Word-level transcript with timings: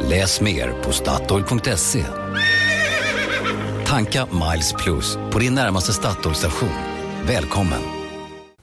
Läs 0.00 0.40
mer 0.40 0.82
på 0.84 0.92
Statoil.se. 0.92 2.04
Tanka 3.86 4.26
Miles 4.32 4.72
Plus 4.72 5.18
på 5.32 5.38
din 5.38 5.54
närmaste 5.54 5.92
Statoil-station. 5.92 6.68
Välkommen! 7.26 7.80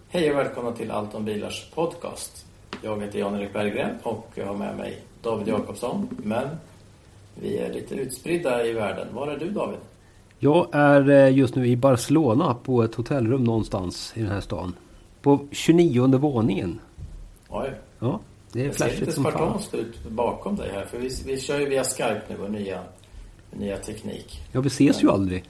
Hej 0.10 0.32
och 0.32 0.38
välkomna 0.38 0.72
till 0.72 0.92
Allt 0.92 1.16
om 1.16 1.26
bilars 1.26 1.70
podcast. 1.76 2.46
Jag 2.82 3.02
heter 3.02 3.20
Jan-Erik 3.20 3.54
Berggren 3.54 3.90
och 4.04 4.32
jag 4.36 4.46
har 4.46 4.56
med 4.56 4.78
mig 4.78 5.02
David 5.22 5.48
Jakobsson. 5.48 6.08
Men 6.24 6.48
vi 7.42 7.58
är 7.58 7.74
lite 7.74 7.96
utspridda 7.96 8.66
i 8.66 8.74
världen. 8.74 9.08
Var 9.14 9.28
är 9.28 9.38
du 9.38 9.50
David? 9.50 9.80
Jag 10.40 10.68
är 10.72 11.10
eh, 11.10 11.38
just 11.38 11.56
nu 11.56 11.68
i 11.68 11.78
Barcelona 11.78 12.54
på 12.64 12.84
ett 12.84 12.96
hotellrum 12.96 13.44
någonstans 13.44 14.14
i 14.16 14.22
den 14.22 14.32
här 14.32 14.42
stan. 14.42 14.74
På 15.22 15.40
29 15.52 16.18
våningen. 16.18 16.80
Oj. 17.50 17.72
Ja, 18.00 18.20
det 18.52 18.62
är 18.62 18.68
Det 18.68 18.74
ser 18.74 18.78
flashigt 18.78 19.00
lite 19.00 19.12
som 19.12 19.24
fan. 19.24 19.34
spartanskt 19.34 19.74
ut 19.74 20.04
bakom 20.04 20.56
dig 20.56 20.72
här. 20.72 20.86
För 20.86 20.98
vi, 20.98 21.10
vi 21.26 21.40
kör 21.40 21.60
ju 21.60 21.66
via 21.70 21.84
Skype 21.84 22.22
nu, 22.28 22.36
vår 22.40 22.48
nya, 22.48 22.84
nya 23.52 23.78
teknik. 23.78 24.42
Ja, 24.52 24.62
vi 24.62 24.68
ses 24.68 25.04
ju 25.04 25.12
aldrig. 25.12 25.44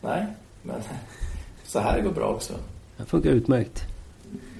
Nej, 0.00 0.26
men 0.62 0.80
så 1.66 1.80
här 1.80 2.00
går 2.00 2.12
bra 2.12 2.26
också. 2.26 2.52
Det 2.96 3.04
funkar 3.04 3.30
utmärkt. 3.30 3.84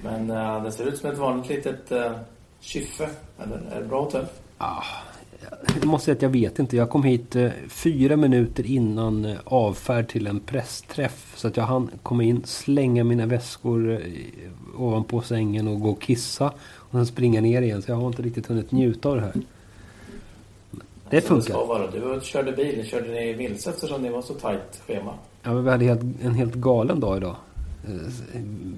Men 0.03 0.29
eh, 0.29 0.63
det 0.63 0.71
ser 0.71 0.85
ut 0.85 0.97
som 0.97 1.11
ett 1.11 1.17
vanligt 1.17 1.49
litet 1.49 1.91
uh, 1.91 2.11
kyffe. 2.59 3.09
Eller 3.43 3.57
är 3.71 3.81
det 3.81 3.87
bra 3.87 4.01
hotell? 4.01 4.25
Jag 5.75 5.85
måste 5.85 6.05
säga 6.05 6.15
att 6.15 6.21
jag 6.21 6.29
vet 6.29 6.59
inte. 6.59 6.77
Jag 6.77 6.89
kom 6.89 7.03
hit 7.03 7.35
eh, 7.35 7.49
fyra 7.67 8.17
minuter 8.17 8.65
innan 8.65 9.25
eh, 9.25 9.37
avfärd 9.43 10.07
till 10.07 10.27
en 10.27 10.39
pressträff. 10.39 11.33
Så 11.35 11.47
att 11.47 11.57
jag 11.57 11.63
hann 11.63 11.89
komma 12.03 12.23
in, 12.23 12.43
slänga 12.45 13.03
mina 13.03 13.25
väskor 13.25 13.91
eh, 13.91 13.99
ovanpå 14.77 15.21
sängen 15.21 15.67
och 15.67 15.81
gå 15.81 15.89
och 15.89 16.01
kissa. 16.01 16.47
Och 16.61 16.91
sen 16.91 17.05
springa 17.05 17.41
ner 17.41 17.61
igen. 17.61 17.81
Så 17.81 17.91
jag 17.91 17.95
har 17.95 18.07
inte 18.07 18.21
riktigt 18.21 18.47
hunnit 18.47 18.71
njuta 18.71 19.09
av 19.09 19.15
det 19.15 19.21
här. 19.21 19.33
Det 21.09 21.21
funkar. 21.21 21.53
vara. 21.53 21.91
Du 21.91 22.19
körde 22.23 22.51
bil, 22.51 22.77
ni 22.77 22.85
körde 22.85 23.07
ner 23.07 23.33
vilse 23.33 23.69
eftersom 23.69 24.03
det 24.03 24.09
var 24.09 24.21
så 24.21 24.33
tajt 24.33 24.81
schema. 24.87 25.13
Ja, 25.43 25.53
vi 25.53 25.69
hade 25.69 25.85
helt, 25.85 26.01
en 26.23 26.35
helt 26.35 26.55
galen 26.55 26.99
dag 26.99 27.17
idag. 27.17 27.35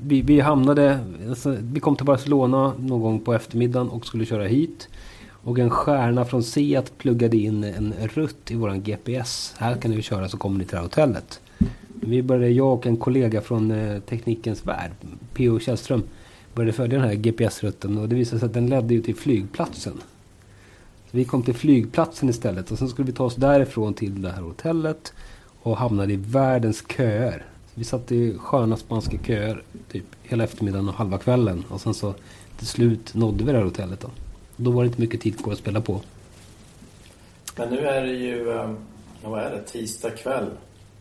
Vi, 0.03 0.21
vi 0.21 0.39
hamnade... 0.39 0.99
Alltså, 1.29 1.57
vi 1.61 1.79
kom 1.79 1.95
till 1.95 2.05
Barcelona 2.05 2.73
någon 2.79 3.01
gång 3.01 3.19
på 3.19 3.33
eftermiddagen 3.33 3.89
och 3.89 4.05
skulle 4.05 4.25
köra 4.25 4.43
hit. 4.43 4.89
Och 5.43 5.59
en 5.59 5.69
stjärna 5.69 6.25
från 6.25 6.43
Seat 6.43 6.97
pluggade 6.97 7.37
in 7.37 7.63
en 7.63 7.93
rutt 8.13 8.51
i 8.51 8.55
våran 8.55 8.83
GPS. 8.83 9.53
Här 9.57 9.75
kan 9.75 9.91
du 9.91 10.01
köra 10.01 10.29
så 10.29 10.37
kommer 10.37 10.59
ni 10.59 10.65
till 10.65 10.71
det 10.71 10.77
här 10.77 10.83
hotellet. 10.83 11.39
Vi 11.89 12.23
började, 12.23 12.49
jag 12.49 12.73
och 12.73 12.87
en 12.87 12.97
kollega 12.97 13.41
från 13.41 13.71
eh, 13.71 13.99
Teknikens 13.99 14.65
Värld, 14.65 14.91
P.O. 15.33 15.59
Källström, 15.59 16.03
började 16.55 16.73
följa 16.73 16.99
den 16.99 17.07
här 17.07 17.15
GPS-rutten 17.15 17.97
och 17.97 18.09
det 18.09 18.15
visade 18.15 18.39
sig 18.39 18.47
att 18.47 18.53
den 18.53 18.67
ledde 18.67 18.93
ju 18.93 19.01
till 19.01 19.15
flygplatsen. 19.15 19.93
Så 21.11 21.17
vi 21.17 21.25
kom 21.25 21.43
till 21.43 21.53
flygplatsen 21.53 22.29
istället 22.29 22.71
och 22.71 22.77
sen 22.77 22.89
skulle 22.89 23.05
vi 23.05 23.11
ta 23.11 23.23
oss 23.23 23.35
därifrån 23.35 23.93
till 23.93 24.21
det 24.21 24.31
här 24.31 24.41
hotellet 24.41 25.13
och 25.61 25.77
hamnade 25.77 26.13
i 26.13 26.15
världens 26.15 26.83
köer. 26.87 27.45
Så 27.65 27.79
vi 27.79 27.83
satt 27.83 28.11
i 28.11 28.37
sköna 28.37 28.77
spanska 28.77 29.17
köer 29.17 29.63
typ 29.91 30.05
hela 30.23 30.43
eftermiddagen 30.43 30.89
och 30.89 30.95
halva 30.95 31.17
kvällen 31.17 31.63
och 31.69 31.81
sen 31.81 31.93
så 31.93 32.13
till 32.57 32.67
slut 32.67 33.13
nådde 33.13 33.43
vi 33.43 33.51
det 33.51 33.57
här 33.57 33.65
hotellet 33.65 34.01
då. 34.01 34.09
Då 34.61 34.71
var 34.71 34.83
det 34.83 34.87
inte 34.87 35.01
mycket 35.01 35.21
tid 35.21 35.43
kvar 35.43 35.53
att 35.53 35.59
spela 35.59 35.81
på. 35.81 36.01
Men 37.57 37.69
nu 37.69 37.79
är 37.79 38.01
det 38.01 38.13
ju, 38.13 38.51
eh, 38.51 38.71
vad 39.23 39.39
är 39.39 39.49
det, 39.51 39.61
tisdag 39.61 40.09
kväll. 40.09 40.45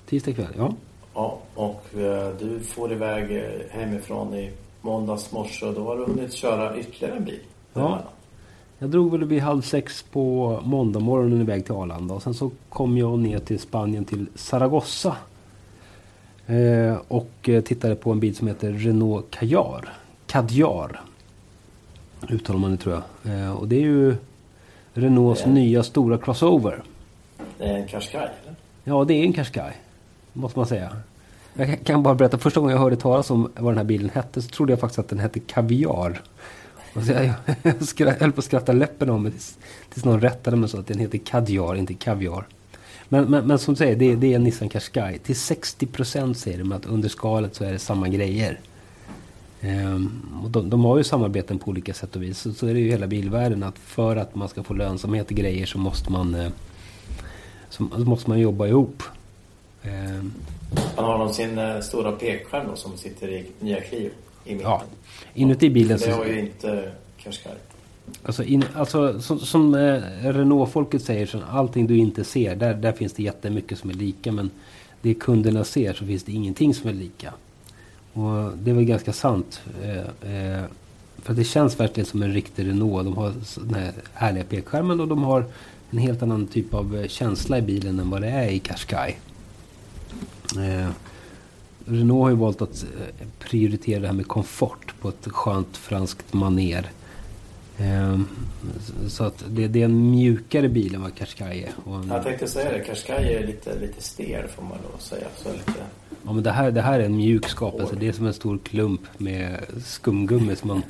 Tisdag 0.06 0.32
kväll, 0.32 0.54
ja. 0.56 0.74
Ja, 1.14 1.38
och 1.54 1.84
eh, 1.98 2.32
du 2.38 2.60
får 2.60 2.92
iväg 2.92 3.36
eh, 3.36 3.42
hemifrån 3.70 4.34
i 4.34 4.50
måndags 4.80 5.32
morse 5.32 5.66
och 5.66 5.74
då 5.74 5.84
har 5.84 5.96
du 5.96 6.04
hunnit 6.04 6.32
köra 6.32 6.78
ytterligare 6.78 7.16
en 7.16 7.24
bil. 7.24 7.40
Ja. 7.72 8.02
Jag 8.78 8.90
drog 8.90 9.10
väl 9.10 9.24
vid 9.24 9.40
halv 9.40 9.62
sex 9.62 10.04
på 10.12 10.58
måndag 10.64 11.00
morgonen 11.00 11.40
iväg 11.40 11.64
till 11.64 11.74
Arlanda. 11.74 12.14
Och 12.14 12.22
sen 12.22 12.34
så 12.34 12.50
kom 12.68 12.98
jag 12.98 13.18
ner 13.18 13.38
till 13.38 13.58
Spanien 13.58 14.04
till 14.04 14.26
Zaragoza. 14.34 15.16
Eh, 16.46 16.96
och 17.08 17.30
tittade 17.42 17.94
på 17.94 18.10
en 18.10 18.20
bil 18.20 18.36
som 18.36 18.48
heter 18.48 18.72
Renault 18.72 19.30
Kadjar. 19.30 19.92
Kadjar. 20.26 21.00
Uttalar 22.28 22.60
man 22.60 22.70
det 22.70 22.76
tror 22.76 23.02
jag. 23.22 23.34
Eh, 23.40 23.52
och 23.52 23.68
det 23.68 23.76
är 23.76 23.80
ju 23.80 24.16
Renaults 24.94 25.42
är- 25.42 25.48
nya 25.50 25.82
stora 25.82 26.18
crossover. 26.18 26.82
Det 27.58 27.64
är 27.64 27.74
en 27.74 27.86
Qashqai, 27.88 28.18
eller? 28.20 28.54
Ja, 28.84 29.04
det 29.04 29.14
är 29.14 29.24
en 29.24 29.32
Qashqai. 29.32 29.72
Måste 30.32 30.58
man 30.58 30.66
säga. 30.66 30.96
Jag 31.54 31.84
kan- 31.84 32.02
bara 32.02 32.14
berätta. 32.14 32.38
Första 32.38 32.60
gången 32.60 32.76
jag 32.76 32.82
hörde 32.82 32.96
talas 32.96 33.30
om 33.30 33.50
vad 33.56 33.72
den 33.72 33.78
här 33.78 33.84
bilen 33.84 34.10
hette 34.14 34.42
så 34.42 34.48
trodde 34.48 34.72
jag 34.72 34.80
faktiskt 34.80 34.98
att 34.98 35.08
den 35.08 35.18
hette 35.18 35.40
Kaviar. 35.40 36.20
Och 36.94 37.02
så 37.02 37.12
jag, 37.12 37.24
jag 37.96 38.12
höll 38.20 38.32
på 38.32 38.38
att 38.38 38.44
skratta 38.44 38.72
läppen 38.72 39.10
av 39.10 39.20
mig 39.20 39.32
tills, 39.32 39.58
tills 39.92 40.04
någon 40.04 40.20
rättade 40.20 40.56
mig 40.56 40.68
så 40.68 40.78
att 40.78 40.86
den 40.86 40.98
heter 40.98 41.18
Kadjar, 41.18 41.74
inte 41.74 41.94
Kaviar. 41.94 42.44
Men, 43.08 43.24
men, 43.24 43.46
men 43.46 43.58
som 43.58 43.74
du 43.74 43.78
säger, 43.78 43.96
det, 43.96 44.12
är- 44.12 44.16
det 44.16 44.26
är 44.32 44.36
en 44.36 44.44
Nissan 44.44 44.68
Qashqai. 44.68 45.18
Till 45.18 45.34
60% 45.34 46.34
säger 46.34 46.58
de 46.58 46.72
att 46.72 46.86
under 46.86 47.08
skalet 47.08 47.54
så 47.54 47.64
är 47.64 47.72
det 47.72 47.78
samma 47.78 48.08
grejer. 48.08 48.60
Ehm, 49.60 50.22
och 50.44 50.50
de, 50.50 50.70
de 50.70 50.84
har 50.84 50.98
ju 50.98 51.04
samarbeten 51.04 51.58
på 51.58 51.70
olika 51.70 51.94
sätt 51.94 52.16
och 52.16 52.22
vis. 52.22 52.38
Så, 52.38 52.52
så 52.52 52.66
är 52.66 52.74
det 52.74 52.80
ju 52.80 52.90
hela 52.90 53.06
bilvärlden 53.06 53.62
att 53.62 53.78
för 53.78 54.16
att 54.16 54.34
man 54.34 54.48
ska 54.48 54.62
få 54.62 54.74
lönsamhet 54.74 55.32
i 55.32 55.34
grejer 55.34 55.66
så 55.66 55.78
måste 55.78 56.12
man, 56.12 56.34
eh, 56.34 56.50
så, 57.70 57.82
måste 57.82 58.30
man 58.30 58.38
jobba 58.40 58.66
ihop. 58.66 59.02
Ehm, 59.82 60.32
Han 60.96 61.04
har 61.04 61.18
de 61.18 61.34
sin 61.34 61.58
eh, 61.58 61.80
stora 61.80 62.12
pekskärm 62.12 62.66
då, 62.70 62.76
som 62.76 62.96
sitter 62.96 63.28
i 63.28 63.46
nya 63.60 63.80
Clio 63.80 64.10
i 64.44 64.54
mitten. 64.54 64.70
ja, 64.70 64.82
inuti 65.34 65.70
bilen 65.70 65.98
Det 65.98 66.04
så... 66.04 66.10
har 66.10 66.24
ju 66.24 66.40
inte 66.40 66.92
Qashqai. 67.18 67.52
Alltså, 68.22 68.44
in, 68.44 68.64
alltså 68.74 69.20
som, 69.20 69.38
som 69.38 69.74
eh, 69.74 70.02
Renault-folket 70.22 71.02
säger, 71.02 71.26
så 71.26 71.38
allting 71.50 71.86
du 71.86 71.96
inte 71.96 72.24
ser, 72.24 72.56
där, 72.56 72.74
där 72.74 72.92
finns 72.92 73.12
det 73.12 73.22
jättemycket 73.22 73.78
som 73.78 73.90
är 73.90 73.94
lika. 73.94 74.32
Men 74.32 74.50
det 75.02 75.14
kunderna 75.14 75.64
ser 75.64 75.92
så 75.92 76.06
finns 76.06 76.24
det 76.24 76.32
ingenting 76.32 76.74
som 76.74 76.90
är 76.90 76.94
lika. 76.94 77.32
Och 78.12 78.52
det 78.58 78.70
är 78.70 78.74
väl 78.74 78.84
ganska 78.84 79.12
sant. 79.12 79.60
Eh, 79.82 80.32
eh 80.32 80.64
för 81.22 81.34
det 81.34 81.44
känns 81.44 81.80
verkligen 81.80 82.06
som 82.06 82.22
en 82.22 82.32
riktig 82.32 82.66
Renault. 82.66 83.04
De 83.04 83.16
har 83.16 83.32
den 83.56 83.74
här 83.74 83.92
härliga 84.12 84.44
pekskärmen 84.44 85.00
och 85.00 85.08
de 85.08 85.22
har 85.22 85.44
en 85.90 85.98
helt 85.98 86.22
annan 86.22 86.46
typ 86.46 86.74
av 86.74 86.96
eh, 86.96 87.08
känsla 87.08 87.58
i 87.58 87.62
bilen 87.62 88.00
än 88.00 88.10
vad 88.10 88.22
det 88.22 88.28
är 88.28 88.48
i 88.48 88.58
Qashqai. 88.58 89.16
Eh, 90.56 90.90
Renault 91.84 92.22
har 92.22 92.30
ju 92.30 92.36
valt 92.36 92.62
att 92.62 92.82
eh, 92.82 93.26
prioritera 93.38 94.00
det 94.00 94.06
här 94.06 94.14
med 94.14 94.28
komfort 94.28 94.94
på 95.00 95.08
ett 95.08 95.26
skönt 95.26 95.76
franskt 95.76 96.32
maner. 96.32 96.90
Eh, 97.78 98.20
Så 99.08 99.24
att 99.24 99.44
det, 99.48 99.68
det 99.68 99.80
är 99.80 99.84
en 99.84 100.10
mjukare 100.10 100.68
bil 100.68 100.94
än 100.94 101.02
vad 101.02 101.14
Qashqai 101.14 101.62
är. 101.62 101.72
Och 101.84 101.96
en, 101.96 102.08
Jag 102.08 102.22
tänkte 102.22 102.48
säga 102.48 102.72
det, 102.72 102.84
Qashqai 102.84 103.34
är 103.34 103.46
lite, 103.46 103.78
lite 103.80 104.02
stel 104.02 104.48
får 104.48 104.62
man 104.62 104.78
då 104.92 104.98
säga. 104.98 105.26
Så 105.36 105.52
lite, 105.52 105.72
ja, 106.24 106.32
men 106.32 106.42
det, 106.42 106.50
här, 106.50 106.70
det 106.70 106.80
här 106.80 107.00
är 107.00 107.04
en 107.04 107.16
mjuk 107.16 107.48
skapelse. 107.48 107.96
Det 108.00 108.08
är 108.08 108.12
som 108.12 108.26
en 108.26 108.34
stor 108.34 108.58
klump 108.58 109.00
med 109.18 109.64
skumgummi 109.84 110.56
som 110.56 110.68
man 110.68 110.82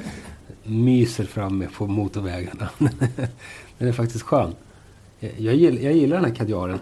myser 0.64 1.24
fram 1.24 1.58
med 1.58 1.72
på 1.72 1.86
motorvägarna. 1.86 2.68
den 3.78 3.88
är 3.88 3.92
faktiskt 3.92 4.24
skön. 4.24 4.54
Jag 5.36 5.54
gillar, 5.54 5.82
jag 5.82 5.92
gillar 5.92 6.16
den 6.16 6.24
här 6.24 6.34
Kadjaren. 6.34 6.78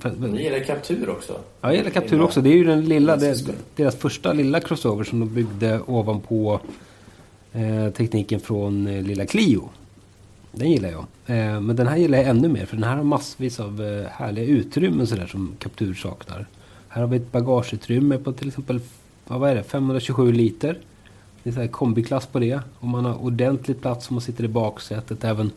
För- 0.00 0.28
ni 0.28 0.42
gillar 0.42 0.58
Captur 0.58 1.08
också? 1.08 1.32
Ja, 1.32 1.68
jag 1.68 1.76
gillar 1.76 1.90
Captur 1.90 2.22
också. 2.22 2.40
Det 2.40 2.50
är 2.50 2.56
ju 2.56 2.64
den 2.64 2.84
lilla, 2.84 3.16
deras 3.76 3.96
första 3.96 4.32
lilla 4.32 4.60
crossover 4.60 5.04
som 5.04 5.20
de 5.20 5.34
byggde 5.34 5.80
ovanpå 5.86 6.60
eh, 7.52 7.90
tekniken 7.90 8.40
från 8.40 8.86
eh, 8.86 9.02
lilla 9.02 9.26
Clio. 9.26 9.68
Den 10.52 10.70
gillar 10.70 10.88
jag. 10.88 11.06
Eh, 11.26 11.60
men 11.60 11.76
den 11.76 11.86
här 11.86 11.96
gillar 11.96 12.18
jag 12.18 12.26
ännu 12.26 12.48
mer 12.48 12.66
för 12.66 12.76
den 12.76 12.84
här 12.84 12.96
har 12.96 13.04
massvis 13.04 13.60
av 13.60 13.82
eh, 13.82 14.06
härliga 14.10 14.44
utrymmen 14.44 15.06
sådär 15.06 15.26
som 15.26 15.56
Captur 15.58 15.94
saknar. 15.94 16.46
Här 16.94 17.00
har 17.00 17.08
vi 17.08 17.16
ett 17.16 17.32
bagageutrymme 17.32 18.18
på 18.18 18.32
till 18.32 18.48
exempel 18.48 18.80
vad 19.26 19.50
är 19.50 19.54
det, 19.54 19.62
527 19.62 20.32
liter. 20.32 20.78
Det 21.42 21.50
är 21.50 21.54
så 21.54 21.60
här 21.60 21.68
kombiklass 21.68 22.26
på 22.26 22.38
det. 22.38 22.60
Och 22.78 22.88
man 22.88 23.04
har 23.04 23.14
ordentligt 23.24 23.80
plats 23.80 24.10
om 24.10 24.14
man 24.14 24.20
sitter 24.20 24.44
i 24.44 24.48
baksätet. 24.48 25.24
Även, 25.24 25.50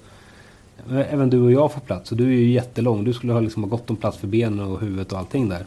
även 0.89 1.30
du 1.30 1.42
och 1.42 1.51
jag 1.51 1.74
får 1.74 1.81
plats. 1.81 2.12
Och 2.12 2.18
du 2.18 2.24
är 2.24 2.38
ju 2.38 2.51
jättelång. 2.51 3.04
Du 3.04 3.13
skulle 3.13 3.34
ha 3.34 3.39
liksom 3.39 3.69
gott 3.69 3.89
om 3.89 3.95
plats 3.95 4.18
för 4.18 4.28
benen 4.28 4.60
och 4.60 4.80
huvudet 4.80 5.12
och 5.12 5.19
allting 5.19 5.50
där. 5.50 5.66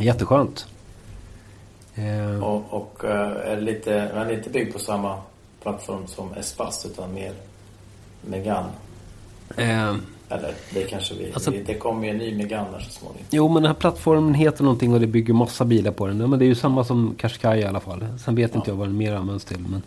Jätteskönt. 0.00 0.66
Eh, 1.94 2.44
Och, 2.44 2.74
och 2.74 3.04
eh, 3.04 3.52
är 3.52 3.60
lite, 3.60 4.10
men 4.14 4.30
inte 4.30 4.50
byggd 4.50 4.72
på 4.72 4.78
samma 4.78 5.18
plattform 5.62 6.06
som 6.06 6.34
Espas 6.34 6.86
utan 6.86 7.14
mer 7.14 7.32
Megane. 8.22 8.68
Eh, 9.56 9.94
Eller 10.28 10.54
det 10.74 10.82
kanske 10.84 11.14
vi... 11.14 11.32
Alltså- 11.34 11.50
det 11.66 11.74
kommer 11.74 12.04
ju 12.04 12.10
en 12.10 12.18
ny 12.18 12.34
Megane 12.36 12.80
så 12.80 12.90
småningom. 12.90 13.24
Jo, 13.30 13.48
men 13.48 13.62
den 13.62 13.66
här 13.72 13.74
plattformen 13.80 14.34
heter 14.34 14.64
någonting 14.64 14.94
och 14.94 15.00
det 15.00 15.06
bygger 15.06 15.34
massa 15.34 15.64
bilar 15.64 15.90
på 15.92 16.06
den. 16.06 16.20
Ja, 16.20 16.26
men 16.26 16.38
det 16.38 16.44
är 16.44 16.46
ju 16.46 16.54
samma 16.54 16.84
som 16.84 17.14
Qashqai 17.18 17.60
i 17.60 17.64
alla 17.64 17.80
fall. 17.80 18.04
Sen 18.24 18.34
vet 18.34 18.54
inte 18.54 18.70
jag 18.70 18.76
vad 18.76 18.88
den 18.88 18.96
mer 18.96 19.14
används 19.14 19.44
till. 19.44 19.58
Men, 19.68 19.82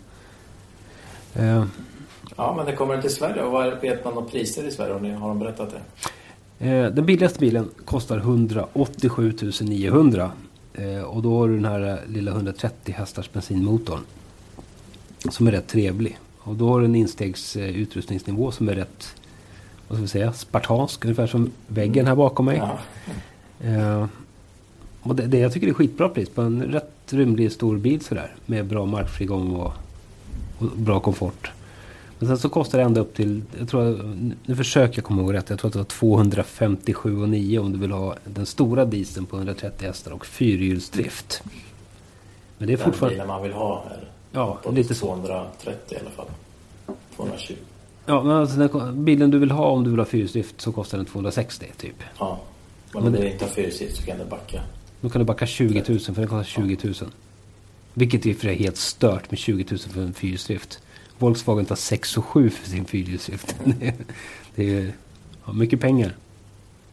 eh, 1.58 1.64
Ja, 2.36 2.54
men 2.56 2.66
det 2.66 2.72
kommer 2.72 2.92
den 2.92 3.02
till 3.02 3.14
Sverige. 3.14 3.42
Och 3.42 3.52
vad 3.52 3.80
vet 3.80 4.04
man 4.04 4.18
om 4.18 4.28
priser 4.28 4.64
i 4.66 4.70
Sverige? 4.70 4.92
Har, 4.92 5.00
ni, 5.00 5.10
har 5.12 5.28
de 5.28 5.38
berättat 5.38 5.70
det? 6.58 6.68
eh, 6.68 6.86
den 6.90 7.06
billigaste 7.06 7.38
bilen 7.38 7.68
kostar 7.84 8.18
187 8.18 9.32
900. 9.60 10.30
Eh, 10.74 11.00
och 11.02 11.22
då 11.22 11.38
har 11.38 11.48
du 11.48 11.54
den 11.54 11.64
här 11.64 11.80
eh, 11.88 12.12
lilla 12.12 12.30
130 12.30 12.94
hästars 12.98 13.32
bensinmotorn. 13.32 14.00
Som 15.30 15.46
är 15.46 15.52
rätt 15.52 15.68
trevlig. 15.68 16.18
Och 16.38 16.54
då 16.54 16.68
har 16.68 16.78
du 16.80 16.84
en 16.84 16.94
instegs 16.94 17.56
eh, 17.56 17.68
utrustningsnivå 17.76 18.50
som 18.50 18.68
är 18.68 18.74
rätt, 18.74 19.14
vad 19.88 19.98
ska 19.98 20.02
vi 20.02 20.08
säga, 20.08 20.32
spartansk. 20.32 21.04
Ungefär 21.04 21.26
som 21.26 21.50
väggen 21.66 22.06
här 22.06 22.14
bakom 22.14 22.44
mig. 22.46 22.56
Ja. 22.56 22.78
Eh, 23.66 24.06
och 25.02 25.14
det, 25.16 25.26
det, 25.26 25.38
jag 25.38 25.52
tycker 25.52 25.66
det 25.66 25.70
är 25.70 25.74
skitbra 25.74 26.08
pris 26.08 26.28
på 26.28 26.42
en 26.42 26.62
rätt 26.62 26.92
rymlig 27.10 27.52
stor 27.52 27.76
bil 27.78 28.00
sådär. 28.00 28.34
Med 28.46 28.66
bra 28.66 28.86
markfrigång 28.86 29.56
och, 29.56 29.72
och 30.58 30.66
bra 30.76 31.00
komfort. 31.00 31.50
Men 32.18 32.28
sen 32.28 32.38
så 32.38 32.48
kostar 32.48 32.78
det 32.78 32.84
ända 32.84 33.00
upp 33.00 33.14
till, 33.14 33.42
jag 33.58 33.68
tror, 33.68 34.14
nu 34.46 34.56
försöker 34.56 34.98
jag 34.98 35.04
komma 35.04 35.22
ihåg 35.22 35.34
rätt. 35.34 35.50
Jag 35.50 35.58
tror 35.58 35.68
att 35.68 35.72
det 35.72 36.06
var 36.06 36.18
257,9 36.18 37.58
om 37.58 37.72
du 37.72 37.78
vill 37.78 37.90
ha 37.92 38.14
den 38.24 38.46
stora 38.46 38.84
dieseln 38.84 39.26
på 39.26 39.36
130 39.36 39.86
hästar 39.86 40.12
och 40.12 40.26
fyrhjulsdrift. 40.26 41.42
Men 42.58 42.66
det 42.66 42.72
är 42.72 42.76
Den 42.76 42.84
fortfarande... 42.84 43.14
bilen 43.14 43.28
man 43.28 43.42
vill 43.42 43.52
ha 43.52 43.84
är 43.90 44.08
Ja, 44.32 44.58
lite 44.70 44.94
så. 44.94 45.06
230 45.06 45.96
i 45.96 46.00
alla 46.00 46.10
fall. 46.10 46.26
220. 47.16 47.54
Ja, 48.08 48.22
men 48.22 48.36
alltså 48.36 48.56
den 48.58 49.04
bilen 49.04 49.30
du 49.30 49.38
vill 49.38 49.50
ha 49.50 49.66
om 49.66 49.84
du 49.84 49.90
vill 49.90 49.98
ha 49.98 50.06
fyrhjulsdrift 50.06 50.60
så 50.60 50.72
kostar 50.72 50.98
den 50.98 51.06
260 51.06 51.66
typ. 51.76 51.94
Ja. 52.18 52.40
Men 52.92 53.02
Men 53.02 53.06
om 53.06 53.12
det- 53.12 53.18
du 53.26 53.32
inte 53.32 53.44
har 53.44 53.50
fyrhjulsdrift 53.52 53.96
så 53.96 54.02
kan 54.02 54.18
du 54.18 54.24
backa. 54.24 54.60
Då 55.00 55.08
kan 55.08 55.18
du 55.18 55.24
backa 55.24 55.46
20 55.46 55.82
000 55.88 55.98
för 56.00 56.12
den 56.14 56.26
kostar 56.26 56.44
20 56.44 56.76
000. 56.84 56.94
Vilket 57.94 58.26
och 58.26 58.40
för 58.40 58.48
är 58.48 58.54
helt 58.54 58.76
stört 58.76 59.30
med 59.30 59.38
20 59.38 59.64
000 59.70 59.78
för 59.78 60.00
en 60.00 60.14
fyrhjulsdrift. 60.14 60.80
Volkswagen 61.18 61.64
tar 61.64 61.76
6 61.76 62.16
och 62.18 62.24
7 62.24 62.50
för 62.50 62.70
sin 62.70 62.84
fyrhjulsdrift. 62.84 63.56
det 64.54 64.74
är, 64.76 64.80
är 64.80 64.92
ja, 65.46 65.52
mycket 65.52 65.80
pengar. 65.80 66.16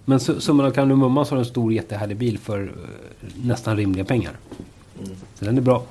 Men 0.06 0.20
su- 0.20 0.40
summan 0.40 0.66
av 0.66 0.72
kardemumman 0.72 1.26
så 1.26 1.36
har 1.36 1.40
en 1.40 1.46
stor 1.46 1.74
jättehärlig 1.74 2.18
bil 2.18 2.38
för 2.38 2.64
eh, 2.64 3.30
nästan 3.44 3.78
rimliga 3.78 4.06
pengar. 4.06 4.34
Mm. 5.04 5.16
Så 5.36 5.46
den 5.46 5.58
är 5.58 5.62
bra. 5.62 5.84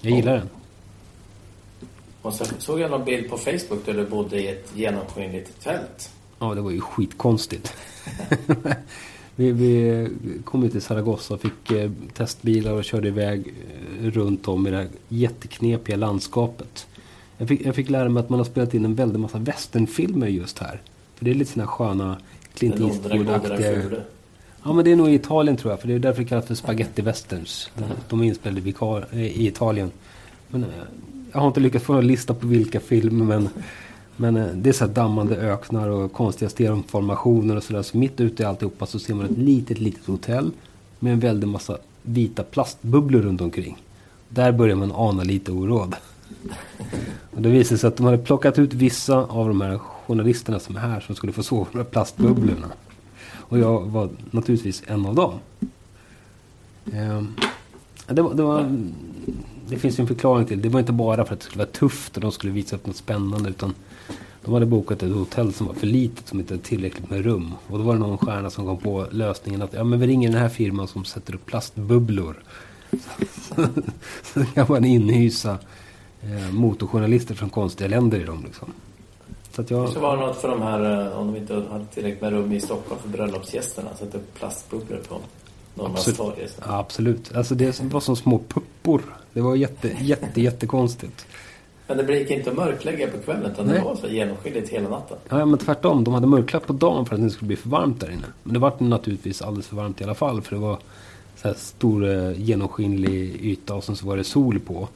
Jag 0.00 0.12
gillar 0.12 0.32
den. 0.36 0.48
Och 2.24 2.34
sen 2.34 2.46
såg 2.58 2.80
jag 2.80 2.90
någon 2.90 3.04
bild 3.04 3.30
på 3.30 3.36
Facebook 3.36 3.86
där 3.86 3.94
du 3.94 4.06
bodde 4.06 4.40
i 4.40 4.48
ett 4.48 4.72
genomskinligt 4.74 5.62
tält. 5.62 6.10
Ja, 6.38 6.54
det 6.54 6.60
var 6.60 6.70
ju 6.70 6.80
skitkonstigt. 6.80 7.74
vi, 9.36 9.52
vi 9.52 10.08
kom 10.44 10.64
ut 10.64 10.72
till 10.72 10.82
Zaragoza 10.82 11.34
och 11.34 11.40
fick 11.40 11.70
eh, 11.70 11.90
testbilar 12.14 12.72
och 12.72 12.84
körde 12.84 13.08
iväg 13.08 13.54
eh, 14.00 14.10
runt 14.10 14.48
om 14.48 14.66
i 14.66 14.70
det 14.70 14.76
här 14.76 14.88
jätteknepiga 15.08 15.96
landskapet. 15.96 16.86
Jag 17.38 17.48
fick, 17.48 17.66
jag 17.66 17.74
fick 17.74 17.90
lära 17.90 18.08
mig 18.08 18.20
att 18.20 18.28
man 18.28 18.38
har 18.38 18.44
spelat 18.44 18.74
in 18.74 18.84
en 18.84 18.94
väldig 18.94 19.20
massa 19.20 19.38
westernfilmer 19.38 20.26
just 20.26 20.58
här. 20.58 20.80
För 21.14 21.24
det 21.24 21.30
är 21.30 21.34
lite 21.34 21.52
såna 21.52 21.66
sköna 21.66 22.18
Clint 22.54 22.80
Eastwood-aktiga... 22.80 24.02
Ja, 24.62 24.72
men 24.72 24.84
det 24.84 24.92
är 24.92 24.96
nog 24.96 25.10
i 25.10 25.14
Italien 25.14 25.56
tror 25.56 25.72
jag. 25.72 25.80
För 25.80 25.88
det 25.88 25.94
är 25.94 25.98
därför 25.98 26.22
det 26.22 26.28
kallas 26.28 26.46
för 26.46 26.54
spaghetti 26.54 27.02
westerns. 27.02 27.70
De, 27.74 27.84
de 28.08 28.20
är 28.20 28.24
inspelade 28.24 28.60
i 28.60 28.74
eh, 29.12 29.46
Italien. 29.46 29.90
Men 30.48 30.64
jag 31.34 31.40
har 31.40 31.48
inte 31.48 31.60
lyckats 31.60 31.84
få 31.84 31.92
en 31.92 32.06
lista 32.06 32.34
på 32.34 32.46
vilka 32.46 32.80
filmer. 32.80 33.24
Men, 33.24 33.48
men 34.16 34.36
eh, 34.36 34.46
det 34.46 34.68
är 34.68 34.72
så 34.72 34.86
här 34.86 34.92
dammande 34.92 35.36
öknar 35.36 35.88
och 35.88 36.12
konstiga 36.12 36.48
stenformationer 36.48 37.56
och 37.56 37.62
sådär. 37.62 37.82
Så 37.82 37.96
mitt 37.96 38.20
ute 38.20 38.42
i 38.42 38.46
alltihopa 38.46 38.86
så 38.86 38.98
ser 38.98 39.14
man 39.14 39.24
ett 39.24 39.38
litet, 39.38 39.78
litet 39.78 40.06
hotell. 40.06 40.50
Med 40.98 41.12
en 41.12 41.20
väldig 41.20 41.48
massa 41.48 41.78
vita 42.02 42.42
plastbubblor 42.42 43.22
runt 43.22 43.40
omkring. 43.40 43.82
Där 44.28 44.52
börjar 44.52 44.76
man 44.76 44.92
ana 44.92 45.22
lite 45.22 45.52
oråd. 45.52 45.94
Och 47.30 47.42
det 47.42 47.48
visade 47.48 47.78
sig 47.78 47.88
att 47.88 47.96
de 47.96 48.06
hade 48.06 48.18
plockat 48.18 48.58
ut 48.58 48.74
vissa 48.74 49.16
av 49.16 49.48
de 49.48 49.60
här 49.60 49.78
journalisterna 49.78 50.58
som 50.58 50.76
är 50.76 50.80
här 50.80 51.00
som 51.00 51.14
skulle 51.14 51.32
få 51.32 51.42
sova 51.42 51.62
i 51.62 51.72
de 51.72 51.78
här 51.78 51.84
plastbubblorna. 51.84 52.66
Och 53.32 53.58
jag 53.58 53.80
var 53.80 54.08
naturligtvis 54.30 54.82
en 54.86 55.06
av 55.06 55.14
dem. 55.14 55.34
Ehm, 56.92 57.34
det, 58.06 58.22
var, 58.22 58.34
det, 58.34 58.42
var, 58.42 58.86
det 59.68 59.76
finns 59.76 59.98
ju 59.98 60.00
en 60.00 60.08
förklaring 60.08 60.46
till 60.46 60.56
det. 60.56 60.62
Det 60.62 60.72
var 60.72 60.80
inte 60.80 60.92
bara 60.92 61.24
för 61.24 61.34
att 61.34 61.40
det 61.40 61.46
skulle 61.46 61.64
vara 61.64 61.72
tufft 61.72 62.16
och 62.16 62.20
de 62.20 62.32
skulle 62.32 62.52
visa 62.52 62.76
upp 62.76 62.86
något 62.86 62.96
spännande. 62.96 63.50
Utan 63.50 63.74
de 64.44 64.54
hade 64.54 64.66
bokat 64.66 65.02
ett 65.02 65.12
hotell 65.12 65.52
som 65.52 65.66
var 65.66 65.74
för 65.74 65.86
litet, 65.86 66.28
som 66.28 66.40
inte 66.40 66.54
hade 66.54 66.64
tillräckligt 66.64 67.10
med 67.10 67.24
rum. 67.24 67.52
Och 67.66 67.78
då 67.78 67.84
var 67.84 67.94
det 67.94 68.00
någon 68.00 68.18
stjärna 68.18 68.50
som 68.50 68.66
kom 68.66 68.78
på 68.78 69.06
lösningen 69.10 69.62
att 69.62 69.72
ja, 69.72 69.84
men 69.84 70.00
vi 70.00 70.06
ringer 70.06 70.30
den 70.30 70.40
här 70.40 70.48
firman 70.48 70.88
som 70.88 71.04
sätter 71.04 71.34
upp 71.34 71.46
plastbubblor. 71.46 72.36
Så 74.22 74.44
kan 74.54 74.66
man 74.68 74.84
inhysa 74.84 75.58
eh, 76.22 76.52
motorjournalister 76.52 77.34
från 77.34 77.50
konstiga 77.50 77.88
länder 77.88 78.20
i 78.20 78.24
dem. 78.24 78.42
Liksom. 78.44 78.72
Så 79.52 79.60
att 79.60 79.70
jag... 79.70 79.88
Så 79.88 80.00
var 80.00 80.16
det 80.16 80.26
något 80.26 80.36
för 80.36 80.48
de 80.48 80.62
här, 80.62 81.06
eh, 81.06 81.18
om 81.18 81.32
de 81.32 81.38
inte 81.38 81.54
hade 81.54 81.86
tillräckligt 81.86 82.22
med 82.22 82.32
rum 82.32 82.52
i 82.52 82.60
Stockholm 82.60 83.00
för 83.02 83.08
bröllopsgästerna. 83.08 83.88
Sätta 83.98 84.18
upp 84.18 84.34
plastbubblor 84.34 84.98
på 85.08 85.20
Ja, 86.66 86.78
absolut. 86.78 87.36
Alltså 87.36 87.54
det 87.54 87.80
var 87.80 88.00
som 88.00 88.16
små 88.16 88.38
puppor. 88.48 89.02
Det 89.32 89.40
var 89.40 89.56
jätte, 89.56 89.96
jätte, 90.00 90.40
jättekonstigt. 90.40 91.26
Men 91.86 91.96
det 91.96 92.18
gick 92.18 92.30
inte 92.30 92.50
att 92.50 92.56
mörklägga 92.56 93.08
på 93.08 93.18
kvällen 93.18 93.52
utan 93.52 93.66
Nej. 93.66 93.78
det 93.78 93.84
var 93.84 93.96
så 93.96 94.06
genomskinligt 94.06 94.68
hela 94.68 94.88
natten. 94.88 95.16
Ja, 95.28 95.46
men 95.46 95.58
tvärtom. 95.58 96.04
De 96.04 96.14
hade 96.14 96.26
mörklat 96.26 96.66
på 96.66 96.72
dagen 96.72 97.06
för 97.06 97.14
att 97.14 97.22
det 97.22 97.30
skulle 97.30 97.46
bli 97.46 97.56
för 97.56 97.68
varmt 97.68 98.00
där 98.00 98.10
inne. 98.10 98.26
Men 98.42 98.54
det 98.54 98.58
var 98.58 98.72
naturligtvis 98.78 99.42
alldeles 99.42 99.66
för 99.66 99.76
varmt 99.76 100.00
i 100.00 100.04
alla 100.04 100.14
fall. 100.14 100.42
För 100.42 100.56
det 100.56 100.62
var 100.62 100.78
så 101.36 101.48
här 101.48 101.54
stor 101.54 102.08
eh, 102.08 102.40
genomskinlig 102.40 103.36
yta 103.44 103.74
och 103.74 103.84
sen 103.84 103.96
så 103.96 104.06
var 104.06 104.16
det 104.16 104.24
sol 104.24 104.60
på. 104.60 104.88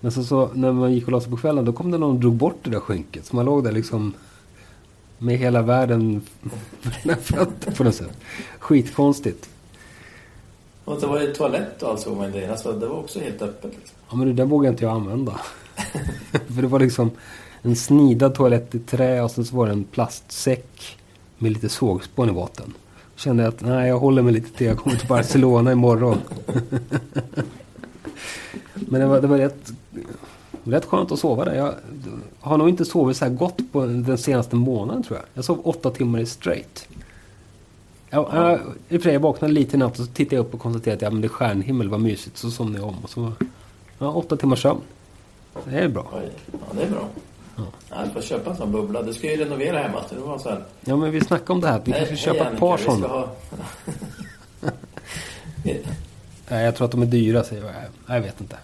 Men 0.00 0.12
så, 0.12 0.24
så 0.24 0.50
när 0.54 0.72
man 0.72 0.92
gick 0.92 1.06
och 1.06 1.12
la 1.12 1.20
sig 1.20 1.30
på 1.30 1.36
kvällen 1.36 1.64
då 1.64 1.72
kom 1.72 1.90
det 1.90 1.98
någon 1.98 2.14
och 2.14 2.20
drog 2.20 2.34
bort 2.34 2.58
det 2.62 2.70
där 2.70 2.80
skynket. 2.80 3.26
Så 3.26 3.36
man 3.36 3.44
låg 3.44 3.64
där 3.64 3.72
liksom 3.72 4.14
med 5.18 5.38
hela 5.38 5.62
världen 5.62 6.22
för 6.80 7.14
fötter 7.14 7.72
på 7.72 7.84
något 7.84 7.94
sätt. 7.94 8.18
Skitkonstigt. 8.58 9.48
Och 10.88 11.00
det 11.00 11.06
var 11.06 11.20
ju 11.20 11.32
toalett 11.32 11.82
och 11.82 11.90
allt 11.90 12.00
såg 12.00 12.16
man 12.16 12.32
det. 12.32 12.46
Alltså, 12.46 12.72
det 12.72 12.86
var 12.86 12.96
också 12.96 13.20
helt 13.20 13.42
öppet. 13.42 13.70
Liksom. 13.76 13.96
Ja 14.10 14.16
men 14.16 14.26
det 14.26 14.32
där 14.32 14.44
vågade 14.44 14.68
inte 14.68 14.84
jag 14.84 14.92
använda. 14.92 15.40
För 16.54 16.62
det 16.62 16.68
var 16.68 16.80
liksom 16.80 17.10
en 17.62 17.76
snidad 17.76 18.34
toalett 18.34 18.74
i 18.74 18.78
trä 18.78 19.22
och 19.22 19.30
sen 19.30 19.44
så 19.44 19.56
var 19.56 19.66
det 19.66 19.72
en 19.72 19.84
plastsäck 19.84 20.98
med 21.38 21.52
lite 21.52 21.68
sågspån 21.68 22.28
i 22.28 22.32
botten. 22.32 22.74
Kände 23.16 23.48
att 23.48 23.60
nej 23.60 23.88
jag 23.88 23.98
håller 23.98 24.22
mig 24.22 24.32
lite 24.32 24.56
till, 24.56 24.66
jag 24.66 24.78
kommer 24.78 24.96
till 24.96 25.08
Barcelona 25.08 25.72
imorgon. 25.72 26.18
men 28.74 29.00
det 29.00 29.06
var, 29.06 29.20
det 29.20 29.26
var 29.26 29.38
rätt, 29.38 29.72
rätt 30.64 30.84
skönt 30.84 31.12
att 31.12 31.18
sova 31.18 31.44
där. 31.44 31.54
Jag 31.54 31.74
har 32.40 32.58
nog 32.58 32.68
inte 32.68 32.84
sovit 32.84 33.16
så 33.16 33.24
här 33.24 33.32
gott 33.32 33.72
på 33.72 33.86
den 33.86 34.18
senaste 34.18 34.56
månaden 34.56 35.02
tror 35.02 35.18
jag. 35.18 35.26
Jag 35.34 35.44
sov 35.44 35.60
åtta 35.64 35.90
timmar 35.90 36.18
i 36.18 36.26
straight. 36.26 36.88
Jag, 38.10 38.30
jag, 38.32 38.60
I 38.88 38.96
och 38.96 39.02
för 39.02 39.08
sig, 39.08 39.12
jag 39.12 39.20
vaknade 39.20 39.54
lite 39.54 39.76
i 39.76 39.78
natt 39.78 39.98
och 39.98 40.06
så 40.06 40.12
tittade 40.12 40.36
jag 40.36 40.46
upp 40.46 40.54
och 40.54 40.60
konstaterade 40.60 40.96
att 40.96 41.02
ja, 41.02 41.10
men 41.10 41.20
det 41.20 41.26
är 41.26 41.28
stjärnhimmel, 41.28 41.88
vad 41.88 42.00
mysigt. 42.00 42.36
Så 42.36 42.50
somnade 42.50 42.78
jag 42.78 42.88
om. 42.88 42.96
Och 43.02 43.10
så 43.10 43.20
var, 43.20 43.32
ja, 43.98 44.10
åtta 44.12 44.36
timmars 44.36 44.62
sömn. 44.62 44.80
Det 45.64 45.78
är 45.78 45.88
bra. 45.88 46.06
Oj. 46.12 46.30
Ja, 46.52 46.58
det 46.72 46.82
är 46.82 46.90
bra. 46.90 47.08
Ja. 47.56 47.62
Ja, 47.90 47.96
jag 48.04 48.12
får 48.12 48.20
köpa 48.20 48.50
en 48.50 48.56
sån 48.56 48.72
bubbla. 48.72 49.02
Du 49.02 49.14
ska 49.14 49.30
ju 49.30 49.36
renovera 49.36 49.78
hemma. 49.78 49.98
Så 50.08 50.14
det 50.14 50.20
var 50.20 50.38
så 50.38 50.48
här. 50.48 50.64
Ja, 50.84 50.96
men 50.96 51.10
vi 51.10 51.20
snackade 51.20 51.52
om 51.52 51.60
det 51.60 51.68
här. 51.68 51.82
Vi 51.84 51.92
kanske 51.92 52.16
ska 52.16 52.32
köpa 52.32 52.50
ett 52.50 52.58
par 52.58 52.76
sådana. 52.76 53.08
ha... 53.08 53.28
Nej, 56.48 56.64
jag 56.64 56.76
tror 56.76 56.84
att 56.84 56.90
de 56.90 57.02
är 57.02 57.06
dyra, 57.06 57.44
säger 57.44 57.64
jag. 57.64 58.16
Jag 58.16 58.22
vet 58.22 58.40
inte. 58.40 58.56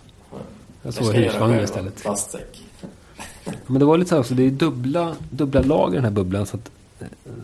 Jag 0.82 0.94
såg 0.94 1.14
husvagn 1.14 1.60
istället. 1.60 2.02
Plastsäck. 2.02 2.62
Men 3.66 3.78
det 3.78 3.84
var 3.84 3.98
lite 3.98 4.08
så 4.08 4.14
här 4.14 4.20
också, 4.20 4.34
det 4.34 4.42
är 4.42 4.50
dubbla, 4.50 5.16
dubbla 5.30 5.62
lager 5.62 5.92
i 5.92 5.96
den 5.96 6.04
här 6.04 6.10
bubblan. 6.10 6.46
Så 6.46 6.56
att, 6.56 6.70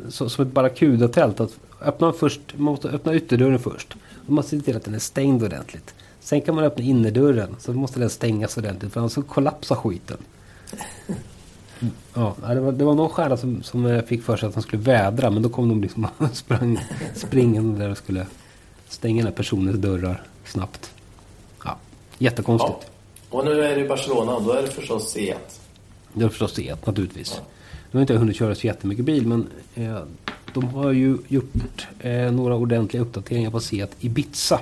så, 0.09 0.29
som 0.29 0.47
ett 0.47 0.53
barracudatält. 0.53 1.41
Att 1.41 1.59
öppna 1.81 2.13
först, 2.13 2.41
man 2.55 2.65
måste 2.65 2.89
öppna 2.89 3.15
ytterdörren 3.15 3.59
först. 3.59 3.95
Man 4.27 4.35
måste 4.35 4.59
se 4.59 4.65
till 4.65 4.77
att 4.77 4.85
den 4.85 4.95
är 4.95 4.99
stängd 4.99 5.43
ordentligt. 5.43 5.95
Sen 6.21 6.41
kan 6.41 6.55
man 6.55 6.65
öppna 6.65 6.85
innerdörren. 6.85 7.57
Så 7.59 7.73
måste 7.73 8.01
den 8.01 8.11
stängas 8.11 8.57
ordentligt 8.57 8.93
för 8.93 9.01
annars 9.01 9.13
så 9.13 9.23
kollapsar 9.23 9.77
skiten. 9.77 10.17
Mm, 11.81 11.93
Ja, 12.15 12.35
det 12.49 12.61
var, 12.61 12.73
det 12.73 12.85
var 12.85 12.95
någon 12.95 13.09
stjärna 13.09 13.37
som, 13.37 13.63
som 13.63 14.03
fick 14.07 14.23
för 14.23 14.37
sig 14.37 14.49
att 14.49 14.55
han 14.55 14.63
skulle 14.63 14.83
vädra. 14.83 15.31
Men 15.31 15.43
då 15.43 15.49
kom 15.49 15.69
de 15.69 15.83
liksom 15.83 16.09
och 16.19 16.31
sprang 16.37 16.79
springande 17.15 17.79
där 17.79 17.91
och 17.91 17.99
skulle 17.99 18.27
stänga 18.89 19.17
den 19.17 19.27
här 19.27 19.37
personens 19.37 19.77
dörrar 19.79 20.23
snabbt. 20.45 20.91
Ja, 21.65 21.77
jättekonstigt. 22.19 22.79
Ja. 22.81 23.39
Och 23.39 23.45
nu 23.45 23.65
är 23.65 23.77
det 23.77 23.85
i 23.85 23.89
Barcelona 23.89 24.41
då 24.41 24.53
är 24.53 24.63
det 24.63 24.69
förstås 24.69 25.11
Seat. 25.11 25.61
Det 26.13 26.25
är 26.25 26.29
förstås 26.29 26.55
Seat 26.55 26.87
naturligtvis. 26.87 27.41
Nu 27.91 27.99
har 27.99 28.01
inte 28.01 28.13
jag 28.13 28.21
hunnit 28.21 28.37
köra 28.37 28.55
så 28.55 28.67
jättemycket 28.67 29.05
bil 29.05 29.27
men 29.27 29.47
eh, 29.75 29.99
de 30.53 30.65
har 30.65 30.93
ju 30.93 31.19
gjort 31.29 31.87
eh, 31.99 32.33
några 32.33 32.57
ordentliga 32.57 33.03
uppdateringar 33.03 33.51
på 33.51 33.61
Seat 33.61 33.91
Ibiza. 34.01 34.61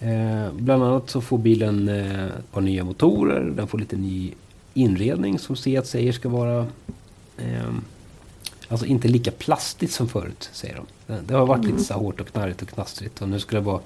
Eh, 0.00 0.52
bland 0.52 0.82
annat 0.82 1.10
så 1.10 1.20
får 1.20 1.38
bilen 1.38 1.88
eh, 1.88 2.24
ett 2.24 2.52
par 2.52 2.60
nya 2.60 2.84
motorer. 2.84 3.52
Den 3.56 3.66
får 3.66 3.78
lite 3.78 3.96
ny 3.96 4.32
inredning 4.74 5.38
som 5.38 5.56
Seat 5.56 5.86
säger 5.86 6.12
ska 6.12 6.28
vara 6.28 6.66
eh, 7.38 7.70
Alltså 8.70 8.86
inte 8.86 9.08
lika 9.08 9.30
plastigt 9.30 9.92
som 9.92 10.08
förut, 10.08 10.50
säger 10.52 10.74
de. 11.06 11.14
Det, 11.26 11.34
har 11.34 11.46
varit 11.46 11.64
lite 11.64 11.84
så 11.84 11.94
hårt 11.94 12.20
och 12.20 12.26
knarrigt 12.26 12.62
och 12.62 12.68
knastrigt. 12.68 13.22
Och 13.22 13.28
nu 13.28 13.40
ska 13.40 13.56
det 13.56 13.62
vara 13.62 13.80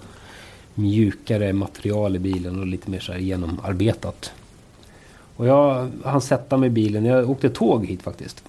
mjukare 0.74 1.52
material 1.52 2.16
i 2.16 2.18
bilen 2.18 2.60
och 2.60 2.66
lite 2.66 2.90
mer 2.90 3.00
så 3.00 3.12
här 3.12 3.18
genomarbetat. 3.18 4.32
Och 5.36 5.46
jag 5.46 5.90
hann 6.04 6.20
sätta 6.20 6.56
mig 6.56 6.66
i 6.66 6.70
bilen. 6.70 7.04
Jag 7.04 7.30
åkte 7.30 7.50
tåg 7.50 7.86
hit 7.86 8.02
faktiskt. 8.02 8.44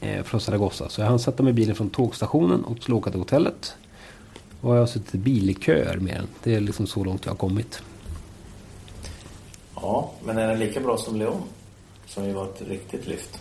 Eh, 0.00 0.22
från 0.22 0.40
Zaragoza. 0.40 0.88
Så 0.88 1.00
jag 1.00 1.08
hann 1.08 1.18
sätta 1.18 1.42
mig 1.42 1.50
i 1.50 1.54
bilen 1.54 1.74
från 1.74 1.90
tågstationen 1.90 2.64
och 2.64 2.78
skulle 2.82 2.96
åka 2.96 3.10
till 3.10 3.20
hotellet. 3.20 3.74
Och 4.60 4.74
jag 4.74 4.80
har 4.80 4.86
suttit 4.86 5.14
i 5.14 5.18
bilköer 5.18 5.96
med 5.96 6.14
den. 6.14 6.26
Det 6.42 6.54
är 6.54 6.60
liksom 6.60 6.86
så 6.86 7.04
långt 7.04 7.24
jag 7.24 7.32
har 7.32 7.36
kommit. 7.36 7.82
Ja, 9.74 10.10
men 10.24 10.38
är 10.38 10.48
den 10.48 10.58
lika 10.58 10.80
bra 10.80 10.96
som 10.96 11.18
Leon? 11.18 11.42
Som 12.06 12.24
ju 12.24 12.32
var 12.32 12.44
ett 12.44 12.62
riktigt 12.68 13.06
lyft. 13.06 13.38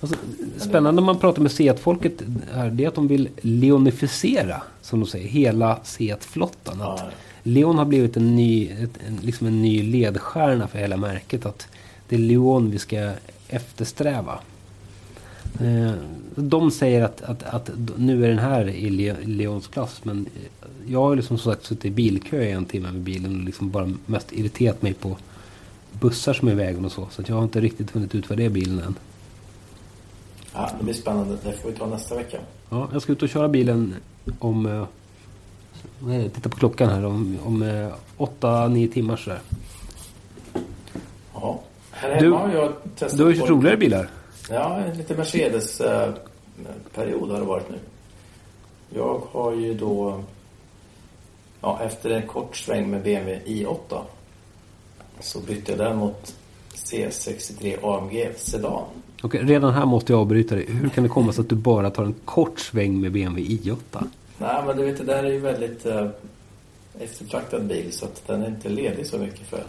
Alltså, 0.00 0.16
spännande 0.58 1.00
när 1.00 1.06
man 1.06 1.18
pratar 1.18 1.42
med 1.42 1.52
Seat-folket 1.52 2.12
här. 2.52 2.70
Det 2.70 2.84
är 2.84 2.88
att 2.88 2.94
de 2.94 3.08
vill 3.08 3.28
leonificera, 3.40 4.62
som 4.82 5.00
de 5.00 5.06
säger, 5.06 5.28
hela 5.28 5.78
Seat-flottan. 5.84 6.76
Ja, 6.78 7.00
Leon 7.42 7.78
har 7.78 7.84
blivit 7.84 8.16
en 8.16 8.36
ny, 8.36 8.68
ett, 8.68 8.90
en, 9.06 9.16
liksom 9.16 9.46
en 9.46 9.62
ny 9.62 9.82
ledstjärna 9.82 10.68
för 10.68 10.78
hela 10.78 10.96
märket. 10.96 11.46
Att 11.46 11.68
det 12.08 12.16
är 12.16 12.20
Leon 12.20 12.70
vi 12.70 12.78
ska 12.78 13.12
eftersträva. 13.48 14.38
Eh, 15.60 15.92
de 16.36 16.70
säger 16.70 17.04
att, 17.04 17.22
att, 17.22 17.42
att 17.42 17.70
nu 17.96 18.24
är 18.24 18.28
den 18.28 18.38
här 18.38 18.68
i 18.68 18.90
Le, 18.90 19.16
Leons 19.24 19.66
klass. 19.66 20.00
Men 20.02 20.26
jag 20.86 21.00
har 21.00 21.16
liksom 21.16 21.38
som 21.38 21.52
sagt 21.52 21.64
suttit 21.64 21.84
i 21.84 21.90
bilkö 21.90 22.42
i 22.42 22.50
en 22.50 22.64
timme 22.64 22.92
med 22.92 23.00
bilen 23.00 23.38
och 23.38 23.44
liksom 23.44 23.70
bara 23.70 23.92
mest 24.06 24.32
irriterat 24.32 24.82
mig 24.82 24.94
på 24.94 25.16
bussar 25.92 26.32
som 26.32 26.48
är 26.48 26.52
i 26.52 26.54
vägen 26.54 26.84
och 26.84 26.92
så. 26.92 27.08
Så 27.10 27.22
att 27.22 27.28
jag 27.28 27.36
har 27.36 27.42
inte 27.42 27.60
riktigt 27.60 27.90
funnit 27.90 28.14
ut 28.14 28.28
vad 28.28 28.38
det 28.38 28.44
är 28.44 28.50
bilen 28.50 28.78
än. 28.78 28.94
ja, 30.54 30.70
det 30.78 30.84
blir 30.84 30.94
spännande. 30.94 31.36
Det 31.44 31.52
får 31.52 31.70
vi 31.70 31.76
ta 31.76 31.86
nästa 31.86 32.14
vecka. 32.14 32.38
Ja, 32.70 32.88
jag 32.92 33.02
ska 33.02 33.12
ut 33.12 33.22
och 33.22 33.28
köra 33.28 33.48
bilen 33.48 33.94
om... 34.38 34.66
eh, 34.66 34.86
är 36.14 36.18
det? 36.18 36.30
Titta 36.30 36.48
på 36.48 36.56
klockan 36.56 36.88
här. 36.90 37.04
Om, 37.04 37.38
om 37.44 37.62
eh, 37.62 37.92
8-9 38.18 38.92
timmar 38.92 39.16
sådär. 39.16 39.40
Ja. 41.34 41.60
Här 41.98 42.20
Du- 42.20 42.30
har 42.30 42.52
jag 42.52 42.72
testat 42.96 43.18
Du 43.18 43.24
har 43.24 43.30
ju 43.30 43.36
kört 43.40 43.48
roligare 43.50 43.76
bilar. 43.76 44.08
Ja, 44.50 44.76
en 44.76 44.96
lite 44.98 45.14
Mercedes-period 45.14 47.30
har 47.30 47.38
det 47.40 47.44
varit 47.46 47.70
nu. 47.70 47.76
Jag 48.94 49.22
har 49.32 49.52
ju 49.54 49.74
då, 49.74 50.20
ja, 51.60 51.80
efter 51.82 52.10
en 52.10 52.26
kort 52.26 52.56
sväng 52.56 52.90
med 52.90 53.02
BMW 53.02 53.40
i8 53.46 54.00
så 55.20 55.40
bytte 55.40 55.72
jag 55.72 55.78
den 55.78 55.96
mot 55.96 56.34
C63 56.74 57.76
AMG 57.82 58.28
Sedan. 58.36 58.82
Okej, 59.22 59.42
redan 59.42 59.72
här 59.74 59.86
måste 59.86 60.12
jag 60.12 60.20
avbryta 60.20 60.54
dig. 60.54 60.66
Hur 60.68 60.88
kan 60.88 61.04
det 61.04 61.10
komma 61.10 61.32
sig 61.32 61.42
att 61.42 61.48
du 61.48 61.54
bara 61.56 61.90
tar 61.90 62.04
en 62.04 62.14
kort 62.24 62.58
sväng 62.60 63.00
med 63.00 63.12
BMW 63.12 63.54
i8? 63.54 63.76
Nej, 64.38 64.62
men 64.66 64.76
du 64.76 64.84
vet, 64.84 64.98
det 64.98 65.04
där 65.04 65.24
är 65.24 65.30
ju 65.32 65.38
väldigt 65.38 65.86
eh, 65.86 66.06
eftertraktad 66.98 67.66
bil 67.66 67.92
så 67.92 68.04
att 68.04 68.26
den 68.26 68.42
är 68.42 68.46
inte 68.48 68.68
ledig 68.68 69.06
så 69.06 69.18
mycket 69.18 69.46
för 69.46 69.62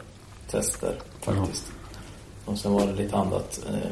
tester 0.50 0.96
faktiskt. 1.22 1.72
Och 2.48 2.58
sen 2.58 2.74
var 2.74 2.88
det 2.88 2.94
lite 2.94 3.18
annat, 3.18 3.60
eh, 3.70 3.92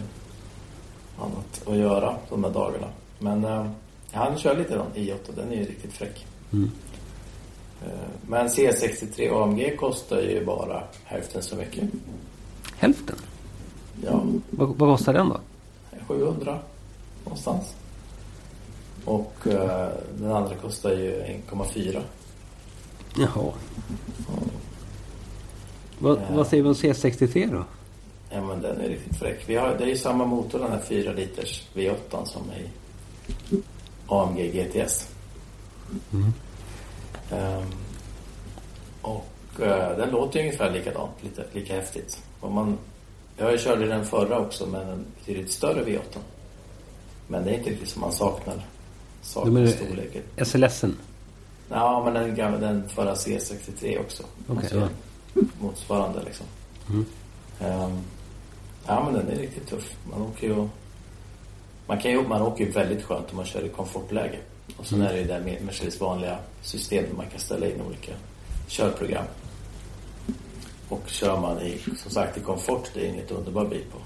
annat 1.23 1.67
att 1.67 1.75
göra 1.75 2.15
de 2.29 2.41
där 2.41 2.49
dagarna. 2.49 2.87
Men 3.19 3.43
eh, 3.45 3.65
jag 4.11 4.19
hann 4.19 4.37
köra 4.37 4.53
lite 4.53 4.75
då, 4.75 4.85
i8, 4.95 5.17
den 5.35 5.51
är 5.51 5.55
ju 5.55 5.65
riktigt 5.65 5.93
fräck. 5.93 6.25
Mm. 6.53 6.71
Eh, 7.85 7.89
men 8.27 8.47
C63 8.47 9.43
AMG 9.43 9.77
kostar 9.77 10.21
ju 10.21 10.45
bara 10.45 10.83
hälften 11.03 11.43
så 11.43 11.55
mycket. 11.55 11.83
Hälften? 12.77 13.15
Ja, 14.03 14.23
Vad, 14.49 14.69
vad 14.69 14.97
kostar 14.97 15.13
den 15.13 15.29
då? 15.29 15.39
700 16.07 16.59
någonstans. 17.23 17.75
Och 19.05 19.47
eh, 19.47 19.89
den 20.17 20.31
andra 20.31 20.55
kostar 20.55 20.91
ju 20.91 21.21
1,4. 21.51 22.01
Jaha. 23.17 23.51
Vad, 25.99 26.19
vad 26.33 26.47
säger 26.47 26.63
vi 26.63 26.69
om 26.69 26.75
C63 26.75 27.51
då? 27.51 27.63
Ja 28.29 28.41
men 28.41 28.61
den 28.61 28.81
är 28.81 28.89
riktigt 28.89 29.17
fräck. 29.17 29.43
Vi 29.49 29.55
har, 29.55 29.75
det 29.77 29.83
är 29.83 29.87
ju 29.87 29.97
samma 29.97 30.25
motor 30.25 30.59
den 30.59 30.71
här 30.71 30.79
4 30.81 31.11
liters 31.13 31.67
V8 31.73 32.25
som 32.25 32.41
i 32.51 32.69
AMG 34.07 34.51
GTS. 34.51 35.07
Ehm, 37.31 37.63
och 39.01 39.61
eh, 39.61 39.97
den 39.97 40.09
låter 40.09 40.39
ungefär 40.39 40.71
likadant, 40.71 41.11
lite, 41.21 41.45
lika 41.53 41.75
häftigt. 41.75 42.23
Och 42.39 42.51
man, 42.51 42.77
jag 43.37 43.59
körde 43.59 43.85
den 43.85 44.05
förra 44.05 44.39
också 44.39 44.65
med 44.65 44.89
en 44.89 45.05
betydligt 45.19 45.51
större 45.51 45.83
V8. 45.83 46.17
Men 47.27 47.43
det 47.43 47.51
är 47.51 47.57
inte 47.57 47.69
riktigt 47.69 47.89
som 47.89 48.01
man 48.01 48.11
saknar. 48.11 48.65
Saknar 49.21 49.67
storleken. 49.67 50.21
SLSen? 50.45 50.97
Ja, 51.69 52.01
men 52.03 52.13
den, 52.13 52.35
gamla, 52.35 52.57
den 52.57 52.89
förra 52.89 53.13
C63 53.13 53.99
också. 53.99 54.23
Okej, 54.47 54.57
Alltså, 54.57 54.75
ja. 54.79 55.41
Motsvarande 55.59 56.23
liksom. 56.25 56.45
Mm. 56.89 57.05
Ehm, 57.59 57.99
ja, 58.87 59.03
men 59.03 59.13
den 59.13 59.29
är 59.29 59.35
riktigt 59.41 59.67
tuff. 59.67 59.95
Man 60.11 60.21
åker 60.21 60.47
ju... 60.47 60.67
Man, 61.87 61.99
kan 61.99 62.11
ju, 62.11 62.27
man 62.27 62.41
åker 62.41 62.65
ju 62.65 62.71
väldigt 62.71 63.03
skönt 63.03 63.29
om 63.31 63.35
man 63.37 63.45
kör 63.45 63.65
i 63.65 63.69
komfortläge. 63.69 64.37
Och 64.77 64.85
sen 64.85 64.97
Mm. 65.01 65.07
är 65.09 65.13
det 65.13 65.19
ju 65.21 65.27
det 65.27 65.39
med 65.39 65.65
Mercedes 65.65 66.01
vanliga 66.01 66.37
system 66.61 67.03
där 67.09 67.15
man 67.15 67.25
kan 67.29 67.39
ställa 67.39 67.67
in 67.67 67.81
olika 67.81 68.11
körprogram. 68.67 69.25
Och 70.89 71.01
kör 71.07 71.39
man 71.41 71.61
i, 71.61 71.79
som 71.97 72.11
sagt, 72.11 72.37
i 72.37 72.39
komfort, 72.41 72.89
det 72.93 73.05
är 73.05 73.09
inget 73.13 73.31
underbar 73.31 73.65
bil 73.65 73.83
på. 73.91 73.97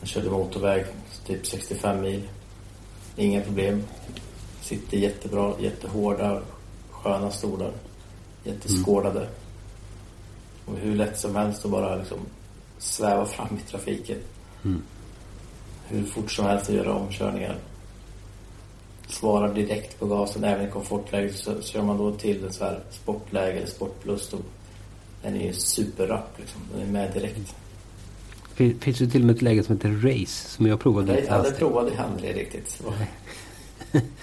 Jag 0.00 0.08
körde 0.08 0.30
motorväg, 0.30 0.84
typ 1.26 1.46
65 1.46 2.00
mil. 2.00 2.22
Inga 3.16 3.40
problem. 3.40 3.84
Sitter 4.62 4.96
jättebra, 4.96 5.52
jättehårda, 5.60 6.42
sköna 6.90 7.30
stolar. 7.30 7.72
Jätteskådade. 8.44 9.28
Och 10.64 10.76
hur 10.76 10.94
lätt 10.94 11.18
som 11.18 11.36
helst 11.36 11.64
att 11.64 11.70
bara 11.70 11.96
liksom 11.96 12.18
sväva 12.78 13.26
fram 13.26 13.48
i 13.66 13.70
trafiken. 13.70 14.18
Mm. 14.64 14.82
Hur 15.88 16.04
fort 16.04 16.30
som 16.32 16.44
helst 16.44 16.68
att 16.68 16.74
göra 16.76 16.94
omkörningar. 16.94 17.56
Svarar 19.08 19.54
direkt 19.54 19.98
på 19.98 20.06
gasen, 20.06 20.44
även 20.44 20.68
i 20.68 20.70
komfortläge. 20.70 21.32
Så 21.32 21.62
kör 21.62 21.82
man 21.82 21.98
då 21.98 22.12
till 22.12 22.44
en 22.44 22.52
så 22.52 22.64
här 22.64 22.80
sportläge 22.90 23.52
eller 23.58 23.66
sportplus 23.66 24.28
då 24.30 24.38
den 25.22 25.36
är 25.36 25.46
ju 25.46 25.52
superrapp 25.52 26.38
liksom. 26.38 26.60
Den 26.72 26.82
är 26.88 26.92
med 26.92 27.12
direkt. 27.12 27.54
Fin- 28.54 28.78
Finns 28.80 28.98
det 28.98 29.06
till 29.06 29.20
och 29.20 29.26
med 29.26 29.36
ett 29.36 29.42
läge 29.42 29.62
som 29.64 29.76
heter 29.76 29.90
Race 29.90 30.48
som 30.48 30.66
jag 30.66 30.80
provade 30.80 31.12
det 31.12 31.52
provade 31.58 31.90
jag 31.96 32.04
aldrig 32.04 32.36
riktigt. 32.36 32.78
Det 32.82 32.84
var- 32.86 32.94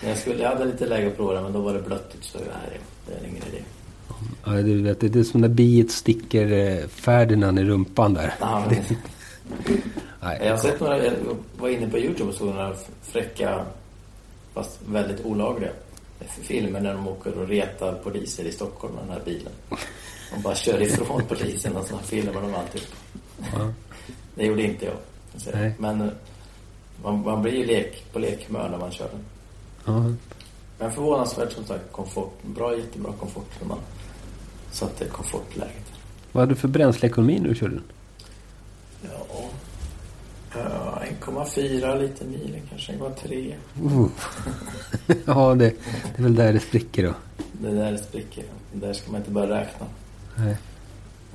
Men 0.02 0.10
jag, 0.10 0.18
skulle, 0.18 0.44
jag 0.44 0.50
hade 0.50 0.66
lite 0.66 0.86
läge 0.88 1.08
att 1.08 1.16
prova 1.18 1.34
det 1.34 1.42
men 1.42 1.54
då 1.54 1.62
var 1.62 1.74
det 1.74 1.82
blött 1.82 2.16
så 2.22 2.38
nej, 2.38 2.80
det 3.08 3.14
är 3.14 3.30
ingen 3.30 3.44
idé. 3.48 3.64
Ja, 4.46 4.52
du 4.52 4.82
vet, 4.82 5.00
det 5.00 5.16
är 5.16 5.24
som 5.24 5.42
när 5.42 5.48
biet 5.48 5.92
sticker 5.92 6.52
eh, 6.52 6.88
Ferdinand 6.88 7.60
i 7.60 7.64
rumpan 7.64 8.14
där. 8.14 8.34
Ja, 8.40 8.66
Nej, 10.22 10.40
Jag 10.44 10.52
har 10.52 10.58
sett 10.58 10.80
några, 10.80 11.06
jag 11.06 11.14
var 11.58 11.70
inne 11.70 11.90
på 11.90 11.98
Youtube 12.00 12.30
och 12.30 12.36
såg 12.36 12.48
några 12.48 12.74
fräcka, 13.02 13.66
fast 14.54 14.80
väldigt 14.88 15.26
olagliga 15.26 15.70
filmer 16.28 16.80
när 16.82 16.94
de 16.94 17.08
åker 17.08 17.38
och 17.38 17.48
retar 17.48 17.94
poliser 17.94 18.44
i 18.44 18.52
Stockholm 18.52 18.94
med 18.96 19.04
den 19.04 19.12
här 19.12 19.22
bilen. 19.26 19.52
De 20.36 20.42
bara 20.42 20.56
kör 20.56 20.82
ifrån 20.82 21.22
polisen 21.28 21.76
och 21.76 21.86
så 21.86 21.98
filmar 21.98 22.42
de 22.42 22.56
alltid. 22.56 22.82
Ja. 23.54 23.74
Det 24.36 24.46
gjorde 24.46 24.64
inte 24.64 24.86
jag. 24.86 25.72
Men 25.78 26.02
eh, 26.02 26.08
man, 27.04 27.22
man 27.24 27.42
blir 27.42 27.54
ju 27.54 27.66
lek, 27.66 28.06
på 28.14 28.20
lekhumör 28.20 28.70
när 28.70 28.78
man 28.78 28.92
kör 28.92 29.10
den. 29.12 29.22
Ja. 29.86 30.14
Men 30.80 30.92
förvånansvärt 30.92 31.52
som 31.52 31.66
sagt 31.66 31.92
komfort. 31.92 32.44
Bra, 32.44 32.78
jättebra 32.78 33.14
komfort 33.20 33.50
när 33.62 33.68
man 33.68 33.80
satte 34.72 35.06
komfortläget. 35.06 35.92
Vad 36.32 36.42
hade 36.42 36.54
du 36.54 36.56
för 36.56 36.68
bränsleekonomi 36.68 37.40
när 37.40 37.50
du 37.50 37.56
körde 37.56 37.74
den? 37.74 37.84
Ja, 39.02 39.50
ja 40.54 41.02
1,4 41.22 42.02
liter 42.02 42.26
milen 42.26 42.62
kanske, 42.70 42.94
1,3. 42.94 43.56
Uh. 43.84 44.08
ja, 45.26 45.56
det, 45.56 45.70
det 46.16 46.18
är 46.18 46.24
väl 46.24 46.36
där 46.36 46.54
det 46.54 46.60
spricker 46.60 47.04
då. 47.04 47.14
Det 47.62 47.72
där 47.72 47.98
spricker. 47.98 48.44
Det 48.74 48.88
där 48.88 48.94
ska 48.94 49.12
man 49.12 49.22
inte 49.22 49.32
börja 49.32 49.62
räkna. 49.62 49.86
Nej. 50.36 50.58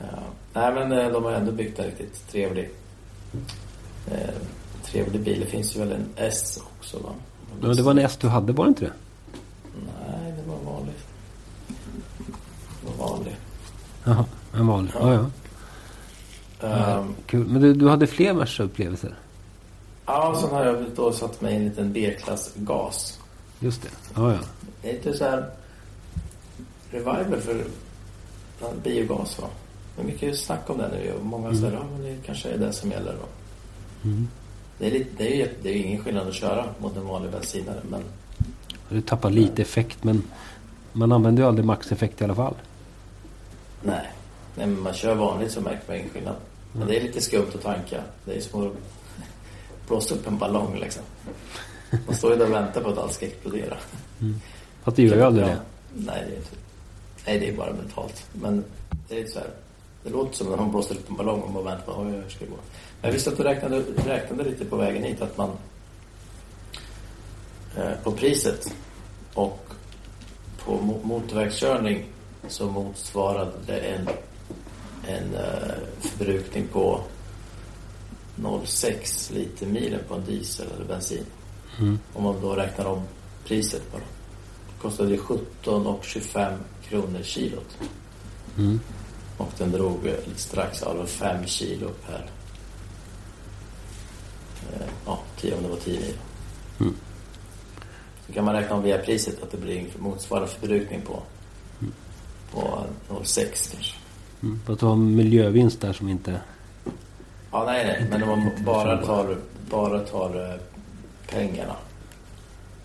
Ja. 0.01 0.19
Nej, 0.53 0.75
men 0.75 0.93
eh, 0.93 1.13
de 1.13 1.25
har 1.25 1.33
ändå 1.33 1.53
byggt 1.53 1.79
en 1.79 1.85
riktigt 1.87 2.29
trevlig, 2.29 2.71
eh, 4.11 4.35
trevlig 4.85 5.21
bil. 5.21 5.41
Det 5.41 5.47
finns 5.47 5.77
ju 5.77 5.81
väl 5.81 5.93
en 5.93 6.07
S 6.17 6.63
också, 6.79 6.99
va? 6.99 7.11
Ja, 7.63 7.69
det 7.69 7.83
var 7.83 7.91
en 7.91 7.99
S 7.99 8.19
du 8.21 8.29
hade, 8.29 8.53
var 8.53 8.65
det 8.65 8.69
inte 8.69 8.85
det? 8.85 8.93
Nej, 9.87 10.33
det 10.37 10.51
var 10.51 10.73
vanlig. 10.73 10.95
Det 12.81 12.99
var 12.99 13.09
vanlig. 13.09 13.37
Jaha, 14.11 14.25
en 14.53 14.67
vanlig. 14.67 14.93
Ja, 15.01 15.13
ja. 15.13 16.69
Ehm, 16.69 17.15
Kul. 17.27 17.47
Men 17.47 17.63
du, 17.63 17.75
du 17.75 17.89
hade 17.89 18.07
fler 18.07 18.35
Merca-upplevelser? 18.35 19.15
ja, 20.07 20.39
sen 20.41 20.51
har 20.51 20.65
jag 20.65 20.77
då 20.97 21.13
satt 21.13 21.41
mig 21.41 21.53
i 21.53 21.57
en 21.57 21.65
liten 21.65 21.93
B-klass 21.93 22.53
gas. 22.57 23.21
Just 23.61 23.83
det. 23.83 23.89
Ja, 24.15 24.33
ja. 24.33 24.39
Det 24.83 24.91
är 24.91 24.93
lite 24.93 25.15
så 25.15 25.25
här 25.25 25.51
revival 26.91 27.41
för 27.41 27.65
ja, 28.61 28.67
biogas, 28.85 29.39
va? 29.41 29.47
Det 29.97 30.03
är 30.03 30.07
mycket 30.07 30.39
snack 30.39 30.71
om 30.71 30.79
det 30.79 30.89
nu 30.89 31.13
och 31.13 31.27
många 31.27 31.55
säger 31.55 31.73
ja, 31.73 31.83
men 31.93 32.03
det 32.03 32.17
kanske 32.27 32.49
är 32.49 32.59
det 32.59 32.73
som 32.73 32.91
gäller 32.91 33.13
då. 33.13 33.27
Mm. 34.09 34.29
Det 34.79 34.87
är, 34.87 34.91
lite, 34.91 35.11
det, 35.17 35.33
är 35.33 35.37
ju, 35.37 35.49
det 35.63 35.69
är 35.69 35.73
ju 35.73 35.83
ingen 35.83 36.05
skillnad 36.05 36.29
att 36.29 36.35
köra 36.35 36.65
mot 36.79 36.97
en 36.97 37.07
vanlig 37.07 37.31
bensinare. 37.33 37.81
Men 37.91 38.03
Du 38.89 39.01
tappar 39.01 39.31
lite 39.31 39.63
effekt 39.63 40.05
men 40.05 40.23
man 40.93 41.13
använder 41.13 41.43
ju 41.43 41.49
aldrig 41.49 41.65
maxeffekt 41.65 42.21
i 42.21 42.25
alla 42.25 42.35
fall. 42.35 42.55
Nej, 43.83 44.11
nej 44.55 44.67
men 44.67 44.81
man 44.81 44.95
kör 44.95 45.15
vanligt 45.15 45.53
så 45.53 45.61
märker 45.61 45.83
man 45.87 45.97
ingen 45.97 46.11
skillnad. 46.11 46.37
Men 46.73 46.89
det 46.89 46.97
är 46.97 47.01
lite 47.01 47.21
skumt 47.21 47.47
att 47.55 47.63
tanka. 47.63 48.01
Det 48.25 48.33
är 48.37 48.41
som 48.41 48.67
att 48.67 48.73
blåsa 49.89 50.15
upp 50.15 50.27
en 50.27 50.39
ballong 50.39 50.79
liksom. 50.79 51.03
Man 52.07 52.15
står 52.17 52.33
ju 52.33 52.39
där 52.39 52.47
och 52.47 52.53
väntar 52.53 52.81
på 52.81 52.89
att 52.91 52.99
allt 52.99 53.13
ska 53.13 53.27
explodera. 53.27 53.77
Fast 54.83 54.97
det 54.97 55.03
gör 55.03 55.17
ju 55.17 55.23
aldrig 55.23 55.47
det. 55.47 55.59
Nej, 55.95 56.25
det 56.29 56.33
är 56.33 56.37
inte. 56.37 56.51
Nej, 57.27 57.39
det 57.39 57.49
är 57.49 57.57
bara 57.57 57.73
mentalt. 57.73 58.27
Men 58.33 58.65
det 59.09 59.21
är 59.21 59.27
så 59.27 59.39
här. 59.39 59.49
Det 60.05 60.11
låter 60.11 60.37
som 60.37 60.47
när 60.51 60.57
man 60.57 60.71
blåser 60.71 60.95
upp 60.95 61.09
en 61.11 61.17
ballong 61.17 61.41
och 61.41 61.51
man 61.51 61.65
väntar 61.65 61.93
på 61.93 62.03
hur 62.03 62.29
ska 62.29 62.45
det 62.45 62.51
gå. 62.51 62.57
Men 63.01 63.09
jag 63.09 63.13
visste 63.13 63.31
att 63.31 63.37
du 63.37 63.43
räknade, 63.43 63.83
räknade 64.07 64.45
lite 64.45 64.65
på 64.65 64.77
vägen 64.77 65.03
hit 65.03 65.23
att 65.23 65.37
man 65.37 65.51
eh, 67.77 67.93
på 68.05 68.13
priset 68.13 68.75
och 69.35 69.67
på 70.65 70.73
mo- 70.73 71.05
motorvägskörning 71.05 72.05
så 72.49 72.71
motsvarade 72.71 73.79
en, 73.79 74.09
en 75.07 75.35
eh, 75.35 75.75
förbrukning 76.01 76.67
på 76.67 77.01
0,6 78.37 79.33
liter 79.33 79.67
milen 79.67 80.01
på 80.09 80.15
en 80.15 80.25
diesel 80.25 80.67
eller 80.77 80.85
bensin. 80.85 81.27
Om 82.13 82.25
man 82.25 82.41
då 82.41 82.57
räknar 82.57 82.85
om 82.85 83.03
priset 83.45 83.93
bara. 83.93 84.01
Det 84.01 84.83
kostade 84.83 85.17
17,25 85.17 86.59
kronor 86.83 87.23
kilot. 87.23 87.79
Mm. 88.59 88.81
Och 89.37 89.53
den 89.59 89.73
drog 89.73 90.15
strax 90.37 90.83
över 90.83 91.07
5 91.07 91.47
kilo 91.47 91.91
per... 92.07 92.31
Eh, 94.73 94.87
ja, 95.07 95.19
10 95.41 95.55
om 95.55 95.63
det 95.63 95.69
var 95.69 95.77
10 95.77 96.01
mil. 96.01 96.15
Mm. 96.81 96.95
Så 98.27 98.33
kan 98.33 98.45
man 98.45 98.55
räkna 98.55 98.77
om 98.77 98.83
via 98.83 98.99
priset 98.99 99.43
att 99.43 99.51
det 99.51 99.57
blir 99.57 99.87
motsvarande 99.99 100.49
förbrukning 100.49 101.01
på, 101.01 101.23
på 102.53 102.85
0,6 103.09 103.73
kanske. 103.73 103.97
Mm. 104.43 104.61
Fast 104.67 104.81
du 104.81 104.87
har 104.87 104.97
miljövinst 104.97 105.81
där 105.81 105.93
som 105.93 106.09
inte... 106.09 106.41
Ja, 107.53 107.65
nej, 107.67 107.87
nej. 107.87 108.07
Men 108.11 108.23
om 108.23 108.29
man 108.29 108.51
bara 108.65 109.07
tar, 109.07 109.37
bara 109.71 109.99
tar 109.99 110.59
pengarna. 111.31 111.77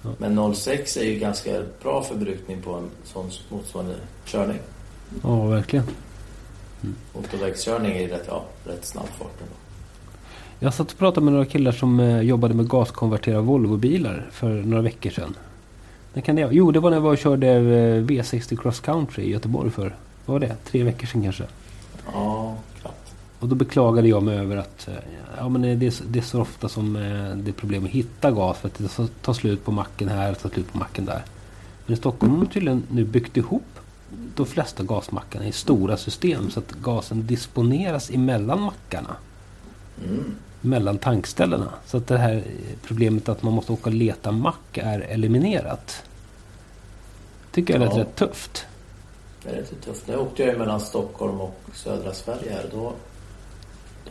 Ja. 0.01 0.09
Men 0.17 0.39
0,6 0.39 0.99
är 0.99 1.03
ju 1.03 1.19
ganska 1.19 1.61
bra 1.83 2.03
förbrukning 2.03 2.61
på 2.61 2.73
en 2.73 2.89
sån 3.03 3.31
motsvarande 3.49 3.95
körning. 4.25 4.59
Ja, 5.23 5.45
verkligen. 5.45 5.85
Motorvägskörning 7.13 7.97
är 7.97 8.07
rätt, 8.07 8.25
ja, 8.27 8.45
rätt 8.63 8.85
snabb 8.85 9.07
fart 9.07 9.41
ändå. 9.41 9.53
Jag 10.59 10.73
satt 10.73 10.91
och 10.91 10.97
pratade 10.97 11.25
med 11.25 11.33
några 11.33 11.45
killar 11.45 11.71
som 11.71 11.99
eh, 11.99 12.21
jobbade 12.21 12.53
med 12.53 12.67
gaskonvertera 12.67 13.41
Volvobilar 13.41 14.29
för 14.31 14.49
några 14.49 14.81
veckor 14.81 15.09
sedan. 15.09 15.35
När 16.15 16.21
kan 16.21 16.35
det 16.35 16.49
Jo, 16.51 16.71
det 16.71 16.79
var 16.79 16.89
när 16.89 16.97
jag 16.97 17.01
var 17.01 17.11
och 17.11 17.17
körde 17.17 17.47
eh, 17.47 18.03
V60 18.03 18.61
Cross 18.61 18.79
Country 18.79 19.23
i 19.23 19.29
Göteborg 19.29 19.71
för, 19.71 19.95
vad 20.25 20.33
var 20.33 20.39
det? 20.39 20.55
Tre 20.65 20.83
veckor 20.83 21.07
sedan 21.07 21.23
kanske. 21.23 21.43
Ja, 22.13 22.55
knappt. 22.81 23.15
Och 23.39 23.47
då 23.47 23.55
beklagade 23.55 24.07
jag 24.07 24.23
mig 24.23 24.37
över 24.37 24.57
att 24.57 24.87
eh, 24.87 24.93
ja, 25.37 25.49
men 25.49 25.61
det, 25.61 25.69
är, 25.69 25.93
det 26.07 26.19
är 26.19 26.23
så 26.23 26.41
ofta 26.41 26.69
som 26.69 26.95
eh, 26.95 27.35
det 27.35 27.49
är 27.49 27.53
problem 27.53 27.85
att 27.85 27.89
hitta 27.89 28.31
gas. 28.31 28.57
För 28.57 28.67
att 28.67 28.77
det 28.77 29.07
tar 29.21 29.33
slut 29.33 29.65
på 29.65 29.71
macken 29.71 30.09
här 30.09 30.31
och 30.31 30.39
tar 30.39 30.49
slut 30.49 30.71
på 30.71 30.77
macken 30.77 31.05
där. 31.05 31.23
Men 31.85 31.93
i 31.93 31.97
Stockholm 31.97 32.33
har 32.33 32.39
de 32.39 32.51
tydligen 32.51 32.83
nu 32.91 33.03
byggt 33.03 33.37
ihop 33.37 33.79
de 34.35 34.45
flesta 34.45 34.83
gasmackarna 34.83 35.47
i 35.47 35.51
stora 35.51 35.97
system. 35.97 36.49
Så 36.49 36.59
att 36.59 36.71
gasen 36.71 37.27
disponeras 37.27 38.09
emellan 38.09 38.61
mackarna. 38.61 39.15
Mm. 40.05 40.35
Mellan 40.61 40.97
tankställena. 40.97 41.69
Så 41.85 41.97
att 41.97 42.07
det 42.07 42.17
här 42.17 42.43
problemet 42.83 43.29
att 43.29 43.43
man 43.43 43.53
måste 43.53 43.71
åka 43.71 43.89
och 43.89 43.95
leta 43.95 44.31
mack 44.31 44.77
är 44.77 44.99
eliminerat. 44.99 46.04
Tycker 47.55 47.73
jag 47.73 47.79
lät 47.79 47.93
Ja. 47.95 48.01
rätt 48.01 48.15
tufft. 48.15 48.65
Det 49.43 49.49
är 49.49 49.55
lite 49.55 49.75
tufft. 49.75 50.07
Nu 50.07 50.17
åkte 50.17 50.43
jag 50.43 50.53
ju 50.53 50.59
mellan 50.59 50.79
Stockholm 50.79 51.41
och 51.41 51.59
södra 51.73 52.13
Sverige 52.13 52.51
här. 52.51 52.65
Då, 52.71 52.93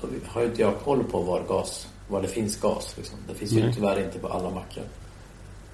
då 0.00 0.08
har 0.26 0.40
ju 0.40 0.46
inte 0.46 0.62
jag 0.62 0.78
koll 0.80 1.04
på 1.04 1.20
var, 1.20 1.42
gas, 1.48 1.88
var 2.08 2.22
det 2.22 2.28
finns 2.28 2.60
gas. 2.60 2.94
Liksom. 2.96 3.18
Det 3.28 3.34
finns 3.34 3.52
ju 3.52 3.62
Nej. 3.64 3.74
tyvärr 3.74 4.04
inte 4.04 4.18
på 4.18 4.28
alla 4.28 4.50
mackar. 4.50 4.84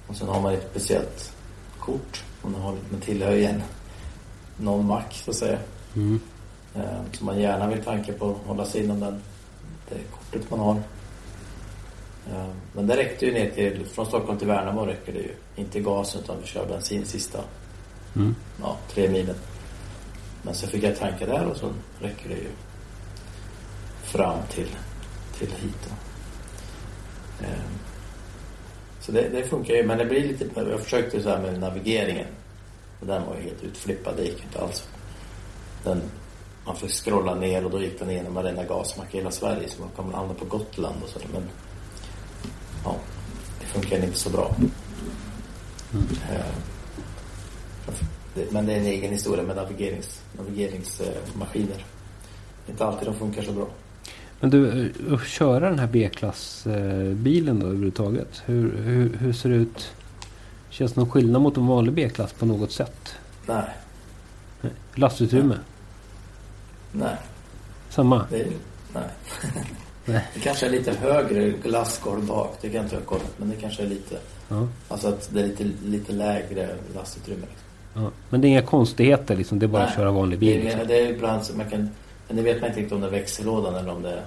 Och 0.07 0.15
sen 0.15 0.27
har 0.27 0.41
man 0.41 0.53
ett 0.53 0.67
speciellt 0.71 1.33
kort. 1.79 2.23
Man, 2.41 2.55
har, 2.55 2.75
man 2.89 3.01
tillhör 3.01 3.31
ju 3.31 3.45
en, 3.45 3.63
någon 4.57 4.85
mack 4.85 5.21
så 5.25 5.31
att 5.31 5.37
säga. 5.37 5.59
Mm. 5.95 6.19
Eh, 6.75 6.81
som 7.11 7.25
man 7.25 7.39
gärna 7.39 7.67
vill 7.67 7.83
tanka 7.83 8.13
på. 8.13 8.35
Hålla 8.45 8.65
sig 8.65 8.83
inom 8.83 8.99
den, 8.99 9.21
det 9.89 9.95
kortet 10.11 10.51
man 10.51 10.59
har. 10.59 10.75
Eh, 12.31 12.47
men 12.73 12.87
det 12.87 12.97
räckte 12.97 13.25
ju 13.25 13.33
ner 13.33 13.49
till, 13.49 13.85
från 13.85 14.05
Stockholm 14.05 14.39
till 14.39 14.47
Värnamo 14.47 14.85
räcker 14.85 15.13
det 15.13 15.19
ju. 15.19 15.35
Inte 15.55 15.79
gasen 15.79 16.21
utan 16.21 16.35
vi 16.41 16.47
kör 16.47 16.65
bensin 16.65 17.05
sista 17.05 17.39
Mm. 18.15 18.35
ja, 18.61 18.77
tre 18.93 19.09
milen. 19.09 19.35
Men 20.43 20.55
så 20.55 20.67
fick 20.67 20.83
jag 20.83 20.99
tanka 20.99 21.25
där 21.25 21.45
och 21.45 21.57
så 21.57 21.69
räcker 21.99 22.29
det 22.29 22.35
ju 22.35 22.49
fram 24.03 24.37
till, 24.49 24.69
till 25.37 25.51
hit. 25.51 25.89
Ehm, 27.41 27.79
Så 28.99 29.11
det, 29.11 29.29
det 29.29 29.43
funkar 29.43 29.73
ju, 29.73 29.83
men 29.83 29.97
det 29.97 30.05
blir 30.05 30.27
lite... 30.27 30.45
Jag 30.55 30.79
försökte 30.83 31.21
så 31.23 31.29
här 31.29 31.39
med 31.41 31.59
navigeringen. 31.59 32.27
Och 32.99 33.07
den 33.07 33.25
var 33.25 33.35
ju 33.35 33.41
helt 33.41 33.63
utflippad, 33.63 34.13
det 34.17 34.23
gick 34.23 34.43
inte 34.43 34.61
alls. 34.61 34.87
Den, 35.83 36.01
man 36.65 36.75
fick 36.75 36.91
scrolla 36.91 37.35
ner 37.35 37.65
och 37.65 37.71
då 37.71 37.81
gick 37.81 37.99
den 37.99 38.09
igenom 38.09 38.33
varenda 38.33 38.63
gasmack 38.63 39.13
i 39.13 39.17
hela 39.17 39.31
Sverige 39.31 39.69
så 39.69 39.81
man 39.81 39.89
kom 39.95 40.13
hamna 40.13 40.33
på 40.33 40.45
Gotland 40.45 41.03
och 41.03 41.09
sådär. 41.09 41.27
Men 41.33 41.43
ja, 42.83 42.95
det 43.59 43.65
funkar 43.65 44.03
inte 44.03 44.19
så 44.19 44.29
bra. 44.29 44.55
Ehm, 45.93 46.07
det, 46.29 46.43
men 48.51 48.65
det 48.65 48.73
är 48.73 48.77
en 48.79 48.85
egen 48.85 49.11
historia 49.11 49.43
med 49.43 49.55
navigerings, 49.55 50.21
navigeringsmaskiner. 50.37 51.85
Inte 52.69 52.85
alltid 52.85 53.07
de 53.07 53.15
funkar 53.15 53.41
så 53.41 53.51
bra. 53.51 53.67
Men 54.39 54.49
du, 54.49 54.85
eh, 55.07 55.13
att 55.13 55.27
köra 55.27 55.69
den 55.69 55.79
här 55.79 55.87
B-klassbilen 55.87 57.59
då 57.59 57.65
överhuvudtaget. 57.65 58.41
Hur, 58.45 58.77
hur, 58.77 59.17
hur 59.17 59.33
ser 59.33 59.49
det 59.49 59.55
ut? 59.55 59.91
Känns 60.69 60.93
det 60.93 60.99
någon 60.99 61.09
skillnad 61.11 61.41
mot 61.41 61.57
en 61.57 61.67
vanlig 61.67 61.93
B-klass 61.93 62.33
på 62.33 62.45
något 62.45 62.71
sätt? 62.71 63.15
Nej. 63.45 63.63
Lastutrymme? 64.95 65.57
nej, 66.91 67.15
Samma? 67.89 68.25
det 68.29 68.47
nej. 68.93 69.03
Nej. 70.05 70.27
Det 70.33 70.39
kanske 70.39 70.65
är 70.65 70.69
lite 70.69 70.91
högre 70.91 71.53
lastgolv 71.63 72.25
bak, 72.25 72.57
det 72.61 72.67
kan 72.69 72.75
jag 72.75 72.85
inte 72.85 72.95
ha 72.95 73.03
kollat. 73.03 73.33
Men 73.37 73.49
det 73.49 73.55
kanske 73.55 73.83
är 73.83 73.87
lite, 73.87 74.17
Ja. 74.49 74.67
alltså 74.87 75.07
att 75.07 75.29
det 75.33 75.39
är 75.41 75.47
lite, 75.47 75.63
lite 75.85 76.11
lägre 76.13 76.75
lastutrymme. 76.95 77.41
Liksom. 77.41 77.60
Ja. 77.93 78.11
Men 78.29 78.41
det 78.41 78.47
är 78.47 78.49
inga 78.49 78.61
konstigheter 78.61 79.35
liksom? 79.35 79.59
Det 79.59 79.65
är 79.65 79.67
bara 79.67 79.83
att 79.83 79.89
Nej. 79.89 79.95
köra 79.97 80.11
vanlig 80.11 80.39
Det 80.39 80.45
bil? 80.45 80.59
är, 80.59 80.63
Liksom. 80.63 80.87
det 80.87 80.99
är 80.99 81.07
ibland 81.09 81.45
så 81.45 81.57
man 81.57 81.69
kan, 81.69 81.89
men 82.27 82.37
det 82.37 82.43
vet 82.43 82.61
man 82.61 82.67
inte 82.69 82.79
riktigt 82.79 82.93
om 82.95 83.01
det 83.01 83.07
är 83.07 83.11
växellådan 83.11 83.75
eller 83.75 83.91
om 83.91 84.01
det 84.01 84.11
är 84.11 84.23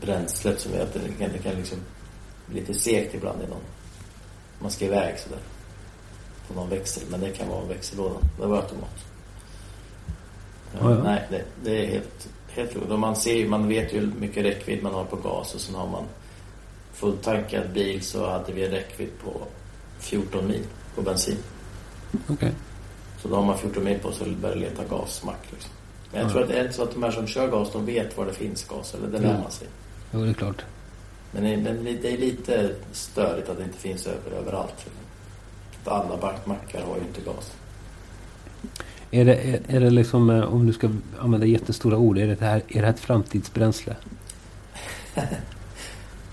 bränslet 0.00 0.60
som 0.60 0.72
gör 0.72 0.82
att 0.82 0.92
det 0.94 1.00
kan, 1.18 1.30
det 1.32 1.38
kan 1.38 1.54
liksom 1.54 1.78
bli 2.46 2.60
lite 2.60 2.74
segt 2.74 3.14
ibland 3.14 3.42
i 3.42 3.46
någon, 3.46 3.60
man 4.60 4.70
ska 4.70 4.84
iväg 4.84 5.18
sådär. 5.18 5.38
På 6.48 6.54
någon 6.54 6.68
växel, 6.68 7.02
men 7.10 7.20
det 7.20 7.30
kan 7.30 7.48
vara 7.48 7.64
växellådan. 7.64 8.22
Det 8.40 8.46
var 8.46 8.56
automat. 8.56 9.04
Ja, 10.80 10.90
ja. 10.90 11.02
Nej, 11.04 11.22
det, 11.30 11.42
det 11.64 11.84
är 11.84 11.86
helt, 11.90 12.28
helt 12.48 12.76
roligt. 12.76 12.90
Och 12.90 12.98
man 12.98 13.16
ser 13.16 13.48
man 13.48 13.68
vet 13.68 13.94
ju 13.94 13.98
hur 14.00 14.12
mycket 14.20 14.44
räckvidd 14.44 14.82
man 14.82 14.94
har 14.94 15.04
på 15.04 15.16
gas 15.16 15.54
och 15.54 15.60
sen 15.60 15.74
har 15.74 15.86
man 15.88 16.04
fulltankad 16.92 17.70
bil 17.74 18.02
så 18.02 18.30
hade 18.30 18.52
vi 18.52 18.64
en 18.64 18.70
räckvidd 18.70 19.08
på 19.24 19.30
14 19.98 20.46
mil 20.46 20.62
på 20.94 21.02
bensin. 21.02 21.36
Okej. 22.28 22.52
Så 23.22 23.28
då 23.28 23.36
har 23.36 23.44
man 23.44 23.58
14 23.58 23.84
mil 23.84 23.98
på 23.98 24.12
sig 24.12 24.30
att 24.30 24.36
börja 24.36 24.54
leta 24.54 24.84
gasmack. 24.84 25.40
Liksom. 25.50 25.70
Men 26.12 26.20
jag 26.20 26.28
Ja. 26.28 26.32
tror 26.32 26.42
att 26.42 26.48
det 26.48 26.58
är 26.60 26.70
så 26.72 26.82
att 26.82 26.92
de 26.94 27.02
här 27.02 27.10
som 27.10 27.26
kör 27.26 27.48
gas, 27.48 27.72
de 27.72 27.86
vet 27.86 28.16
var 28.18 28.26
det 28.26 28.32
finns 28.32 28.64
gas. 28.64 28.94
Eller 28.94 29.08
det 29.08 29.18
lär 29.18 29.38
man 29.42 29.50
sig. 29.50 29.68
Jo, 30.12 30.24
det 30.24 30.30
är 30.30 30.34
klart. 30.34 30.64
Men 31.30 31.42
det 31.42 31.70
är, 31.70 31.98
det 32.02 32.12
är 32.12 32.18
lite 32.18 32.74
störigt 32.92 33.48
att 33.48 33.56
det 33.58 33.64
inte 33.64 33.78
finns 33.78 34.06
över, 34.06 34.30
överallt. 34.38 34.74
Liksom. 34.76 34.92
Att 35.84 35.88
alla 36.06 36.16
backmackar 36.16 36.82
har 36.82 36.96
ju 36.96 37.02
inte 37.02 37.20
gas. 37.20 37.52
Är 39.10 39.24
det, 39.24 39.34
är, 39.34 39.60
är 39.68 39.80
det 39.80 39.90
liksom, 39.90 40.30
eh, 40.30 40.44
om 40.54 40.66
du 40.66 40.72
ska 40.72 40.90
använda 41.20 41.46
jättestora 41.46 41.96
ord, 41.96 42.18
är 42.18 42.26
det, 42.26 42.40
här, 42.40 42.62
är 42.68 42.80
det 42.80 42.86
här 42.86 42.94
ett 42.94 43.00
framtidsbränsle? 43.00 43.96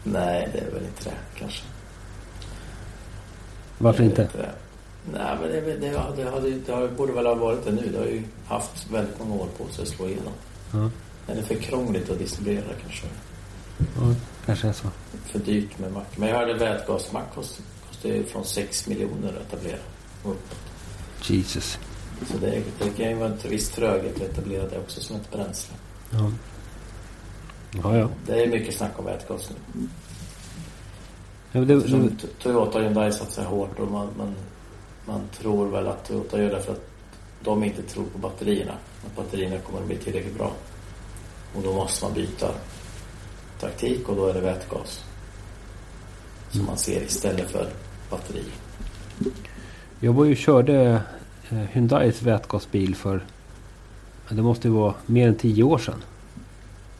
Nej, 0.03 0.49
det 0.53 0.59
är 0.59 0.71
väl 0.71 0.83
inte 0.83 1.03
det 1.03 1.39
kanske. 1.39 1.63
Varför 3.77 4.03
inte? 4.03 4.21
inte. 4.21 4.49
Nej, 5.13 5.37
men 5.41 5.49
det, 5.49 5.61
det, 5.61 5.75
det, 5.77 5.97
har- 5.97 6.13
det, 6.65 6.71
har- 6.73 6.87
borde 6.87 7.13
väl 7.13 7.25
ha 7.25 7.35
varit 7.35 7.65
det 7.65 7.71
nu. 7.71 7.89
Det 7.91 7.97
har 7.97 8.05
ju 8.05 8.23
haft 8.47 8.91
väldigt 8.91 9.19
många 9.19 9.35
år 9.35 9.47
på 9.57 9.67
sig 9.73 9.81
att 9.83 9.87
slå 9.89 10.07
igenom. 10.07 10.33
Ja, 10.73 10.89
det 11.27 11.39
är 11.39 11.43
för 11.43 11.55
krångligt 11.55 12.09
att 12.09 12.19
distribuera 12.19 12.73
kanske. 12.81 13.07
ja 13.77 14.15
kanske 14.45 14.67
är 14.67 14.73
så. 14.73 14.87
För 15.25 15.39
dyrt 15.39 15.79
med 15.79 15.91
mack. 15.91 16.17
Men 16.17 16.29
jag 16.29 16.37
hörde 16.37 16.53
vätgasmack 16.53 17.35
kostar, 17.35 17.63
ju 18.09 18.23
från 18.25 18.45
6 18.45 18.87
miljoner 18.87 19.29
att 19.29 19.53
etablera. 19.53 19.77
uppåt. 20.23 20.55
Jesus. 21.21 21.77
Så 22.31 22.37
det, 22.37 22.63
det 22.79 22.89
kan 22.89 23.09
ju 23.09 23.15
vara 23.15 23.29
en 23.29 23.49
viss 23.49 23.69
tröghet 23.69 24.15
att 24.15 24.21
etablera 24.21 24.67
det 24.67 24.79
också 24.79 25.01
som 25.01 25.15
ett 25.15 25.31
bränsle. 25.31 25.73
Ja. 26.11 26.31
Ja, 27.83 27.97
ja. 27.97 28.09
Det 28.27 28.43
är 28.43 28.47
mycket 28.47 28.75
snack 28.75 28.91
om 28.99 29.05
vätgas 29.05 29.49
nu. 29.49 29.81
ja 31.51 31.61
det, 31.61 31.75
det, 31.75 32.09
Toyota 32.43 32.77
och 32.77 32.83
Hyundai 32.83 33.11
satsar 33.11 33.43
hårt 33.45 33.79
och 33.79 33.91
man, 33.91 34.07
man, 34.17 34.35
man 35.05 35.21
tror 35.37 35.67
väl 35.67 35.87
att 35.87 36.07
Toyota 36.07 36.41
gör 36.41 36.49
det 36.49 36.61
för 36.61 36.71
att 36.71 36.89
de 37.43 37.63
inte 37.63 37.81
tror 37.81 38.05
på 38.05 38.17
batterierna. 38.17 38.73
Att 39.05 39.15
batterierna 39.15 39.57
kommer 39.59 39.79
att 39.79 39.87
bli 39.87 39.97
tillräckligt 39.97 40.37
bra. 40.37 40.51
Och 41.55 41.63
då 41.63 41.73
måste 41.73 42.05
man 42.05 42.13
byta 42.13 42.47
taktik 43.59 44.09
och 44.09 44.15
då 44.15 44.27
är 44.27 44.33
det 44.33 44.41
vätgas. 44.41 45.05
Som 46.49 46.65
man 46.65 46.77
ser 46.77 47.01
istället 47.01 47.51
för 47.51 47.67
batteri. 48.09 48.43
jag 49.99 50.13
var 50.13 50.25
ju 50.25 50.31
och 50.31 50.37
körde 50.37 51.01
eh, 51.49 51.57
Hyundais 51.57 52.21
vätgasbil 52.21 52.95
för... 52.95 53.25
Det 54.29 54.41
måste 54.41 54.67
ju 54.67 54.73
vara 54.73 54.93
mer 55.05 55.27
än 55.27 55.35
tio 55.35 55.63
år 55.63 55.77
sedan. 55.77 56.03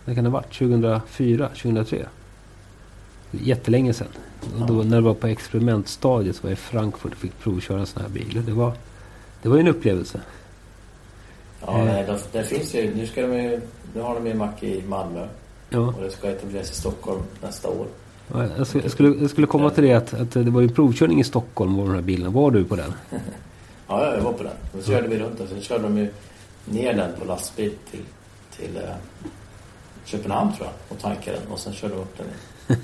Det 0.06 0.15
kan 0.15 0.24
det 0.24 0.30
ha 0.30 0.38
varit 0.38 0.54
2004, 0.54 1.48
2003. 1.48 2.06
Jättelänge 3.43 3.93
sedan. 3.93 4.08
Och 4.60 4.67
då 4.67 4.74
när 4.74 4.95
det 4.95 5.02
var 5.02 5.13
på 5.13 5.28
experimentstadiet 5.28 6.36
så 6.36 6.41
var 6.43 6.50
jag 6.50 6.58
i 6.58 6.62
Frankfurt 6.62 7.12
och 7.12 7.17
fick 7.17 7.39
provköra 7.39 7.80
en 7.80 7.86
sån 7.86 8.02
här 8.02 8.10
bil. 8.10 8.38
Och 8.38 8.43
det 8.43 8.52
var, 8.52 8.71
det 9.41 9.50
var 9.50 9.56
ju 9.56 9.62
en 9.62 9.67
upplevelse. 9.67 10.21
Ja, 11.62 11.80
Eh. 11.80 11.86
nej, 11.86 12.06
det, 12.32 12.43
finns 12.43 12.76
ju, 12.76 12.95
nu, 12.95 13.08
ska 13.08 13.21
de 13.21 13.34
ju, 13.43 13.62
nu 13.93 14.02
har 14.02 14.15
de 14.15 14.26
ju 14.26 14.32
en 14.32 14.38
mack 14.38 14.63
i 14.63 14.84
Malmö 14.88 15.28
Ja, 15.69 15.80
och 15.80 16.02
det 16.02 16.12
ska 16.12 16.28
etableras 16.30 16.71
i 16.71 16.76
Stockholm 16.76 17.21
nästa 17.41 17.69
år. 17.69 17.88
ja, 18.34 18.45
jag, 18.58 18.67
skulle, 18.67 18.84
jag, 18.84 18.91
skulle, 18.91 19.15
jag 19.21 19.30
skulle 19.30 19.48
komma 19.48 19.69
till 19.69 19.84
det 19.84 19.93
att, 19.93 20.13
att 20.13 20.32
det 20.32 20.43
var 20.43 20.62
ju 20.62 20.69
provkörning 20.69 21.19
i 21.19 21.24
Stockholm 21.24 21.80
av 21.80 21.86
de 21.88 21.95
här 21.95 22.02
bilarna. 22.02 22.30
Var 22.32 22.52
du 22.52 22.63
på 22.65 22.76
den? 22.76 22.93
Ja, 23.10 23.17
ja, 23.88 24.15
jag 24.15 24.21
var 24.24 24.34
på 24.34 24.43
den. 24.43 24.52
Då 24.74 24.82
körde 24.84 25.08
vi 25.08 25.19
runt 25.19 25.39
och 25.39 25.48
sen 25.50 25.62
körde 25.62 25.84
de 25.84 25.98
ju 25.98 26.10
ner 26.65 26.93
den 26.93 27.12
på 27.19 27.26
lastbil 27.26 27.71
till, 27.91 28.02
till 28.58 28.78
eh, 28.78 28.84
Köpenhamn 30.06 30.54
tror 30.54 30.65
jag 30.67 30.74
och 30.98 31.02
tankade 31.02 31.38
den 31.39 31.48
och 31.52 31.60
sen 31.60 31.74
körde 31.74 31.93
de 31.93 32.00
upp 32.02 32.17
den. 32.17 32.28
Det 32.67 32.75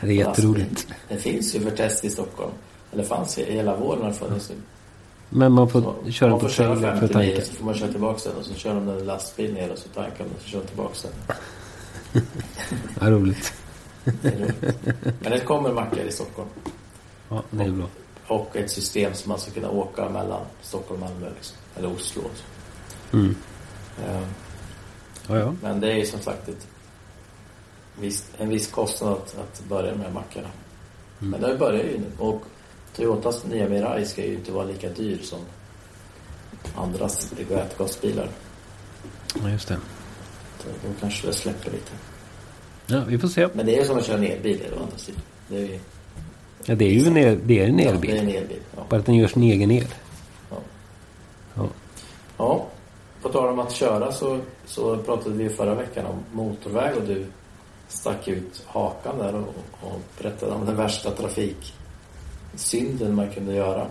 är 0.00 0.06
på 0.06 0.12
jätteroligt. 0.12 0.86
Den 1.08 1.18
finns 1.18 1.54
ju 1.54 1.60
för 1.60 1.70
test 1.70 2.04
i 2.04 2.10
Stockholm. 2.10 2.52
Eller 2.92 3.04
fanns 3.04 3.38
i 3.38 3.52
hela 3.52 3.76
våren 3.76 4.02
har 4.02 4.08
det 4.08 4.14
funnits. 4.14 4.52
Men 5.28 5.52
man 5.52 5.68
får 5.70 5.94
Så 6.04 6.10
köra 6.10 6.30
man 6.30 6.40
på 6.40 6.46
får 6.48 6.54
köra 6.54 6.74
trailer 6.76 7.00
för 7.00 7.08
50 7.08 7.18
mil 7.18 7.42
så 7.46 7.52
får 7.52 7.64
man 7.64 7.74
köra 7.74 7.90
tillbaka 7.90 8.28
den 8.28 8.38
och 8.38 8.44
så 8.44 8.54
kör 8.54 8.74
de 8.74 8.86
den 8.86 9.04
lastbil 9.06 9.54
ner 9.54 9.72
och 9.72 9.78
så 9.78 9.88
tankar 9.88 10.24
de 10.24 10.24
och 10.24 10.40
så 10.42 10.48
kör 10.48 10.60
de 10.60 10.66
tillbaka 10.66 10.94
den. 11.02 11.36
Ja, 13.00 13.10
roligt. 13.10 13.52
Det 14.04 14.30
roligt. 14.30 14.62
Men 15.20 15.32
det 15.32 15.40
kommer 15.40 15.72
mackar 15.72 16.04
i 16.04 16.12
Stockholm. 16.12 16.48
Ja, 17.28 17.42
det 17.50 17.64
är 17.64 17.70
bra. 17.70 17.86
Och 18.26 18.56
ett 18.56 18.70
system 18.70 19.14
som 19.14 19.28
man 19.28 19.38
ska 19.38 19.50
kunna 19.50 19.70
åka 19.70 20.08
mellan 20.08 20.40
Stockholm 20.62 21.02
och 21.02 21.10
Malmö. 21.10 21.26
Liksom. 21.34 21.56
Eller 21.76 21.92
Oslo. 21.92 22.22
också. 22.22 22.44
Mm. 23.12 23.36
Eh, 24.06 24.20
Ja, 25.28 25.38
ja. 25.38 25.54
Men 25.62 25.80
det 25.80 25.92
är 25.92 25.96
ju 25.96 26.06
som 26.06 26.20
sagt 26.20 26.48
ett 26.48 26.66
visst, 28.00 28.24
en 28.38 28.48
viss 28.48 28.66
kostnad 28.70 29.12
att, 29.12 29.38
att 29.38 29.62
börja 29.68 29.94
med 29.94 30.14
mackarna. 30.14 30.48
Mm. 31.20 31.30
Men 31.30 31.40
det 31.50 31.56
börjar 31.58 31.84
ju 31.84 31.98
nu. 31.98 32.06
Och 32.18 32.42
Toyotas 32.96 33.44
nya 33.46 33.68
Mirai 33.68 34.06
ska 34.06 34.24
ju 34.24 34.34
inte 34.34 34.52
vara 34.52 34.64
lika 34.64 34.88
dyr 34.88 35.18
som 35.22 35.38
andras 36.76 37.32
vätgasbilar. 37.50 38.28
ja, 39.42 39.50
just 39.50 39.68
det. 39.68 39.78
Så 40.62 40.68
Då 40.68 40.92
kanske 41.00 41.26
det 41.26 41.32
släpper 41.32 41.70
lite. 41.70 41.92
Ja, 42.86 43.02
vi 43.08 43.18
får 43.18 43.28
se. 43.28 43.48
Men 43.54 43.66
det 43.66 43.74
är 43.76 43.78
ju 43.80 43.84
som 43.84 43.98
att 43.98 44.06
köra 44.06 44.16
en 44.18 44.24
elbil 44.24 44.60
å 44.78 44.82
andra 44.82 44.98
sidan. 44.98 45.22
Det 45.48 45.56
är 45.56 45.60
ju 45.66 45.78
Ja, 46.64 46.74
det 46.74 46.84
är 46.84 46.90
ju 46.90 47.06
en, 47.06 47.16
el, 47.16 47.38
det 47.44 47.60
är 47.60 47.68
en 47.68 47.78
Ja, 47.78 47.84
det 47.84 47.90
är 47.90 47.94
elbil. 47.94 48.16
en 48.16 48.28
elbil. 48.28 48.60
Ja. 48.76 48.82
Bara 48.88 49.00
att 49.00 49.06
den 49.06 49.14
gör 49.14 49.28
sin 49.28 49.42
egen 49.42 49.70
el. 49.70 49.86
Ja. 50.50 50.56
Ja. 51.54 51.68
ja. 52.38 52.66
På 53.22 53.28
tal 53.28 53.48
om 53.48 53.58
att 53.58 53.72
köra 53.72 54.12
så, 54.12 54.38
så 54.66 54.96
pratade 54.96 55.34
vi 55.34 55.48
förra 55.48 55.74
veckan 55.74 56.06
om 56.06 56.18
motorväg 56.32 56.96
och 56.96 57.02
du 57.02 57.26
stack 57.88 58.28
ut 58.28 58.62
hakan 58.66 59.18
där 59.18 59.34
och, 59.34 59.54
och 59.80 60.00
berättade 60.18 60.52
om 60.52 60.66
den 60.66 60.76
värsta 60.76 61.10
trafiksynden 61.10 63.14
man 63.14 63.30
kunde 63.30 63.54
göra. 63.54 63.86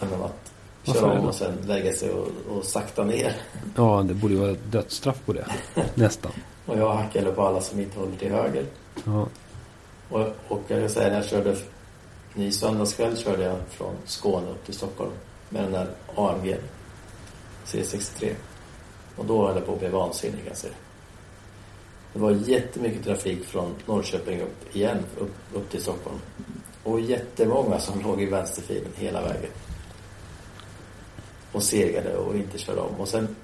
Genom 0.00 0.22
att 0.22 0.52
köra 0.84 1.18
om 1.18 1.26
och 1.26 1.34
sen 1.34 1.56
lägga 1.66 1.92
sig 1.92 2.10
och, 2.10 2.28
och 2.48 2.64
sakta 2.64 3.04
ner. 3.04 3.36
ja, 3.76 4.04
det 4.08 4.14
borde 4.14 4.34
ju 4.34 4.40
vara 4.40 4.56
dödsstraff 4.70 5.20
på 5.26 5.32
det. 5.32 5.46
Nästan. 5.94 6.32
Och 6.66 6.78
jag 6.78 6.94
hackade 6.94 7.32
på 7.32 7.42
alla 7.42 7.60
som 7.60 7.80
inte 7.80 7.98
håller 7.98 8.16
till 8.16 8.32
höger. 8.32 8.66
Ja. 9.04 9.26
Och, 10.10 10.20
och 10.48 10.60
jag 10.68 10.80
kan 10.80 10.90
säga 10.90 11.08
när 11.08 11.16
jag 11.16 11.24
körde 11.24 11.56
ny 12.34 12.52
söndagskväll 12.52 13.16
körde 13.16 13.44
jag 13.44 13.56
från 13.70 13.94
Skåne 14.04 14.50
upp 14.50 14.64
till 14.64 14.74
Stockholm 14.74 15.12
med 15.48 15.62
den 15.62 15.72
där 15.72 15.88
AMG 16.16 16.56
C63. 17.66 18.34
Och 19.16 19.24
då 19.24 19.46
höll 19.46 19.56
jag 19.56 19.66
på 19.66 19.72
att 19.72 19.78
bli 19.78 19.88
vansinnig 19.88 20.38
kan 20.38 20.48
jag 20.48 20.56
säga. 20.56 20.74
Det 22.14 22.20
var 22.20 22.30
jättemycket 22.30 23.04
trafik 23.04 23.44
från 23.44 23.74
Norrköping 23.86 24.40
upp 24.40 24.76
igen, 24.76 24.98
upp, 25.18 25.34
upp 25.54 25.70
till 25.70 25.82
Stockholm. 25.82 26.18
Och 26.82 27.00
jättemånga 27.00 27.80
som 27.80 28.02
låg 28.04 28.22
i 28.22 28.26
vänsterfilen 28.26 28.92
hela 28.96 29.22
vägen. 29.22 29.50
Och 31.52 31.62
segade 31.62 32.16
och 32.16 32.36
inte 32.36 32.58
körde 32.58 32.80
om. 32.80 33.00
Och 33.00 33.08
sen 33.08 33.36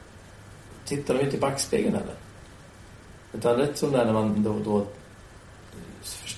tittade 0.85 1.19
de 1.19 1.25
inte 1.25 1.37
i 1.37 1.41
backspegeln 1.41 1.95
heller. 1.95 2.15
Utan 3.33 3.57
rätt 3.57 3.79
som 3.79 3.93
det 3.93 3.99
är 3.99 4.05
när 4.05 4.13
man 4.13 4.43
då, 4.43 4.59
då 4.65 4.87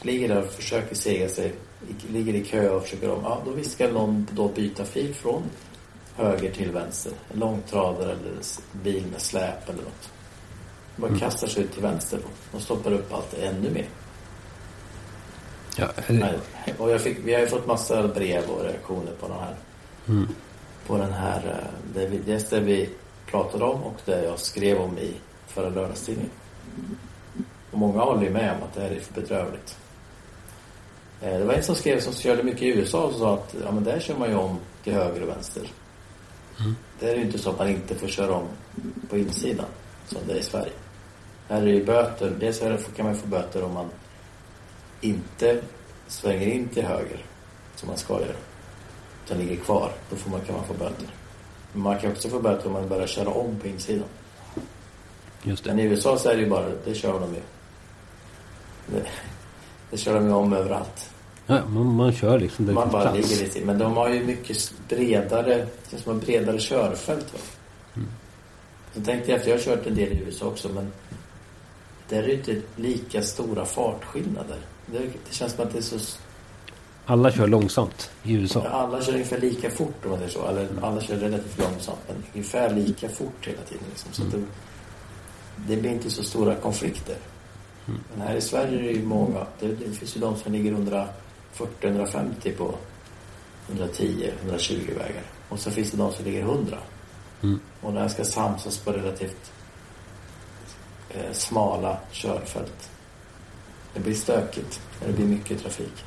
ligger 0.03 0.29
där 0.29 0.43
och 0.43 0.51
försöker 0.51 0.95
sega 0.95 1.29
sig, 1.29 1.55
ligger 2.09 2.35
i 2.35 2.45
kö 2.45 2.71
och 2.71 2.83
försöker 2.83 3.11
om, 3.11 3.23
ja 3.25 3.43
då 3.45 3.51
visst 3.51 3.73
ska 3.73 3.89
någon 3.89 4.27
då 4.31 4.49
byta 4.49 4.85
fil 4.85 5.15
från 5.15 5.43
höger 6.17 6.53
till 6.53 6.71
vänster. 6.71 7.13
En 7.33 7.41
långtradare 7.41 8.13
eller 8.13 8.31
en 8.31 8.83
bil 8.83 9.07
med 9.13 9.21
släp 9.21 9.69
eller 9.69 9.83
något. 9.83 10.11
Man 10.97 11.09
Mm. 11.09 11.21
kastar 11.21 11.47
sig 11.49 11.63
ut 11.63 11.73
till 11.73 11.83
vänster 11.83 12.19
och 12.53 12.61
stoppar 12.63 12.93
upp 12.93 13.13
allt 13.15 13.35
ännu 13.35 13.71
mer. 13.71 13.87
Ja, 15.77 15.89
Och 16.79 16.91
jag 16.91 17.01
fick, 17.01 17.19
vi 17.25 17.35
har 17.35 17.41
ju 17.41 17.47
fått 17.47 17.67
massa 17.67 18.09
brev 18.09 18.45
och 18.51 18.65
reaktioner 18.65 19.13
på 19.21 19.29
den 19.29 19.39
här. 19.39 19.57
mm. 20.09 20.29
På 20.87 20.97
den 20.99 21.13
här, 21.13 21.39
eh, 21.49 21.95
det, 21.95 22.07
vi, 22.07 22.19
dels 22.19 22.49
det 22.49 22.61
vi 22.61 22.89
pratade 23.27 23.65
om 23.65 23.83
och 23.83 23.97
det 24.05 24.25
jag 24.25 24.39
skrev 24.39 24.79
om 24.79 24.99
i 24.99 25.15
förra 25.47 25.69
lördagstidningen. 25.69 26.31
Och 27.71 27.79
många 27.79 28.01
håller 28.01 28.23
ju 28.23 28.31
med 28.31 28.53
om 28.57 28.63
att 28.63 28.75
det 28.75 28.81
här 28.81 28.91
är 28.91 29.01
för 29.01 29.15
bedrövligt. 29.21 29.77
Eh, 31.23 31.39
Det 31.39 31.45
var 31.45 31.55
en 31.55 31.63
som 31.63 31.75
skrev 31.75 32.01
som 32.01 32.13
körde 32.13 32.43
mycket 32.43 32.63
i 32.63 32.67
USA 32.69 33.03
och 33.07 33.15
sa 33.15 33.35
att 33.35 33.55
ja, 33.65 33.73
men 33.73 33.85
där 33.85 34.01
kör 34.01 34.17
man 34.17 34.29
ju 34.31 34.35
om 34.37 34.59
till 34.85 34.93
höger 34.93 35.23
och 35.23 35.29
vänster. 35.29 35.63
Mm. 36.61 36.77
Det 37.01 37.11
är 37.11 37.17
ju 37.17 37.23
inte 37.23 37.39
så 37.39 37.51
att 37.51 37.59
man 37.59 37.69
inte 37.69 37.95
får 37.95 38.09
köra 38.09 38.35
om 38.35 38.47
på 39.11 39.19
insidan 39.19 39.67
som 40.07 40.19
det 40.27 40.33
är 40.33 40.37
i 40.37 40.43
Sverige. 40.43 40.73
Här 41.49 41.63
är 41.63 41.73
det 41.73 41.85
böter. 41.85 42.33
Dels 42.41 42.59
kan 42.97 43.07
man 43.07 43.17
få 43.17 43.27
böter 43.27 43.63
om 43.65 43.75
man 43.75 43.87
inte 45.01 45.61
svänger 46.09 46.47
in 46.47 46.69
till 46.69 46.85
höger 46.85 47.25
som 47.77 47.89
man 47.89 47.99
ska 47.99 48.21
göra. 48.21 48.37
Utan 49.27 49.39
ligger 49.39 49.57
kvar. 49.57 49.93
Då 50.11 50.17
får 50.17 50.31
man, 50.31 50.41
kan 50.41 50.57
man 50.57 50.65
få 50.65 50.75
böter. 50.75 51.07
Men 51.73 51.83
man 51.83 51.99
kan 51.99 52.11
också 52.13 52.29
få 52.29 52.41
böter 52.41 52.67
om 52.67 52.73
man 52.73 52.89
börjar 52.89 53.07
köra 53.07 53.29
om 53.29 53.59
på 53.63 53.69
insidan. 53.69 54.09
Just 55.43 55.67
Men 55.67 55.77
det. 55.77 55.83
i 55.83 55.87
USA 55.87 56.19
så 56.19 56.29
är 56.29 56.37
det 56.37 56.43
ju 56.43 56.49
bara, 56.51 56.67
det 56.85 56.95
kör 56.95 57.21
de 57.21 57.35
ju. 57.35 57.41
Det, 58.87 59.07
det 59.91 59.97
kör 59.97 60.15
de 60.15 60.27
ju 60.27 60.33
om 60.33 60.53
överallt. 60.53 61.11
Ja, 61.47 61.67
man, 61.69 61.87
man 61.87 62.13
kör 62.13 62.39
liksom 62.39 62.67
där 62.67 62.73
Man 62.73 62.91
bara 62.91 63.03
plats. 63.03 63.31
ligger 63.31 63.45
lite 63.45 63.65
Men 63.67 63.79
de 63.79 63.97
har 63.97 64.09
ju 64.09 64.25
mycket 64.25 64.73
bredare, 64.89 65.55
det 65.57 65.91
känns 65.91 66.03
som 66.03 66.19
bredare 66.19 66.59
körfält 66.59 67.33
va. 67.33 67.39
Mm. 68.93 69.05
Så 69.05 69.11
tänkte 69.11 69.31
jag, 69.31 69.43
för 69.43 69.51
jag 69.51 69.57
har 69.57 69.63
kört 69.65 69.87
en 69.87 69.95
del 69.95 70.13
i 70.13 70.23
USA 70.27 70.47
också 70.47 70.69
men 70.69 70.93
där 72.09 72.23
är 72.23 72.27
det 72.27 72.33
inte 72.33 72.57
lika 72.77 73.23
stora 73.23 73.65
fartskillnader. 73.65 74.59
Det, 74.87 74.99
det 74.99 75.35
känns 75.35 75.53
som 75.53 75.65
att 75.65 75.73
det 75.73 75.79
är 75.79 75.83
så 75.83 75.99
Alla 77.07 77.31
kör 77.33 77.47
långsamt 77.47 78.11
i 78.23 78.33
USA. 78.33 78.63
Alla 78.69 79.03
kör 79.03 79.13
ungefär 79.13 79.41
lika 79.41 79.71
fort 79.71 80.05
om 80.05 80.11
man 80.11 80.19
säger 80.19 80.33
så. 80.33 80.47
Eller 80.47 80.69
alla 80.83 81.01
kör 81.01 81.17
relativt 81.17 81.59
långsamt 81.59 81.99
men 82.09 82.17
ungefär 82.35 82.75
lika 82.75 83.09
fort 83.09 83.47
hela 83.47 83.63
tiden. 83.63 83.85
Liksom. 83.89 84.13
Så 84.13 84.23
att 84.23 84.31
det, 84.33 84.43
det 85.69 85.77
blir 85.77 85.91
inte 85.91 86.11
så 86.11 86.23
stora 86.23 86.55
konflikter. 86.55 87.17
Men 87.87 88.27
här 88.27 88.35
i 88.35 88.41
Sverige 88.41 88.79
är 88.79 88.83
det 88.83 88.93
ju 88.93 89.05
många. 89.05 89.47
Det, 89.61 89.67
det 89.67 89.91
finns 89.93 90.17
ju 90.17 90.21
de 90.21 90.37
som 90.37 90.53
ligger 90.53 90.73
140-150 90.73 92.57
på 92.57 92.75
110-120 93.73 94.87
vägar. 94.87 95.23
Och 95.49 95.59
så 95.59 95.71
finns 95.71 95.91
det 95.91 95.97
de 95.97 96.13
som 96.13 96.25
ligger 96.25 96.41
100. 96.41 96.79
Mm. 97.43 97.61
Och 97.81 97.93
den 97.93 98.11
ska 98.11 98.25
samsas 98.25 98.79
på 98.79 98.93
relativt 98.93 99.53
eh, 101.11 101.33
smala 101.33 101.99
körfält. 102.11 102.91
Det 103.95 104.01
blir 104.01 104.15
stökigt. 104.15 104.81
Det 105.07 105.13
blir 105.13 105.27
mycket 105.27 105.63
trafik. 105.63 106.05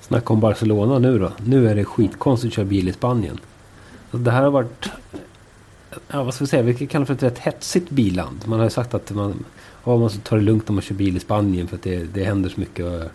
Snacka 0.00 0.32
om 0.32 0.40
Barcelona 0.40 0.98
nu 0.98 1.18
då. 1.18 1.32
Nu 1.44 1.68
är 1.68 1.74
det 1.74 1.84
skitkonstigt 1.84 2.52
att 2.52 2.56
köra 2.56 2.66
bil 2.66 2.88
i 2.88 2.92
Spanien. 2.92 3.40
Så 4.10 4.16
det 4.16 4.30
här 4.30 4.42
har 4.42 4.50
varit... 4.50 4.90
Ja, 6.08 6.24
vad 6.24 6.34
ska 6.34 6.44
vi 6.44 6.48
säga? 6.48 6.62
Vi 6.62 6.74
kan 6.74 6.86
kalla 6.86 7.02
det 7.02 7.06
för 7.06 7.14
ett 7.14 7.22
rätt 7.22 7.38
hetsigt 7.38 7.90
billand. 7.90 8.46
Man 8.46 8.58
har 8.58 8.66
ju 8.66 8.70
sagt 8.70 8.94
att 8.94 9.10
man, 9.10 9.44
ja, 9.84 9.96
man 9.96 10.10
ska 10.10 10.20
ta 10.20 10.36
det 10.36 10.42
lugnt 10.42 10.68
när 10.68 10.74
man 10.74 10.82
kör 10.82 10.94
bil 10.94 11.16
i 11.16 11.20
Spanien 11.20 11.68
för 11.68 11.76
att 11.76 11.82
det, 11.82 12.04
det 12.04 12.24
händer 12.24 12.50
så 12.50 12.60
mycket. 12.60 12.86
Men 12.86 13.10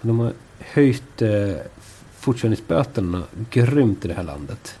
de 0.00 0.18
har 0.18 0.32
höjt 0.58 1.22
eh, 1.22 1.56
fortkörningsböterna 2.18 3.22
grymt 3.50 4.04
i 4.04 4.08
det 4.08 4.14
här 4.14 4.22
landet. 4.22 4.79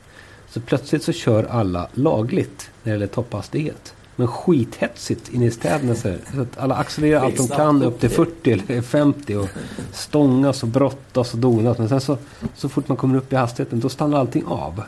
Så 0.50 0.60
plötsligt 0.60 1.02
så 1.02 1.12
kör 1.12 1.44
alla 1.44 1.88
lagligt 1.94 2.70
när 2.82 2.92
det 2.92 2.94
gäller 2.94 3.06
topphastighet. 3.06 3.94
Men 4.16 4.28
skithetsigt 4.28 5.28
inne 5.28 5.46
i 5.46 5.50
städerna. 5.50 5.94
Så, 5.94 6.08
att 6.08 6.58
alla 6.58 6.74
accelererar 6.74 7.24
allt 7.24 7.36
de 7.36 7.48
kan 7.48 7.82
upp 7.82 8.00
till 8.00 8.10
40 8.10 8.52
eller 8.52 8.82
50 8.82 9.36
och 9.36 9.48
stångas 9.92 10.62
och 10.62 10.68
brottas 10.68 11.32
och 11.32 11.38
donas. 11.38 11.78
Men 11.78 11.88
sen 11.88 12.00
så, 12.00 12.18
så 12.54 12.68
fort 12.68 12.88
man 12.88 12.96
kommer 12.96 13.18
upp 13.18 13.32
i 13.32 13.36
hastigheten 13.36 13.80
då 13.80 13.88
stannar 13.88 14.18
allting 14.18 14.44
av. 14.46 14.82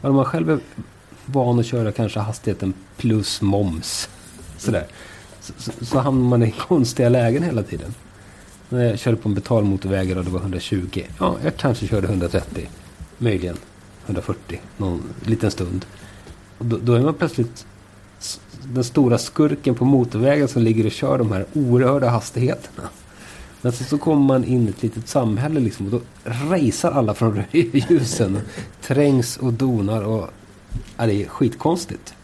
Och 0.00 0.10
om 0.10 0.16
man 0.16 0.24
själv 0.24 0.50
är 0.50 0.58
van 1.26 1.58
att 1.58 1.66
köra 1.66 1.92
kanske 1.92 2.20
hastigheten 2.20 2.74
plus 2.96 3.42
moms. 3.42 4.08
Sådär. 4.58 4.86
Så, 5.40 5.52
så, 5.58 5.84
så 5.84 5.98
hamnar 5.98 6.28
man 6.28 6.42
i 6.42 6.50
konstiga 6.50 7.08
lägen 7.08 7.42
hela 7.42 7.62
tiden. 7.62 7.94
När 8.68 8.84
jag 8.84 8.98
körde 8.98 9.16
på 9.16 9.28
en 9.28 9.34
betalmotorväg 9.34 10.16
och 10.16 10.24
det 10.24 10.30
var 10.30 10.40
120. 10.40 11.02
Ja, 11.18 11.36
jag 11.44 11.56
kanske 11.56 11.86
körde 11.86 12.06
130. 12.08 12.68
Möjligen 13.18 13.56
140 14.06 14.60
någon 14.76 15.02
liten 15.24 15.50
stund. 15.50 15.86
Och 16.58 16.66
då, 16.66 16.78
då 16.82 16.94
är 16.94 17.00
man 17.00 17.14
plötsligt 17.14 17.66
den 18.62 18.84
stora 18.84 19.18
skurken 19.18 19.74
på 19.74 19.84
motorvägen 19.84 20.48
som 20.48 20.62
ligger 20.62 20.86
och 20.86 20.92
kör 20.92 21.18
de 21.18 21.32
här 21.32 21.46
oerhörda 21.54 22.08
hastigheterna. 22.08 22.88
Men 23.62 23.72
så, 23.72 23.84
så 23.84 23.98
kommer 23.98 24.26
man 24.26 24.44
in 24.44 24.66
i 24.66 24.70
ett 24.70 24.82
litet 24.82 25.08
samhälle 25.08 25.60
liksom 25.60 25.86
och 25.86 25.92
då 25.92 26.00
racear 26.24 26.92
alla 26.92 27.14
från 27.14 27.42
ljusen. 27.52 28.40
Trängs 28.82 29.36
och 29.36 29.52
donar 29.52 30.02
och... 30.02 30.30
Ja, 30.96 31.06
det 31.06 31.24
är 31.24 31.28
skitkonstigt. 31.28 32.14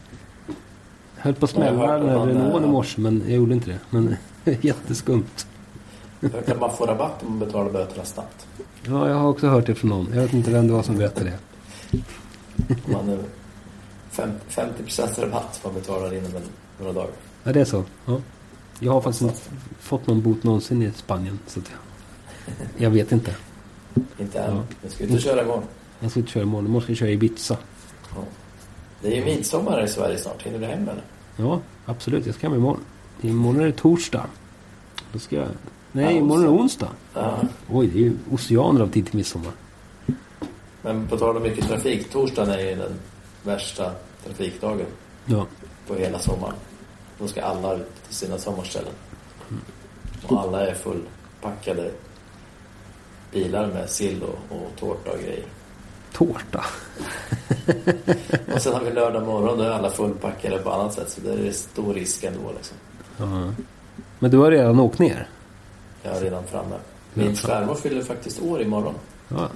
Jag 1.15 1.23
höll 1.23 1.33
på 1.33 1.45
att 1.45 1.51
smälla 1.51 1.97
den 1.97 2.09
här 2.09 2.25
Renaulten 2.25 2.63
i 2.63 2.65
eh, 2.65 2.71
morse 2.71 3.01
men 3.01 3.23
jag 3.25 3.35
gjorde 3.35 3.53
inte 3.53 3.69
det. 3.69 3.79
Men 3.89 4.15
jätteskumt. 4.61 5.47
Jag 6.19 6.49
att 6.49 6.59
man 6.59 6.75
får 6.75 6.87
rabatt 6.87 7.23
om 7.23 7.29
man 7.29 7.39
betalar 7.39 7.71
böterna 7.71 8.05
snabbt. 8.05 8.47
Ja, 8.85 9.09
jag 9.09 9.15
har 9.15 9.29
också 9.29 9.47
hört 9.47 9.65
det 9.65 9.75
från 9.75 9.89
någon. 9.89 10.07
Jag 10.13 10.21
vet 10.21 10.33
inte 10.33 10.51
vem 10.51 10.67
det 10.67 10.73
var 10.73 10.83
som 10.83 10.97
berättade 10.97 11.25
det. 11.25 11.52
Man 12.85 13.09
är 13.09 13.19
fem- 14.11 14.31
50% 14.49 15.21
rabatt 15.21 15.59
om 15.63 15.73
man 15.73 15.81
betalar 15.81 16.13
inom 16.13 16.35
en, 16.35 16.41
några 16.79 16.93
dagar. 16.93 17.11
Ja, 17.43 17.53
det 17.53 17.61
är 17.61 17.65
så. 17.65 17.83
Ja. 18.05 18.21
Jag 18.79 18.91
har 18.91 19.01
faktiskt 19.01 19.21
inte 19.21 19.39
fått 19.79 20.07
någon 20.07 20.21
bot 20.21 20.43
någonsin 20.43 20.81
i 20.81 20.91
Spanien. 20.95 21.39
Så 21.47 21.59
att 21.59 21.71
jag, 22.77 22.85
jag 22.85 22.89
vet 22.89 23.11
inte. 23.11 23.35
Inte 24.19 24.39
än. 24.39 24.55
Ja. 24.55 24.63
Jag 24.81 24.91
ska 24.91 25.03
ut 25.03 25.11
och 25.13 25.19
köra 25.19 25.41
imorgon. 25.43 25.63
Jag 25.99 26.11
ska 26.11 26.19
inte 26.19 26.31
köra 26.31 26.43
imorgon. 26.43 26.65
Imorgon 26.65 26.81
ska 26.81 26.91
jag 26.91 26.97
köra 26.97 27.09
i 27.09 27.13
Ibiza. 27.13 27.57
Ja. 28.15 28.21
Det 29.01 29.07
är 29.07 29.15
ju 29.15 29.25
midsommar 29.25 29.83
i 29.83 29.87
Sverige 29.87 30.17
snart. 30.17 30.41
Hinner 30.43 30.59
du 30.59 30.65
hem 30.65 30.81
eller? 30.89 31.03
Ja, 31.37 31.59
absolut. 31.85 32.25
Jag 32.25 32.35
ska 32.35 32.47
hem 32.47 32.57
imorgon. 32.57 32.79
Imorgon 33.21 33.61
är 33.61 33.65
det 33.65 33.71
torsdag. 33.71 34.25
Då 35.13 35.19
ska 35.19 35.35
jag... 35.35 35.47
Nej, 35.91 36.05
Ja, 36.05 36.11
imorgon 36.11 36.43
är 36.43 36.47
det 36.47 36.53
onsdag. 36.53 36.89
Ja. 37.13 37.39
Oj, 37.71 37.87
det 37.87 37.99
är 37.99 38.03
ju 38.03 38.13
oceaner 38.31 38.81
av 38.81 38.87
tid 38.91 39.05
till 39.05 39.15
midsommar. 39.15 39.51
Men 40.85 41.07
på 41.07 41.17
tal 41.17 41.37
om 41.37 41.43
mycket 41.43 41.67
trafik. 41.67 42.09
Torsdagen 42.11 42.49
är 42.53 42.59
ju 42.59 42.75
den 42.75 42.93
värsta 43.43 43.91
trafikdagen 44.25 44.85
Ja. 45.25 45.45
på 45.87 45.95
hela 45.95 46.19
sommaren. 46.19 46.55
Då 47.19 47.27
ska 47.27 47.41
alla 47.43 47.73
ut 47.75 48.03
till 48.07 48.15
sina 48.15 48.37
sommarställen. 48.37 48.93
Och 50.27 50.41
alla 50.41 50.67
är 50.67 50.73
fullpackade 50.73 51.91
bilar 53.31 53.67
med 53.67 53.89
sill 53.89 54.23
och, 54.23 54.57
och 54.57 54.71
tårta 54.79 55.11
och 55.11 55.19
grejer. 55.19 55.45
Tårta. 56.13 56.65
Och 58.55 58.61
sen 58.61 58.73
har 58.73 58.81
vi 58.81 58.91
lördag 58.91 59.23
morgon, 59.25 59.57
då 59.57 59.63
är 59.63 59.69
alla 59.69 59.89
fullpackade 59.89 60.57
på 60.57 60.71
annat 60.71 60.93
sätt. 60.93 61.09
Så 61.09 61.21
det 61.21 61.47
är 61.47 61.51
stor 61.51 61.93
risk 61.93 62.23
ändå 62.23 62.51
liksom. 62.55 62.77
Ja. 63.17 63.53
Men 64.19 64.31
du 64.31 64.37
har 64.37 64.51
redan 64.51 64.79
åkt 64.79 64.99
ner? 64.99 65.27
Jag 66.03 66.15
är 66.17 66.21
redan 66.21 66.43
framme. 66.43 66.75
Min 67.13 67.35
svärmor 67.35 67.75
fyller 67.75 68.01
faktiskt 68.03 68.41
år 68.41 68.61
imorgon. 68.61 68.93
Ja. 69.27 69.49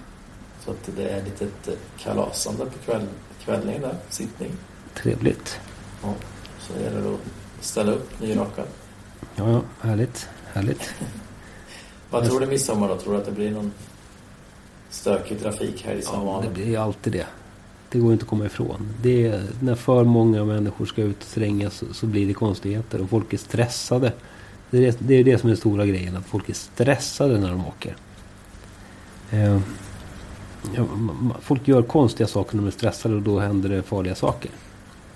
Så 0.67 0.71
att 0.71 0.95
det 0.95 1.09
är 1.09 1.23
lite 1.23 1.45
ett 1.45 1.67
eh, 1.67 1.73
kalasande 1.97 2.65
på 2.65 2.79
kväll, 2.85 3.07
kvällningen 3.45 3.81
där, 3.81 3.95
sittning. 4.09 4.51
Trevligt. 4.93 5.59
Ja, 6.03 6.13
så 6.59 6.73
gäller 6.83 7.01
det 7.01 7.09
att 7.09 7.19
ställa 7.61 7.91
upp 7.91 8.21
nyrakad. 8.21 8.65
Ja, 9.35 9.51
ja. 9.51 9.61
Härligt. 9.79 10.29
Härligt. 10.53 10.89
Vad 12.09 12.25
tror 12.25 12.39
du 12.39 12.45
midsommar 12.45 12.87
då? 12.87 12.97
Tror 12.97 13.13
du 13.13 13.19
att 13.19 13.25
det 13.25 13.31
blir 13.31 13.51
någon 13.51 13.71
stökig 14.89 15.41
trafikhelg 15.41 16.01
som 16.01 16.27
Ja, 16.27 16.43
det 16.43 16.53
blir 16.53 16.79
alltid 16.79 17.13
det. 17.13 17.27
Det 17.89 17.99
går 17.99 18.13
inte 18.13 18.23
att 18.23 18.29
komma 18.29 18.45
ifrån. 18.45 18.93
Det 19.01 19.27
är, 19.27 19.43
när 19.59 19.75
för 19.75 20.03
många 20.03 20.45
människor 20.45 20.85
ska 20.85 21.01
ut 21.01 21.23
och 21.23 21.29
slängas 21.29 21.73
så, 21.73 21.93
så 21.93 22.05
blir 22.05 22.27
det 22.27 22.33
konstigheter 22.33 23.01
och 23.01 23.09
folk 23.09 23.33
är 23.33 23.37
stressade. 23.37 24.13
Det 24.69 24.77
är 24.77 24.81
det, 24.81 24.97
det 24.99 25.15
är 25.15 25.23
det 25.23 25.37
som 25.37 25.47
är 25.47 25.51
den 25.51 25.57
stora 25.57 25.85
grejen, 25.85 26.17
att 26.17 26.25
folk 26.25 26.49
är 26.49 26.53
stressade 26.53 27.39
när 27.39 27.49
de 27.49 27.65
åker. 27.65 27.95
Eh, 29.31 29.59
ja, 30.75 30.85
folk 31.41 31.67
gör 31.67 31.81
konstiga 31.81 32.27
saker 32.27 32.55
när 32.55 32.63
de 32.63 32.67
är 32.67 32.71
stressade 32.71 33.15
och 33.15 33.21
då 33.21 33.39
händer 33.39 33.69
det 33.69 33.83
farliga 33.83 34.15
saker. 34.15 34.51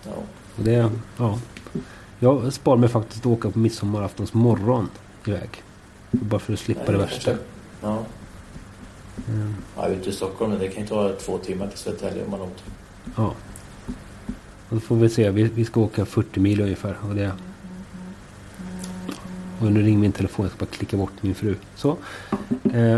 Ja. 0.06 0.12
Och 0.58 0.64
det, 0.64 0.90
ja. 1.18 1.40
Jag 2.20 2.54
sparar 2.54 2.78
mig 2.78 2.90
faktiskt 2.90 3.20
att 3.20 3.26
åka 3.32 3.52
på 3.52 3.60
midsommaraftons 3.60 4.34
morgon 4.34 4.90
iväg. 5.26 5.50
Bara 6.12 6.40
för 6.40 6.54
att 6.54 6.60
slippa 6.60 6.82
Nej, 6.88 6.92
det 6.92 6.98
kanske- 6.98 7.16
värsta. 7.32 7.44
Ja. 7.82 8.04
Mm. 9.30 9.56
ja, 9.78 9.88
ute 9.88 10.10
i 10.10 10.14
Stockholm, 10.14 10.52
men 10.52 10.60
det 10.60 10.68
kan 10.68 10.82
ju 10.84 10.88
ta 10.90 11.12
två 11.14 11.38
timmar 11.38 11.68
till 11.68 11.78
Södertälje 11.78 12.24
om 12.26 12.32
man 12.32 12.42
otur. 12.42 12.56
Ja. 13.16 13.34
Och 14.70 14.76
då 14.76 14.80
får 14.80 14.96
vi 14.96 15.10
se. 15.10 15.30
Vi, 15.30 15.44
vi 15.44 15.66
ska 15.66 15.80
åka 15.82 16.06
40 16.06 16.40
mil 16.40 16.62
ungefär. 16.62 16.98
Och, 17.10 17.16
det... 17.16 17.32
och 19.60 19.72
nu 19.72 19.82
ringer 19.82 20.00
min 20.00 20.12
telefon. 20.12 20.46
Jag 20.46 20.52
ska 20.54 20.66
bara 20.66 20.72
klicka 20.72 20.98
bort 20.98 21.12
min 21.22 21.36
fru. 21.36 21.56
Så. 21.76 21.98
Eh, 22.74 22.98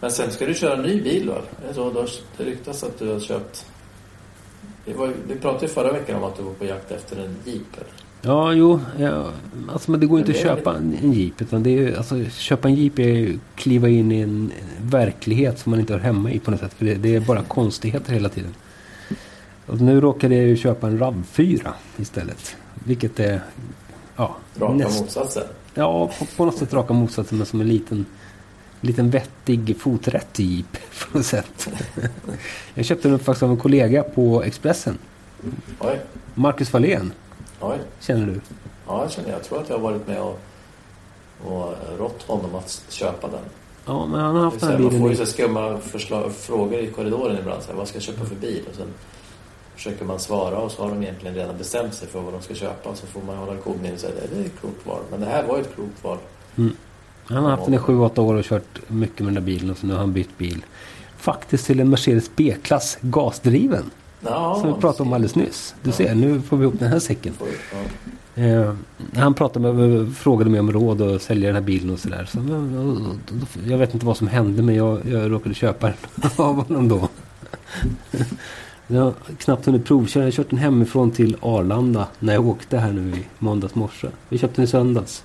Men 0.00 0.10
sen 0.10 0.30
ska 0.30 0.46
du 0.46 0.54
köra 0.54 0.76
en 0.76 0.82
ny 0.82 1.02
bil 1.02 1.26
då? 1.26 1.42
Det 1.68 1.74
så? 1.74 1.90
Du 1.90 1.98
har- 1.98 2.10
Det 2.36 2.44
ryktas 2.44 2.82
att 2.84 2.98
du 2.98 3.12
har 3.12 3.20
köpt... 3.20 3.66
Vi, 4.84 4.92
var, 4.92 5.12
vi 5.28 5.34
pratade 5.34 5.66
ju 5.66 5.72
förra 5.72 5.92
veckan 5.92 6.16
om 6.16 6.24
att 6.24 6.36
du 6.36 6.42
var 6.42 6.52
på 6.52 6.64
jakt 6.64 6.90
efter 6.90 7.16
en 7.24 7.36
Jeep. 7.44 7.62
eller? 7.76 7.86
ja, 8.22 8.52
jo. 8.52 8.80
Ja, 8.98 9.30
alltså, 9.72 9.90
men 9.90 10.00
det 10.00 10.06
går 10.06 10.18
inte 10.18 10.30
att 10.32 10.36
Men 10.36 10.46
det 10.46 10.52
är 10.52 10.56
köpa 10.56 10.74
en, 10.76 10.96
en 11.02 11.12
jeep. 11.12 11.42
Utan 11.42 11.62
det 11.62 11.78
är, 11.78 11.96
alltså, 11.96 12.24
köpa 12.30 12.68
en 12.68 12.74
jeep 12.74 12.98
är 12.98 13.02
ju 13.08 13.34
att 13.34 13.60
kliva 13.60 13.88
in 13.88 14.12
i 14.12 14.20
en 14.20 14.52
verklighet 14.82 15.58
som 15.58 15.70
man 15.70 15.80
inte 15.80 15.92
hör 15.92 16.00
hemma 16.00 16.30
i 16.30 16.38
på 16.38 16.50
något 16.50 16.60
sätt. 16.60 16.74
För 16.74 16.84
det, 16.84 16.94
det 16.94 17.14
är 17.14 17.20
bara 17.20 17.42
konstigheter 17.42 18.12
hela 18.12 18.28
tiden. 18.28 18.54
Och 19.66 19.80
nu 19.80 20.00
råkade 20.00 20.34
jag 20.36 20.46
ju 20.46 20.56
köpa 20.56 20.86
en 20.86 20.98
RAV4 20.98 21.68
istället. 21.96 22.56
Vilket 22.74 23.20
är... 23.20 23.40
Ja, 24.16 24.36
Raka 24.60 24.72
näst- 24.74 25.00
motsatsen. 25.00 25.42
Ja, 25.74 26.10
på, 26.18 26.24
på 26.36 26.44
något 26.44 26.56
sätt 26.58 26.72
raka 26.74 26.92
motsatsen 26.94 27.38
men 27.38 27.46
som 27.46 27.60
en 27.60 27.68
liten, 27.68 28.06
liten 28.80 29.10
vettig 29.10 29.76
foträtt 29.80 30.38
jeep 30.38 30.66
på 31.12 31.18
något 31.18 31.26
sätt. 31.26 31.68
Jag 32.74 32.84
köpte 32.84 33.08
den 33.08 33.18
faktiskt 33.18 33.42
av 33.42 33.50
en 33.50 33.56
kollega 33.56 34.02
på 34.02 34.42
Expressen. 34.42 34.98
Oj, 35.78 36.00
Marcus 36.34 36.68
Fahlén, 36.68 37.12
oj. 37.60 37.78
känner 38.00 38.26
du? 38.26 38.40
Ja, 38.86 39.02
jag 39.02 39.12
känner. 39.12 39.30
Jag 39.30 39.44
tror 39.44 39.60
att 39.60 39.68
jag 39.68 39.76
har 39.76 39.82
varit 39.82 40.06
med 40.06 40.20
och, 40.20 40.40
och 41.44 41.74
rått 41.98 42.22
honom 42.22 42.54
att 42.54 42.82
köpa 42.88 43.28
den. 43.28 43.44
Ja, 43.86 44.06
men 44.06 44.20
han 44.20 44.36
har 44.36 44.44
haft 44.44 44.60
den 44.60 44.68
här, 44.68 44.76
här 44.76 44.82
man 44.82 44.90
får 44.90 44.98
bilen 44.98 45.10
ju 45.10 45.16
så 45.16 45.26
skumma 45.26 45.78
förslag, 45.78 46.32
frågor 46.32 46.78
i 46.78 46.86
korridoren 46.86 47.38
ibland. 47.38 47.62
Så 47.62 47.68
här, 47.68 47.76
vad 47.76 47.88
ska 47.88 47.96
jag 47.96 48.02
köpa 48.02 48.24
för 48.24 48.34
bil? 48.34 48.62
Och 48.70 48.76
sen 48.76 48.88
försöker 49.74 50.04
man 50.04 50.18
svara 50.18 50.58
och 50.58 50.72
så 50.72 50.82
har 50.82 50.90
de 50.90 51.02
egentligen 51.02 51.36
redan 51.36 51.58
bestämt 51.58 51.94
sig 51.94 52.08
för 52.08 52.20
vad 52.20 52.32
de 52.32 52.42
ska 52.42 52.54
köpa. 52.54 52.94
Så 52.94 53.06
får 53.06 53.22
man 53.22 53.36
hålla 53.36 53.56
kodningen 53.56 53.94
och 53.94 54.00
säga 54.00 54.12
det 54.32 54.40
är 54.40 54.44
ett 54.44 54.60
klokt 54.60 54.86
val. 54.86 55.00
Men 55.10 55.20
det 55.20 55.26
här 55.26 55.46
var 55.46 55.56
ju 55.56 55.62
ett 55.62 55.74
klokt 55.74 56.04
val. 56.04 56.18
Han 57.28 57.44
har 57.44 57.50
haft 57.50 57.64
den 57.64 57.74
i 57.74 57.78
7-8 57.78 58.20
år 58.20 58.34
och 58.34 58.44
kört 58.44 58.80
mycket 58.88 59.18
med 59.18 59.26
den 59.26 59.34
där 59.34 59.40
bilen 59.52 59.70
och 59.70 59.76
så 59.78 59.86
nu 59.86 59.92
har 59.92 60.00
han 60.00 60.12
bytt 60.12 60.38
bil. 60.38 60.64
Faktiskt 61.16 61.66
till 61.66 61.80
en 61.80 61.90
Mercedes 61.90 62.30
B-klass 62.36 62.98
gasdriven. 63.00 63.84
Ja, 64.20 64.58
Som 64.60 64.74
vi 64.74 64.80
pratade 64.80 65.02
om 65.02 65.12
alldeles 65.12 65.34
nyss. 65.34 65.74
Du 65.82 65.92
ser, 65.92 66.14
nu 66.14 66.40
får 66.42 66.56
vi 66.56 66.62
ihop 66.62 66.78
den 66.78 66.88
här 66.92 66.98
säcken. 66.98 67.34
Eh, 68.34 68.74
han 69.16 69.34
pratade 69.34 69.72
med, 69.72 70.16
frågade 70.16 70.50
mig 70.50 70.60
om 70.60 70.72
råd 70.72 71.02
att 71.02 71.22
sälja 71.22 71.46
den 71.48 71.54
här 71.56 71.62
bilen 71.62 71.90
och 71.90 71.98
sådär. 71.98 72.28
Så, 72.32 72.38
och- 72.38 72.86
och- 72.86 72.96
och- 73.42 73.68
jag 73.70 73.78
vet 73.78 73.94
inte 73.94 74.06
vad 74.06 74.16
som 74.16 74.28
hände 74.28 74.62
men 74.62 74.74
jag, 74.74 75.00
jag 75.06 75.30
råkade 75.32 75.54
köpa 75.54 75.86
den 75.86 75.96
av 76.36 76.54
honom 76.66 76.88
då. 76.88 77.08
Jag 78.86 79.00
har 79.02 79.12
knappt 79.38 79.66
hunnit 79.66 79.84
provköra. 79.84 80.24
Jag 80.24 80.32
kört 80.32 80.50
den 80.50 80.58
hemifrån 80.58 81.10
till 81.10 81.36
Arlanda 81.40 82.06
när 82.18 82.32
jag 82.34 82.46
åkte 82.48 82.78
här 82.78 82.92
nu 82.92 83.10
i 83.16 83.24
måndags 83.38 83.74
morse. 83.74 84.08
Vi 84.28 84.38
köpte 84.38 84.56
den 84.56 84.64
i 84.64 84.68
söndags. 84.68 85.22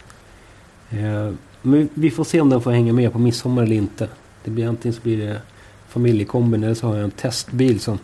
Eh, 0.90 1.34
men 1.66 1.90
vi 1.94 2.12
får 2.12 2.24
se 2.24 2.42
om 2.42 2.50
den 2.50 2.62
får 2.62 2.72
hänga 2.72 2.94
med 2.94 3.12
på 3.14 3.20
midsommar 3.20 3.64
eller 3.64 3.76
inte. 3.76 4.10
Det 4.44 4.52
blir 4.52 4.68
antingen 4.68 4.96
så 4.96 5.02
blir 5.02 5.18
det 5.28 5.42
familjekombin 5.90 6.64
eller 6.64 6.74
så 6.74 6.88
har 6.88 6.96
jag 6.96 7.04
en 7.04 7.12
testbil 7.12 7.80
som, 7.80 8.00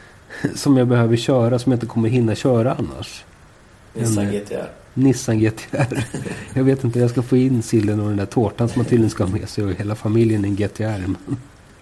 som 0.54 0.76
jag 0.76 0.86
behöver 0.88 1.16
köra 1.16 1.58
som 1.58 1.72
jag 1.72 1.76
inte 1.76 1.86
kommer 1.86 2.08
hinna 2.08 2.34
köra 2.34 2.74
annars. 2.74 3.24
Nissan 3.94 4.24
En, 4.24 4.34
eh, 4.34 4.40
GTR. 4.40 4.70
Nissan 4.94 5.38
GTR. 5.38 6.04
Jag 6.54 6.64
vet 6.64 6.84
inte, 6.84 6.98
jag 6.98 7.10
ska 7.10 7.22
få 7.22 7.36
in 7.36 7.62
sillen 7.62 8.00
och 8.00 8.08
den 8.08 8.16
där 8.16 8.26
tårtan 8.26 8.68
som 8.68 8.78
man 8.78 8.86
tydligen 8.86 9.10
ska 9.10 9.24
ha 9.24 9.30
med 9.30 9.48
sig 9.48 9.64
och 9.64 9.72
hela 9.72 9.94
familjen 9.94 10.44
i 10.44 10.48
en 10.48 10.56
GTR. 10.56 11.14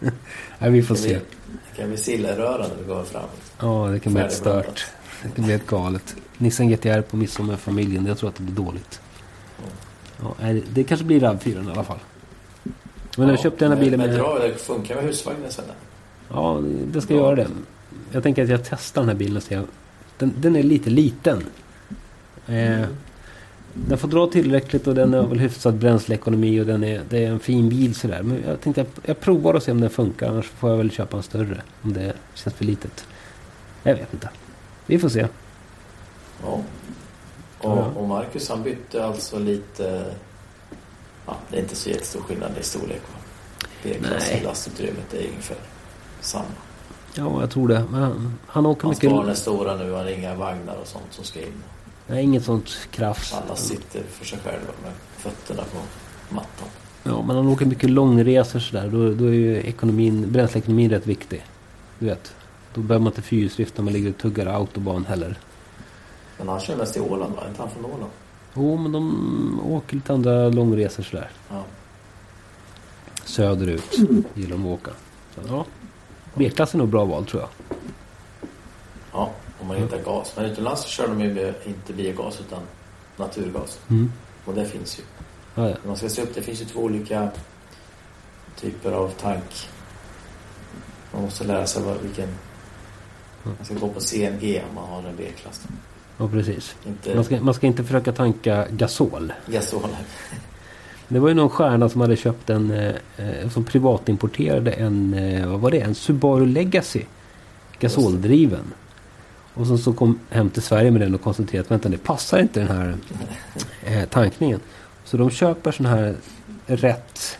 Nej, 0.58 0.70
vi 0.70 0.82
får 0.82 0.94
Det 0.94 1.00
se. 1.00 1.08
Det 1.14 1.80
kan 1.80 1.88
bli 1.88 1.98
sillröra 1.98 2.58
när 2.68 2.76
vi 2.82 2.88
går 2.88 3.04
fram. 3.04 3.22
Ja, 3.60 3.88
det 3.92 4.00
kan 4.00 4.12
bli 4.14 4.22
ett 4.22 4.32
stört. 4.32 4.86
Det 5.22 5.28
kan 5.36 5.44
bli 5.44 5.54
ett 5.54 5.66
galet. 5.66 6.16
Nissan 6.38 6.68
GTR 6.68 7.00
på 7.00 7.16
midsommar 7.16 7.50
med 7.50 7.60
familjen. 7.60 8.06
Jag 8.06 8.18
tror 8.18 8.28
att 8.28 8.36
det 8.36 8.42
blir 8.42 8.64
dåligt. 8.64 9.00
Ja, 10.22 10.34
det 10.72 10.84
kanske 10.84 11.06
blir 11.06 11.20
RAV4 11.20 11.68
i 11.68 11.70
alla 11.72 11.84
fall. 11.84 11.98
Men 13.16 13.28
jag 13.28 13.40
köpte 13.40 13.64
den 13.64 13.72
här 13.72 13.84
bilen 13.84 14.00
med... 14.00 14.08
med... 14.08 14.18
Dra, 14.18 14.38
det 14.38 14.54
funkar 14.54 14.94
med 14.94 15.04
husvagnen 15.04 15.50
sen. 15.50 15.64
Ja, 16.28 16.62
det 16.92 17.00
ska 17.00 17.14
göra 17.14 17.34
det. 17.34 17.46
Jag 18.12 18.22
tänker 18.22 18.42
att 18.42 18.48
jag 18.48 18.64
testar 18.64 19.00
den 19.00 19.08
här 19.08 19.16
bilen 19.16 19.36
och 19.36 19.42
ser. 19.42 19.62
Den, 20.18 20.34
den 20.36 20.56
är 20.56 20.62
lite 20.62 20.90
liten. 20.90 21.44
Eh, 22.46 22.86
den 23.74 23.98
får 23.98 24.08
dra 24.08 24.26
tillräckligt 24.26 24.86
och 24.86 24.94
den 24.94 25.12
har 25.12 25.26
väl 25.26 25.38
hyfsad 25.38 25.74
bränsleekonomi 25.74 26.60
och 26.60 26.66
den 26.66 26.84
är, 26.84 27.02
det 27.08 27.24
är 27.24 27.30
en 27.30 27.40
fin 27.40 27.68
bil 27.68 27.94
sådär. 27.94 28.22
Men 28.22 28.42
jag 28.46 28.60
tänkte 28.60 28.82
att 28.82 28.98
jag 29.02 29.20
provar 29.20 29.54
och 29.54 29.62
ser 29.62 29.72
om 29.72 29.80
den 29.80 29.90
funkar. 29.90 30.28
Annars 30.28 30.46
får 30.46 30.70
jag 30.70 30.76
väl 30.76 30.90
köpa 30.90 31.16
en 31.16 31.22
större. 31.22 31.60
Om 31.82 31.92
det 31.92 32.12
känns 32.34 32.56
för 32.56 32.64
litet. 32.64 33.06
Jag 33.82 33.94
vet 33.94 34.14
inte. 34.14 34.28
Vi 34.86 34.98
får 34.98 35.08
se. 35.08 35.26
Ja. 36.42 36.62
Och, 37.60 37.96
och 37.96 38.08
Marcus 38.08 38.48
han 38.48 38.62
bytte 38.62 39.04
alltså 39.04 39.38
lite... 39.38 40.14
Ja, 41.26 41.36
det 41.50 41.56
är 41.56 41.60
inte 41.60 41.76
så 41.76 41.90
jättestor 41.90 42.20
skillnad 42.20 42.50
i 42.60 42.62
storlek. 42.62 43.02
B-klass 43.82 44.32
lastutrymmet 44.44 45.14
är 45.14 45.28
ungefär 45.28 45.56
samma. 46.20 46.44
Ja, 47.14 47.40
jag 47.40 47.50
tror 47.50 47.68
det. 47.68 47.84
Men 47.90 48.02
han, 48.02 48.38
han 48.46 48.66
åker 48.66 48.84
Hans 48.84 48.96
mycket... 48.96 49.10
barn 49.10 49.28
är 49.28 49.34
stora 49.34 49.76
nu. 49.76 49.92
Han 49.92 50.04
har 50.04 50.10
inga 50.10 50.34
vagnar 50.34 50.76
och 50.76 50.86
sånt 50.86 51.04
som 51.10 51.24
ska 51.24 51.40
in. 51.40 51.62
Nej, 52.06 52.24
inget 52.24 52.44
sånt 52.44 52.70
krafs. 52.90 53.34
Alla 53.34 53.56
sitter 53.56 54.02
för 54.02 54.24
sig 54.26 54.38
själva 54.38 54.72
med 54.82 54.92
fötterna 55.16 55.62
på 55.62 55.78
mattan. 56.34 56.68
Ja, 57.04 57.22
men 57.22 57.36
han 57.36 57.48
åker 57.48 57.66
mycket 57.66 57.90
långresor 57.90 58.58
sådär. 58.58 58.88
Då, 58.88 59.14
då 59.14 59.24
är 59.24 59.32
ju 59.32 59.56
ekonomin, 59.56 60.32
bränsleekonomin 60.32 60.90
rätt 60.90 61.06
viktig. 61.06 61.44
Du 61.98 62.06
vet. 62.06 62.34
Då 62.74 62.80
behöver 62.80 63.04
man 63.04 63.12
inte 63.12 63.22
fyrhjulsdrift 63.22 63.76
när 63.76 63.84
man 63.84 63.92
ligger 63.92 64.10
och 64.10 64.18
tuggar 64.18 64.46
autobahn 64.46 65.04
heller. 65.04 65.38
Men 66.38 66.48
han 66.48 66.60
kör 66.60 66.76
mest 66.76 66.96
i 66.96 67.00
Åland 67.00 67.34
va? 67.34 67.42
Inte 67.48 67.62
han 67.62 67.70
från 67.70 67.84
Åland? 67.84 68.12
Jo, 68.54 68.76
men 68.76 68.92
de 68.92 69.60
åker 69.64 69.94
lite 69.94 70.12
andra 70.12 70.48
långresor 70.48 71.02
sådär. 71.02 71.30
Ja. 71.50 71.64
Söderut 73.24 73.98
gillar 74.34 74.50
de 74.50 74.66
att 74.66 74.80
åka. 74.80 74.90
Så, 75.34 75.40
ja. 75.48 75.64
B-klass 76.34 76.74
är 76.74 76.78
nog 76.78 76.88
bra 76.88 77.04
val 77.04 77.26
tror 77.26 77.42
jag. 77.42 77.78
Ja, 79.12 79.30
om 79.60 79.68
man 79.68 79.76
hittar 79.76 79.98
gas. 79.98 80.32
Men 80.36 80.44
utomlands 80.44 80.82
så 80.82 80.88
kör 80.88 81.08
de 81.08 81.20
ju 81.20 81.54
inte 81.64 81.92
biogas 81.92 82.40
utan 82.40 82.62
naturgas. 83.16 83.80
Mm. 83.90 84.12
Och 84.44 84.54
det 84.54 84.66
finns 84.66 84.98
ju. 84.98 85.02
Ja, 85.54 85.68
ja. 85.68 85.76
Man 85.86 85.96
ska 85.96 86.08
se 86.08 86.22
upp, 86.22 86.34
det 86.34 86.42
finns 86.42 86.60
ju 86.60 86.64
två 86.64 86.80
olika 86.80 87.30
typer 88.56 88.92
av 88.92 89.08
tank. 89.08 89.68
Man 91.12 91.22
måste 91.22 91.44
lära 91.44 91.66
sig 91.66 91.82
vad, 91.82 91.96
vilken... 91.96 92.28
Man 93.42 93.64
ska 93.64 93.74
gå 93.74 93.88
på 93.88 94.00
CNG 94.00 94.62
om 94.68 94.74
man 94.74 94.88
har 94.88 95.08
en 95.08 95.16
B-klass. 95.16 95.66
Ja, 96.18 96.28
precis. 96.28 96.76
Inte 96.86 97.14
Man 97.14 97.24
ska, 97.24 97.40
man 97.40 97.54
ska 97.54 97.66
inte 97.66 97.84
försöka 97.84 98.12
tanka 98.12 98.66
gasol. 98.70 99.32
gasol. 99.46 99.90
Det 101.08 101.18
var 101.18 101.28
ju 101.28 101.34
någon 101.34 101.50
stjärna 101.50 101.88
som 101.88 102.00
hade 102.00 102.16
köpt 102.16 102.50
en, 102.50 102.70
eh, 102.70 102.94
eh, 103.16 103.48
som 103.50 103.64
privatimporterade 103.64 104.70
en, 104.70 105.14
eh, 105.14 105.48
vad 105.48 105.60
var 105.60 105.70
det, 105.70 105.80
en 105.80 105.94
Subaru 105.94 106.46
Legacy. 106.46 107.02
Gasoldriven. 107.80 108.72
Och 109.54 109.66
så, 109.66 109.78
så 109.78 109.92
kom 109.92 110.18
hem 110.30 110.50
till 110.50 110.62
Sverige 110.62 110.90
med 110.90 111.00
den 111.00 111.14
och 111.14 111.22
konstaterade 111.22 111.60
att 111.66 111.70
vänta 111.70 111.88
det 111.88 111.98
passar 111.98 112.38
inte 112.38 112.60
den 112.60 112.68
här 112.68 112.96
eh, 113.84 114.08
tankningen. 114.08 114.60
Så 115.04 115.16
de 115.16 115.30
köper 115.30 115.72
sån 115.72 115.86
här 115.86 116.14
rätt, 116.66 117.38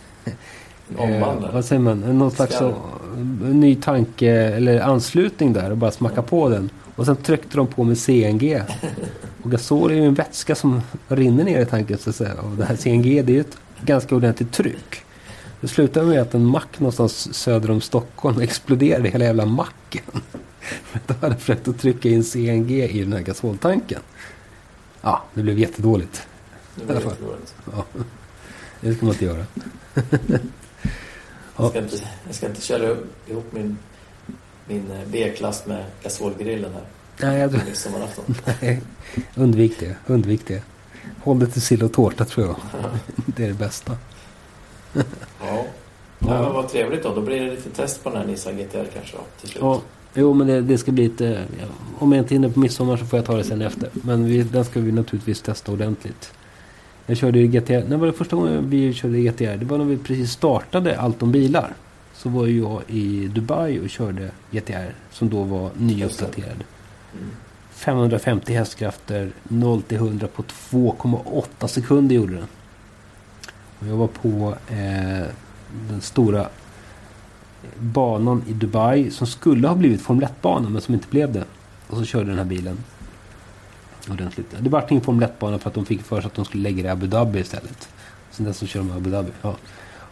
eh, 0.99 1.53
vad 1.53 1.65
säger 1.65 1.83
man, 1.83 2.01
någon 2.01 2.31
slags 2.31 2.55
Skarv. 2.55 2.73
så, 2.73 2.99
ny 3.45 3.75
tanke 3.75 4.31
eller 4.31 4.81
anslutning 4.81 5.53
där 5.53 5.71
och 5.71 5.77
bara 5.77 5.91
smacka 5.91 6.23
på 6.23 6.49
den. 6.49 6.71
Och 6.97 7.07
sen 7.07 7.17
tryckte 7.17 7.57
de 7.57 7.67
på 7.67 7.85
med 7.85 7.99
CNG. 7.99 8.63
Och 9.43 9.51
gasol 9.51 9.91
är 9.91 9.95
ju 9.95 10.05
en 10.05 10.15
vätska 10.15 10.55
som 10.55 10.83
rinner 11.09 11.45
ner 11.45 11.61
i 11.61 11.67
tanken 11.67 11.99
så 11.99 12.11
att 12.11 12.17
säga. 12.17 12.35
Och 12.35 12.57
det 12.57 12.65
här 12.65 12.77
CNG 12.77 13.23
det 13.23 13.33
är 13.33 13.35
ju 13.35 13.41
ett 13.41 13.59
ganska 13.81 14.17
ordentligt 14.17 14.53
tryck. 14.53 15.05
Det 15.61 15.69
slutade 15.69 16.07
med 16.07 16.23
att 16.23 16.35
en 16.35 16.45
mack 16.45 16.81
någonstans 16.81 17.35
söder 17.35 17.71
om 17.71 17.81
Stockholm 17.81 18.41
exploderade 18.41 19.09
hela 19.09 19.25
jävla 19.25 19.47
macken. 19.47 20.03
För 20.61 20.99
att 20.99 21.09
de 21.09 21.15
hade 21.15 21.37
försökt 21.37 21.69
att 21.69 21.79
trycka 21.79 22.09
in 22.09 22.25
CNG 22.25 22.71
i 22.71 23.01
den 23.01 23.13
här 23.13 23.21
gasoltanken. 23.21 24.01
Ja, 25.01 25.23
det 25.35 25.43
blev 25.43 25.59
jättedåligt. 25.59 26.27
Det 26.75 26.95
var 26.95 26.95
jättedåligt. 26.95 27.55
Ja. 27.73 27.85
Det 28.81 28.95
ska 28.95 29.07
man 29.07 29.15
inte 29.15 29.25
göra. 29.25 29.47
Jag 31.59 31.71
ska 31.71 31.79
inte, 31.79 31.97
jag 32.27 32.35
ska 32.35 32.47
inte 32.47 32.61
köra 32.61 32.97
ihop 33.27 33.53
min, 33.53 33.79
min 34.67 34.91
eh, 34.91 35.01
B-klass 35.07 35.67
med 35.67 35.85
gasolgrillen 36.03 36.73
här. 36.73 36.83
Nej, 37.21 37.49
midsommarafton. 37.67 38.35
nej, 38.61 38.83
undvik 39.35 39.81
det. 39.81 39.97
Undvik 40.07 40.47
det. 40.47 40.63
Håll 41.23 41.39
det 41.39 41.47
till 41.47 41.63
sill 41.63 41.83
och 41.83 41.93
tårta 41.93 42.25
tror 42.25 42.47
jag. 42.47 42.57
Det 43.27 43.45
är 43.45 43.49
det 43.49 43.55
bästa. 43.55 43.97
Ja. 45.41 45.65
ja. 46.19 46.43
men 46.43 46.53
vad 46.53 46.69
trevligt 46.69 47.03
då. 47.03 47.15
Då 47.15 47.21
blir 47.21 47.41
det 47.41 47.51
lite 47.51 47.71
test 47.71 48.05
på 48.05 48.11
den 48.11 48.19
här 48.19 48.27
Nissan 48.27 48.57
GTR 48.57 48.87
kanske 48.95 49.17
då, 49.17 49.23
till 49.41 49.49
slut. 49.49 49.63
Ja, 49.63 49.81
jo 50.15 50.35
men 50.35 50.47
det, 50.47 50.61
det 50.61 50.79
ska 50.79 50.93
bli 50.93 51.13
eh, 51.21 51.31
Ja, 51.31 51.67
om 51.99 52.13
jag 52.13 52.23
inte 52.23 52.35
hinner 52.35 52.49
på 52.49 52.61
midsommar 52.61 52.97
så 52.97 53.05
får 53.05 53.19
jag 53.19 53.27
ta 53.27 53.37
det 53.37 53.45
sen 53.45 53.63
efter. 53.63 53.91
Men 53.93 54.25
vi, 54.25 54.43
den 54.43 54.65
ska 54.65 54.81
vi 54.81 54.93
naturligtvis 54.93 55.43
testa 55.43 55.73
ordentligt. 55.73 56.33
Jag 57.11 57.17
körde 57.17 57.39
ju 57.39 57.47
GTR. 57.47 57.89
När 57.89 57.97
var 57.97 58.07
det 58.07 58.13
första 58.13 58.37
gången 58.37 58.71
vi 58.71 58.95
körde 58.95 59.21
GTR? 59.21 59.57
Det 59.57 59.65
var 59.65 59.79
när 59.79 59.85
vi 59.85 59.97
precis 59.97 60.31
startade 60.31 61.01
allt 61.01 61.23
om 61.23 61.33
bilar. 61.33 61.73
Så 62.15 62.29
var 62.29 62.47
jag 62.47 62.83
i 62.89 63.29
Dubai 63.29 63.81
och 63.81 63.91
körde 63.91 64.31
GTR. 64.51 64.95
Som 65.11 65.29
då 65.29 65.43
var 65.43 65.71
nyuppdaterad. 65.77 66.65
550 67.71 68.53
hästkrafter. 68.53 69.31
0 69.43 69.83
till 69.83 69.97
100 69.97 70.27
på 70.27 70.43
2,8 70.43 71.67
sekunder 71.67 72.15
gjorde 72.15 72.35
den. 72.35 72.49
Och 73.79 73.87
jag 73.87 73.97
var 73.97 74.07
på 74.07 74.55
eh, 74.69 75.27
den 75.89 76.01
stora 76.01 76.47
banan 77.79 78.43
i 78.49 78.53
Dubai 78.53 79.11
som 79.11 79.27
skulle 79.27 79.69
ha 79.69 79.75
blivit 79.75 80.03
Formel 80.03 80.29
1-bana 80.29 80.69
men 80.69 80.81
som 80.81 80.95
inte 80.95 81.09
blev 81.09 81.33
det. 81.33 81.45
Och 81.87 81.97
så 81.97 82.05
körde 82.05 82.27
den 82.27 82.39
här 82.39 82.45
bilen 82.45 82.79
ordentligt. 84.13 84.55
Det 84.61 84.71
var 84.71 84.87
ingen 84.89 85.05
Formel 85.05 85.29
1-bana 85.29 85.59
för 85.59 85.69
att 85.69 85.75
de 85.75 85.87
fick 85.87 86.03
för 86.03 86.21
sig 86.21 86.27
att 86.27 86.35
de 86.35 86.45
skulle 86.45 86.63
lägga 86.63 86.83
det 86.83 86.89
i 86.89 86.91
Abu 86.93 87.07
Dhabi 87.07 87.39
istället. 87.39 87.89
Sen 88.31 88.47
dess 88.47 88.59
så 88.59 88.67
kör 88.67 88.81
de 88.81 88.91
Abu 88.91 89.11
Dhabi. 89.11 89.31
Ja. 89.43 89.57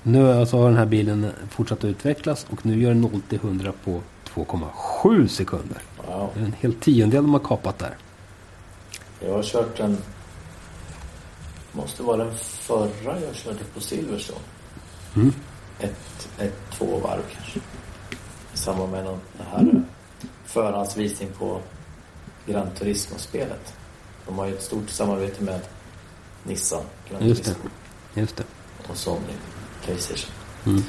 Nu 0.03 0.33
alltså 0.33 0.57
har 0.57 0.69
den 0.69 0.79
här 0.79 0.87
bilen 0.87 1.31
fortsatt 1.51 1.79
att 1.79 1.85
utvecklas 1.85 2.47
och 2.51 2.67
nu 2.67 2.83
gör 2.83 2.89
den 2.89 3.01
0 3.01 3.21
till 3.29 3.39
100 3.39 3.73
på 3.85 4.01
2,7 4.35 5.27
sekunder. 5.27 5.79
Wow. 6.07 6.31
Det 6.35 6.41
är 6.41 6.45
en 6.45 6.55
hel 6.61 6.75
tiondel 6.75 7.23
de 7.23 7.33
har 7.33 7.41
kapat 7.41 7.79
där. 7.79 7.97
Jag 9.21 9.33
har 9.33 9.43
kört 9.43 9.77
den... 9.77 9.99
Måste 11.73 12.03
vara 12.03 12.17
den 12.17 12.35
förra 12.39 13.21
jag 13.21 13.35
körde 13.35 13.59
på 13.75 13.81
Silverstone. 13.81 14.41
Mm. 15.17 15.33
Ett, 15.81 16.29
ett, 16.39 16.71
två 16.71 16.99
varv 16.99 17.23
kanske. 17.35 17.59
I 18.55 18.57
samband 18.57 18.93
med 18.93 19.05
någon, 19.05 19.21
det 19.39 19.45
här 19.45 19.61
eh, 19.61 19.81
förhandsvisning 20.45 21.29
på 21.39 21.61
Gran 22.47 22.71
Turismo-spelet. 22.79 23.75
De 24.27 24.39
har 24.39 24.47
ju 24.47 24.55
ett 24.55 24.63
stort 24.63 24.91
samarbete 24.91 25.45
med 25.45 25.61
Nissan, 26.43 26.83
Gran 27.11 27.29
Just 27.29 27.45
det. 27.45 27.57
Just 28.21 28.37
det. 28.37 28.45
och 28.89 28.97
Sony 28.97 29.33
Playstation. 29.85 30.31
Mm. 30.67 30.83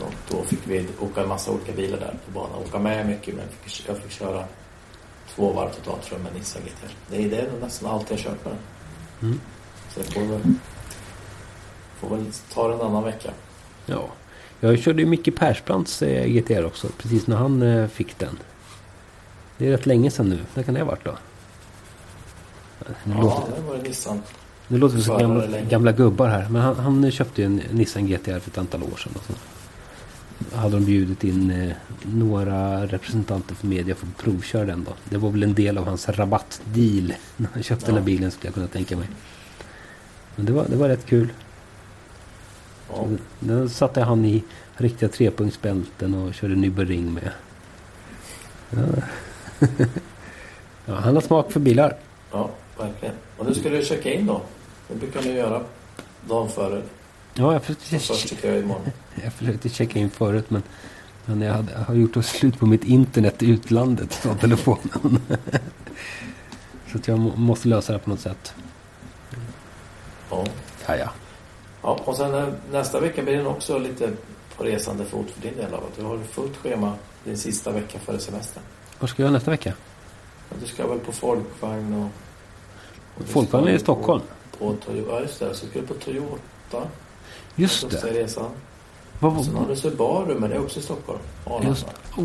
Och 0.00 0.12
då 0.30 0.42
fick 0.42 0.60
vi 0.64 0.88
åka 1.00 1.22
en 1.22 1.28
massa 1.28 1.50
olika 1.50 1.72
bilar 1.72 1.98
där 1.98 2.14
på 2.26 2.30
banan. 2.40 2.58
Åka 2.68 2.78
med 2.78 3.06
mycket 3.06 3.34
men 3.34 3.44
fick, 3.62 3.88
jag 3.88 3.98
fick 3.98 4.10
köra 4.10 4.44
två 5.34 5.52
varv 5.52 5.70
totalt 5.70 6.02
tror 6.02 6.18
jag 6.18 6.24
med 6.24 6.34
Nissan 6.34 6.62
GTR. 6.62 6.94
Det 7.10 7.24
är, 7.24 7.30
det 7.30 7.50
nästan 7.60 7.90
allt 7.90 8.10
jag 8.10 8.18
kört 8.18 8.44
med 8.44 8.54
den. 8.54 8.62
Mm. 9.28 9.40
Så 9.94 10.00
jag 10.00 10.06
får 10.06 10.20
väl, 10.20 10.54
får 12.00 12.16
väl 12.16 12.26
ta 12.52 12.68
det 12.68 12.74
en 12.74 12.80
annan 12.80 13.04
vecka. 13.04 13.30
Ja. 13.86 14.08
Jag 14.60 14.78
körde 14.78 15.02
ju 15.02 15.08
Micke 15.08 15.36
Persbrandts 15.36 16.02
eh, 16.02 16.26
GTR 16.26 16.64
också. 16.64 16.88
Precis 16.98 17.26
när 17.26 17.36
han 17.36 17.62
eh, 17.62 17.88
fick 17.88 18.18
den. 18.18 18.38
Det 19.58 19.66
är 19.66 19.70
rätt 19.70 19.86
länge 19.86 20.10
sedan 20.10 20.28
nu. 20.28 20.38
När 20.54 20.62
kan 20.62 20.74
det 20.74 20.80
ha 20.80 20.86
varit 20.86 21.04
då? 21.04 21.16
Nu, 23.04 23.14
Ja, 23.14 23.20
låter, 23.22 23.56
det 23.56 23.62
var 23.68 23.76
det 23.76 23.82
Nissan. 23.82 24.22
nu 24.68 24.78
låter 24.78 24.96
vi 24.96 25.02
som 25.02 25.18
gamla, 25.18 25.46
gamla 25.60 25.92
gubbar 25.92 26.28
här. 26.28 26.48
Men 26.50 26.62
han, 26.62 26.76
han 26.76 27.10
köpte 27.10 27.42
ju 27.42 27.46
en 27.46 27.56
Nissan 27.56 28.06
GTR 28.06 28.38
för 28.38 28.50
ett 28.50 28.58
antal 28.58 28.82
år 28.82 28.96
sedan. 28.96 29.12
Och 29.16 29.22
så 30.50 30.56
hade 30.56 30.76
de 30.76 30.84
bjudit 30.84 31.24
in 31.24 31.50
eh, 31.50 31.72
några 32.02 32.86
representanter 32.86 33.54
för 33.54 33.66
media 33.66 33.94
för 33.94 34.06
att 34.06 34.16
provköra 34.16 34.64
den 34.64 34.84
då. 34.84 34.92
Det 35.04 35.16
var 35.18 35.30
väl 35.30 35.42
en 35.42 35.54
del 35.54 35.78
av 35.78 35.84
hans 35.86 36.08
rabattdeal. 36.08 37.12
När 37.36 37.48
han 37.54 37.62
köpte 37.62 37.86
den 37.86 37.94
här 37.94 38.00
Ja. 38.00 38.04
bilen 38.04 38.30
skulle 38.30 38.46
jag 38.48 38.54
kunna 38.54 38.66
tänka 38.66 38.96
mig. 38.96 39.08
Men 40.36 40.46
det 40.46 40.52
var, 40.52 40.64
det 40.68 40.76
var 40.76 40.88
rätt 40.88 41.06
kul. 41.06 41.28
Ja, 42.92 43.06
Den 43.40 43.68
satte 43.68 44.00
han 44.02 44.24
i 44.24 44.44
riktiga 44.76 45.08
trepunktsbälten 45.08 46.14
och 46.14 46.34
körde 46.34 46.54
Nürburgring 46.54 47.10
med. 47.12 47.30
Ja. 48.70 48.78
ja, 50.86 50.94
han 50.94 51.14
har 51.14 51.20
smak 51.22 51.52
för 51.52 51.60
bilar. 51.60 51.96
ja, 52.32 52.50
verkligen. 52.78 53.14
Och 53.36 53.46
nu 53.46 53.54
ska 53.54 53.68
du 53.68 53.84
checka 53.84 54.12
in 54.12 54.26
då. 54.26 54.40
Det 54.88 54.94
brukar 54.94 55.22
ni 55.22 55.32
göra 55.32 55.62
dagen 56.28 56.48
före. 56.48 56.82
Ja, 57.34 57.52
jag 57.52 57.62
försökte, 57.62 57.98
först 57.98 58.28
tycker 58.28 58.48
jag 58.48 58.58
imorgon. 58.58 58.84
jag 59.24 59.32
försökte 59.32 59.68
checka 59.68 59.98
in 59.98 60.10
förut 60.10 60.50
men, 60.50 60.62
men 61.24 61.40
jag, 61.40 61.54
hade, 61.54 61.72
jag 61.72 61.78
har 61.78 61.94
gjort 61.94 62.24
slut 62.24 62.58
på 62.58 62.66
mitt 62.66 62.84
internet 62.84 63.42
i 63.42 63.50
utlandet 63.50 64.14
från 64.14 64.38
telefonen. 64.38 65.20
Så 66.92 66.98
att 66.98 67.08
jag 67.08 67.18
må, 67.18 67.36
måste 67.36 67.68
lösa 67.68 67.92
det 67.92 67.98
på 67.98 68.10
något 68.10 68.20
sätt. 68.20 68.54
Ja. 70.30 70.44
Ja, 70.86 70.96
ja. 70.96 71.10
ja, 71.82 72.00
och 72.04 72.16
sen 72.16 72.34
eh, 72.34 72.48
nästa 72.72 73.00
vecka 73.00 73.22
blir 73.22 73.36
den 73.36 73.46
också 73.46 73.78
lite 73.78 74.10
på 74.56 74.64
resande 74.64 75.04
fot 75.04 75.30
för 75.30 75.42
din 75.42 75.56
del 75.56 75.74
av 75.74 75.84
att 75.84 75.96
du 75.96 76.02
har 76.02 76.18
fullt 76.18 76.56
schema 76.56 76.92
din 77.24 77.38
sista 77.38 77.70
vecka 77.70 77.98
före 77.98 78.18
semestern. 78.18 78.62
Vad 78.98 79.10
ska 79.10 79.22
jag 79.22 79.26
göra 79.26 79.32
nästa 79.32 79.50
vecka? 79.50 79.72
Men 80.48 80.60
Du 80.60 80.66
ska 80.66 80.86
väl 80.86 80.98
på 80.98 81.12
folkvagn 81.12 81.94
och 81.94 82.10
Är 83.52 83.68
i 83.68 83.78
Stockholm. 83.78 84.22
På, 84.58 84.72
på, 84.72 84.96
ja, 85.08 85.20
just 85.20 85.40
det. 85.40 85.54
Så 85.54 85.66
ska 85.66 85.80
du 85.80 85.86
på 85.86 85.94
Toyota. 85.94 86.88
Just 87.56 87.90
det. 87.90 87.96
resan. 87.96 88.50
Vad, 89.20 89.44
Sen 89.44 89.56
har 89.56 89.68
du 89.68 89.76
Subaru, 89.76 90.38
men 90.38 90.50
det 90.50 90.56
är 90.56 90.60
också 90.60 90.80
i 90.80 90.82
Stockholm. 90.82 91.18
Arlanda. 91.44 91.68
just, 91.68 91.86
oh, 92.16 92.24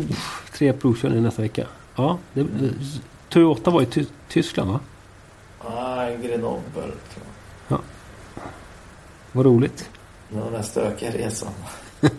tre 0.52 0.72
provkörningar 0.72 1.22
nästa 1.22 1.42
vecka. 1.42 1.66
Ja, 1.96 2.18
det, 2.32 2.46
Toyota 3.28 3.70
var 3.70 3.82
i 3.82 3.86
Ty 3.86 4.04
Tyskland 4.28 4.70
va? 4.70 4.80
Nej, 5.70 6.18
Grenoble 6.22 6.82
tror 6.82 7.26
jag. 7.68 7.78
Vad 9.32 9.46
roligt. 9.46 9.90
Det 10.28 10.40
var 10.40 10.50
den 10.50 10.64
stökiga 10.64 11.10
resan. 11.10 11.52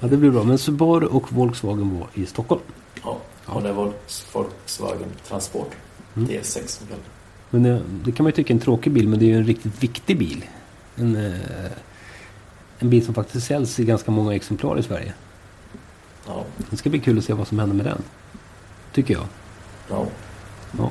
Ja, 0.00 0.08
det 0.08 0.16
blir 0.16 0.30
bra. 0.30 0.44
Men 0.44 0.58
Subaru 0.58 1.06
och 1.06 1.32
Volkswagen 1.32 1.98
var 1.98 2.08
i 2.14 2.26
Stockholm. 2.26 2.60
Ja, 3.04 3.18
och 3.46 3.62
det 3.62 3.72
var 3.72 3.92
Volkswagen 4.32 5.08
Transport. 5.28 5.70
Mm. 6.16 6.28
D6 6.28 6.66
som 6.66 6.86
kallas. 6.86 7.04
Men 7.54 7.62
det, 7.62 7.82
det 8.04 8.12
kan 8.12 8.24
man 8.24 8.28
ju 8.30 8.32
tycka 8.36 8.52
är 8.52 8.54
en 8.54 8.60
tråkig 8.60 8.92
bil, 8.92 9.08
men 9.08 9.18
det 9.18 9.24
är 9.24 9.28
ju 9.28 9.36
en 9.36 9.44
riktigt 9.46 9.82
viktig 9.82 10.18
bil. 10.18 10.44
En, 10.96 11.16
eh, 11.16 11.70
en 12.78 12.90
bil 12.90 13.04
som 13.04 13.14
faktiskt 13.14 13.46
säljs 13.46 13.80
i 13.80 13.84
ganska 13.84 14.10
många 14.10 14.34
exemplar 14.34 14.78
i 14.78 14.82
Sverige. 14.82 15.14
Ja, 16.26 16.44
Det 16.70 16.76
ska 16.76 16.90
bli 16.90 17.00
kul 17.00 17.18
att 17.18 17.24
se 17.24 17.32
vad 17.32 17.48
som 17.48 17.58
händer 17.58 17.76
med 17.76 17.84
den. 17.86 18.02
Tycker 18.92 19.14
jag. 19.14 19.26
ja. 19.90 20.06
Ja. 20.78 20.90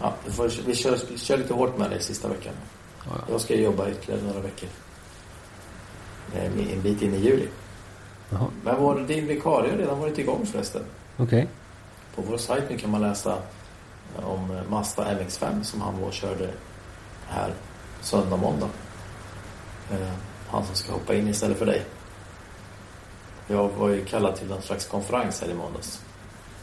ja 0.00 0.14
vi, 0.24 0.32
får, 0.32 0.52
vi, 0.66 0.74
kör, 0.74 0.98
vi 1.12 1.18
kör 1.18 1.38
lite 1.38 1.54
hårt 1.54 1.78
med 1.78 1.90
det 1.90 2.00
sista 2.00 2.28
veckan. 2.28 2.54
Ja, 3.04 3.10
ja. 3.18 3.24
Jag 3.30 3.40
ska 3.40 3.54
jobba 3.54 3.90
ytterligare 3.90 4.22
några 4.22 4.40
veckor. 4.40 4.68
Eh, 6.34 6.72
En 6.72 6.82
bit 6.82 7.02
in 7.02 7.14
i 7.14 7.18
juli. 7.18 7.48
Jaha, 8.30 8.46
Men 8.64 8.80
vår, 8.82 9.04
din 9.08 9.26
vikarie 9.26 9.70
har 9.70 9.78
redan 9.78 9.98
varit 9.98 10.18
igång 10.18 10.46
förresten. 10.46 10.82
okej. 11.16 11.48
På 12.14 12.22
vår 12.22 12.38
sajt 12.38 12.64
nu 12.70 12.78
kan 12.78 12.90
man 12.90 13.00
läsa 13.00 13.38
om 14.16 14.50
eh, 14.50 14.62
Mazda 14.70 15.04
MX-5 15.04 15.62
som 15.62 15.80
han 15.80 16.00
var 16.00 16.06
och 16.08 16.12
körde 16.12 16.48
här 17.28 17.52
söndag, 18.00 18.36
måndag. 18.36 18.68
Eh, 19.92 20.08
Han 20.48 20.66
som 20.66 20.74
ska 20.74 20.92
hoppa 20.92 21.14
in 21.14 21.28
istället 21.28 21.58
för 21.58 21.66
dig. 21.66 21.82
Jag 23.46 23.68
var 23.68 23.88
ju 23.88 24.04
kallad 24.04 24.36
till 24.36 24.48
någon 24.48 24.62
slags 24.62 24.86
konferens 24.86 25.40
här 25.40 25.48
i 25.48 25.54
måndags. 25.54 26.00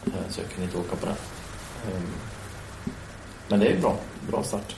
Eh, 0.06 0.12
Så 0.30 0.40
jag 0.40 0.50
kunde 0.50 0.64
inte 0.64 0.78
åka 0.78 0.96
på 0.96 1.06
den. 1.06 1.14
Eh, 1.94 2.00
Men 3.48 3.60
det 3.60 3.66
är 3.66 3.80
bra. 3.80 3.96
Bra 4.30 4.42
start. 4.42 4.76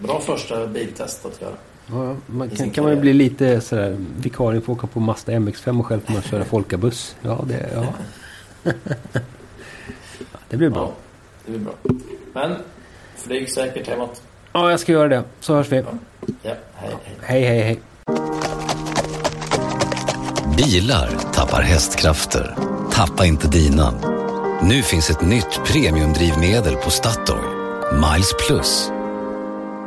Bra 0.00 0.20
första 0.20 0.66
biltest 0.66 1.26
att 1.26 1.40
göra. 1.40 1.54
Ja, 1.86 2.16
man 2.26 2.50
kan, 2.50 2.70
kan 2.70 2.84
man 2.84 2.92
ju 2.94 3.00
bli 3.00 3.12
lite 3.12 3.60
sådär, 3.60 3.96
vikarien 4.16 4.62
får 4.62 4.72
åka 4.72 4.86
på 4.86 5.00
Mazda 5.00 5.32
MX-5 5.32 5.78
och 5.80 5.86
själv 5.86 6.00
får 6.06 6.12
man 6.12 6.22
köra 6.22 6.44
folkabuss. 6.44 7.16
Ja, 7.22 7.44
det. 7.48 7.70
Ja, 7.74 7.84
det 10.48 10.56
blir 10.56 10.70
bra. 10.70 10.82
Ja, 10.82 10.92
det 11.46 11.52
blir 11.52 11.60
bra. 11.60 11.74
Men 12.32 12.56
flyg 13.16 13.50
säkert 13.50 13.88
hemåt. 13.88 14.22
Ja, 14.52 14.70
jag 14.70 14.80
ska 14.80 14.92
göra 14.92 15.08
det. 15.08 15.22
Så 15.40 15.54
hörs 15.54 15.68
vi. 15.68 15.76
Ja, 15.76 16.54
hej 16.74 16.90
hej. 17.04 17.16
Hej, 17.22 17.42
hej, 17.44 17.60
hej. 17.62 17.80
Bilar 20.56 21.10
tappar 21.32 21.62
hästkrafter. 21.62 22.56
Tappa 22.92 23.26
inte 23.26 23.48
dina. 23.48 23.94
Nu 24.62 24.82
finns 24.82 25.10
ett 25.10 25.20
nytt 25.22 25.60
premiumdrivmedel 25.64 26.76
på 26.76 26.90
Statoil. 26.90 27.44
Miles 27.92 28.34
Plus. 28.46 28.90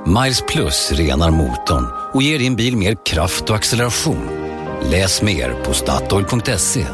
Miles 0.06 0.42
Plus 0.42 0.92
renar 0.92 1.32
motorn 1.32 1.88
och 2.14 2.22
ger 2.22 2.40
din 2.40 2.56
bil 2.56 2.78
mer 2.78 2.96
kraft 3.06 3.50
och 3.50 3.56
acceleration. 3.56 4.30
Läs 4.92 5.22
mer 5.22 5.64
på 5.64 5.74
Statoil.se. 5.74 6.86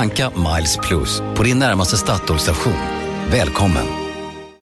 Tanka 0.00 0.30
Miles 0.30 0.76
Plus 0.76 1.22
på 1.36 1.42
din 1.42 1.58
närmaste 1.58 1.96
Statoil-station. 1.96 2.72
Välkommen! 3.30 3.86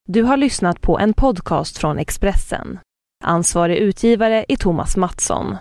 Du 0.07 0.23
har 0.23 0.37
lyssnat 0.37 0.81
på 0.81 0.99
en 0.99 1.15
podcast 1.15 1.79
från 1.79 1.99
Expressen. 1.99 2.79
Ansvarig 3.25 3.77
utgivare 3.77 4.45
är 4.49 4.57
Thomas 4.57 4.97
Mattsson. 4.97 5.57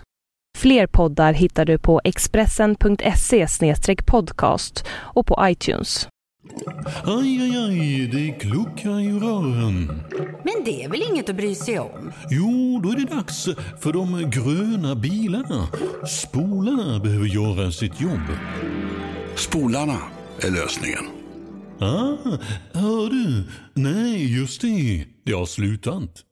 Fler 0.58 0.86
poddar 0.86 1.32
hittar 1.32 1.64
du 1.64 1.78
på 1.78 2.00
expressen.se 2.04 3.46
podcast 4.06 4.84
och 4.90 5.26
på 5.26 5.38
iTunes. 5.42 6.08
Aj, 7.04 7.42
aj, 7.42 7.56
aj, 7.56 8.06
det 8.12 8.30
kluckar 8.30 9.00
i 9.00 9.12
rören. 9.12 10.02
Men 10.44 10.64
det 10.64 10.84
är 10.84 10.88
väl 10.88 11.02
inget 11.10 11.30
att 11.30 11.36
bry 11.36 11.54
sig 11.54 11.78
om? 11.78 12.12
Jo, 12.30 12.80
då 12.82 12.90
är 12.90 12.96
det 12.96 13.14
dags 13.14 13.48
för 13.80 13.92
de 13.92 14.30
gröna 14.30 14.94
bilarna. 14.94 15.68
Spolarna 16.06 16.98
behöver 16.98 17.26
göra 17.26 17.72
sitt 17.72 18.00
jobb. 18.00 18.20
Spolarna 19.38 19.98
är 20.40 20.50
lösningen. 20.50 21.04
Ah, 21.80 22.38
hör 22.72 23.10
du? 23.10 23.44
Nej, 23.74 24.38
just 24.38 24.60
det. 24.60 25.04
Det 25.24 25.32
har 25.32 25.46
slutat. 25.46 26.24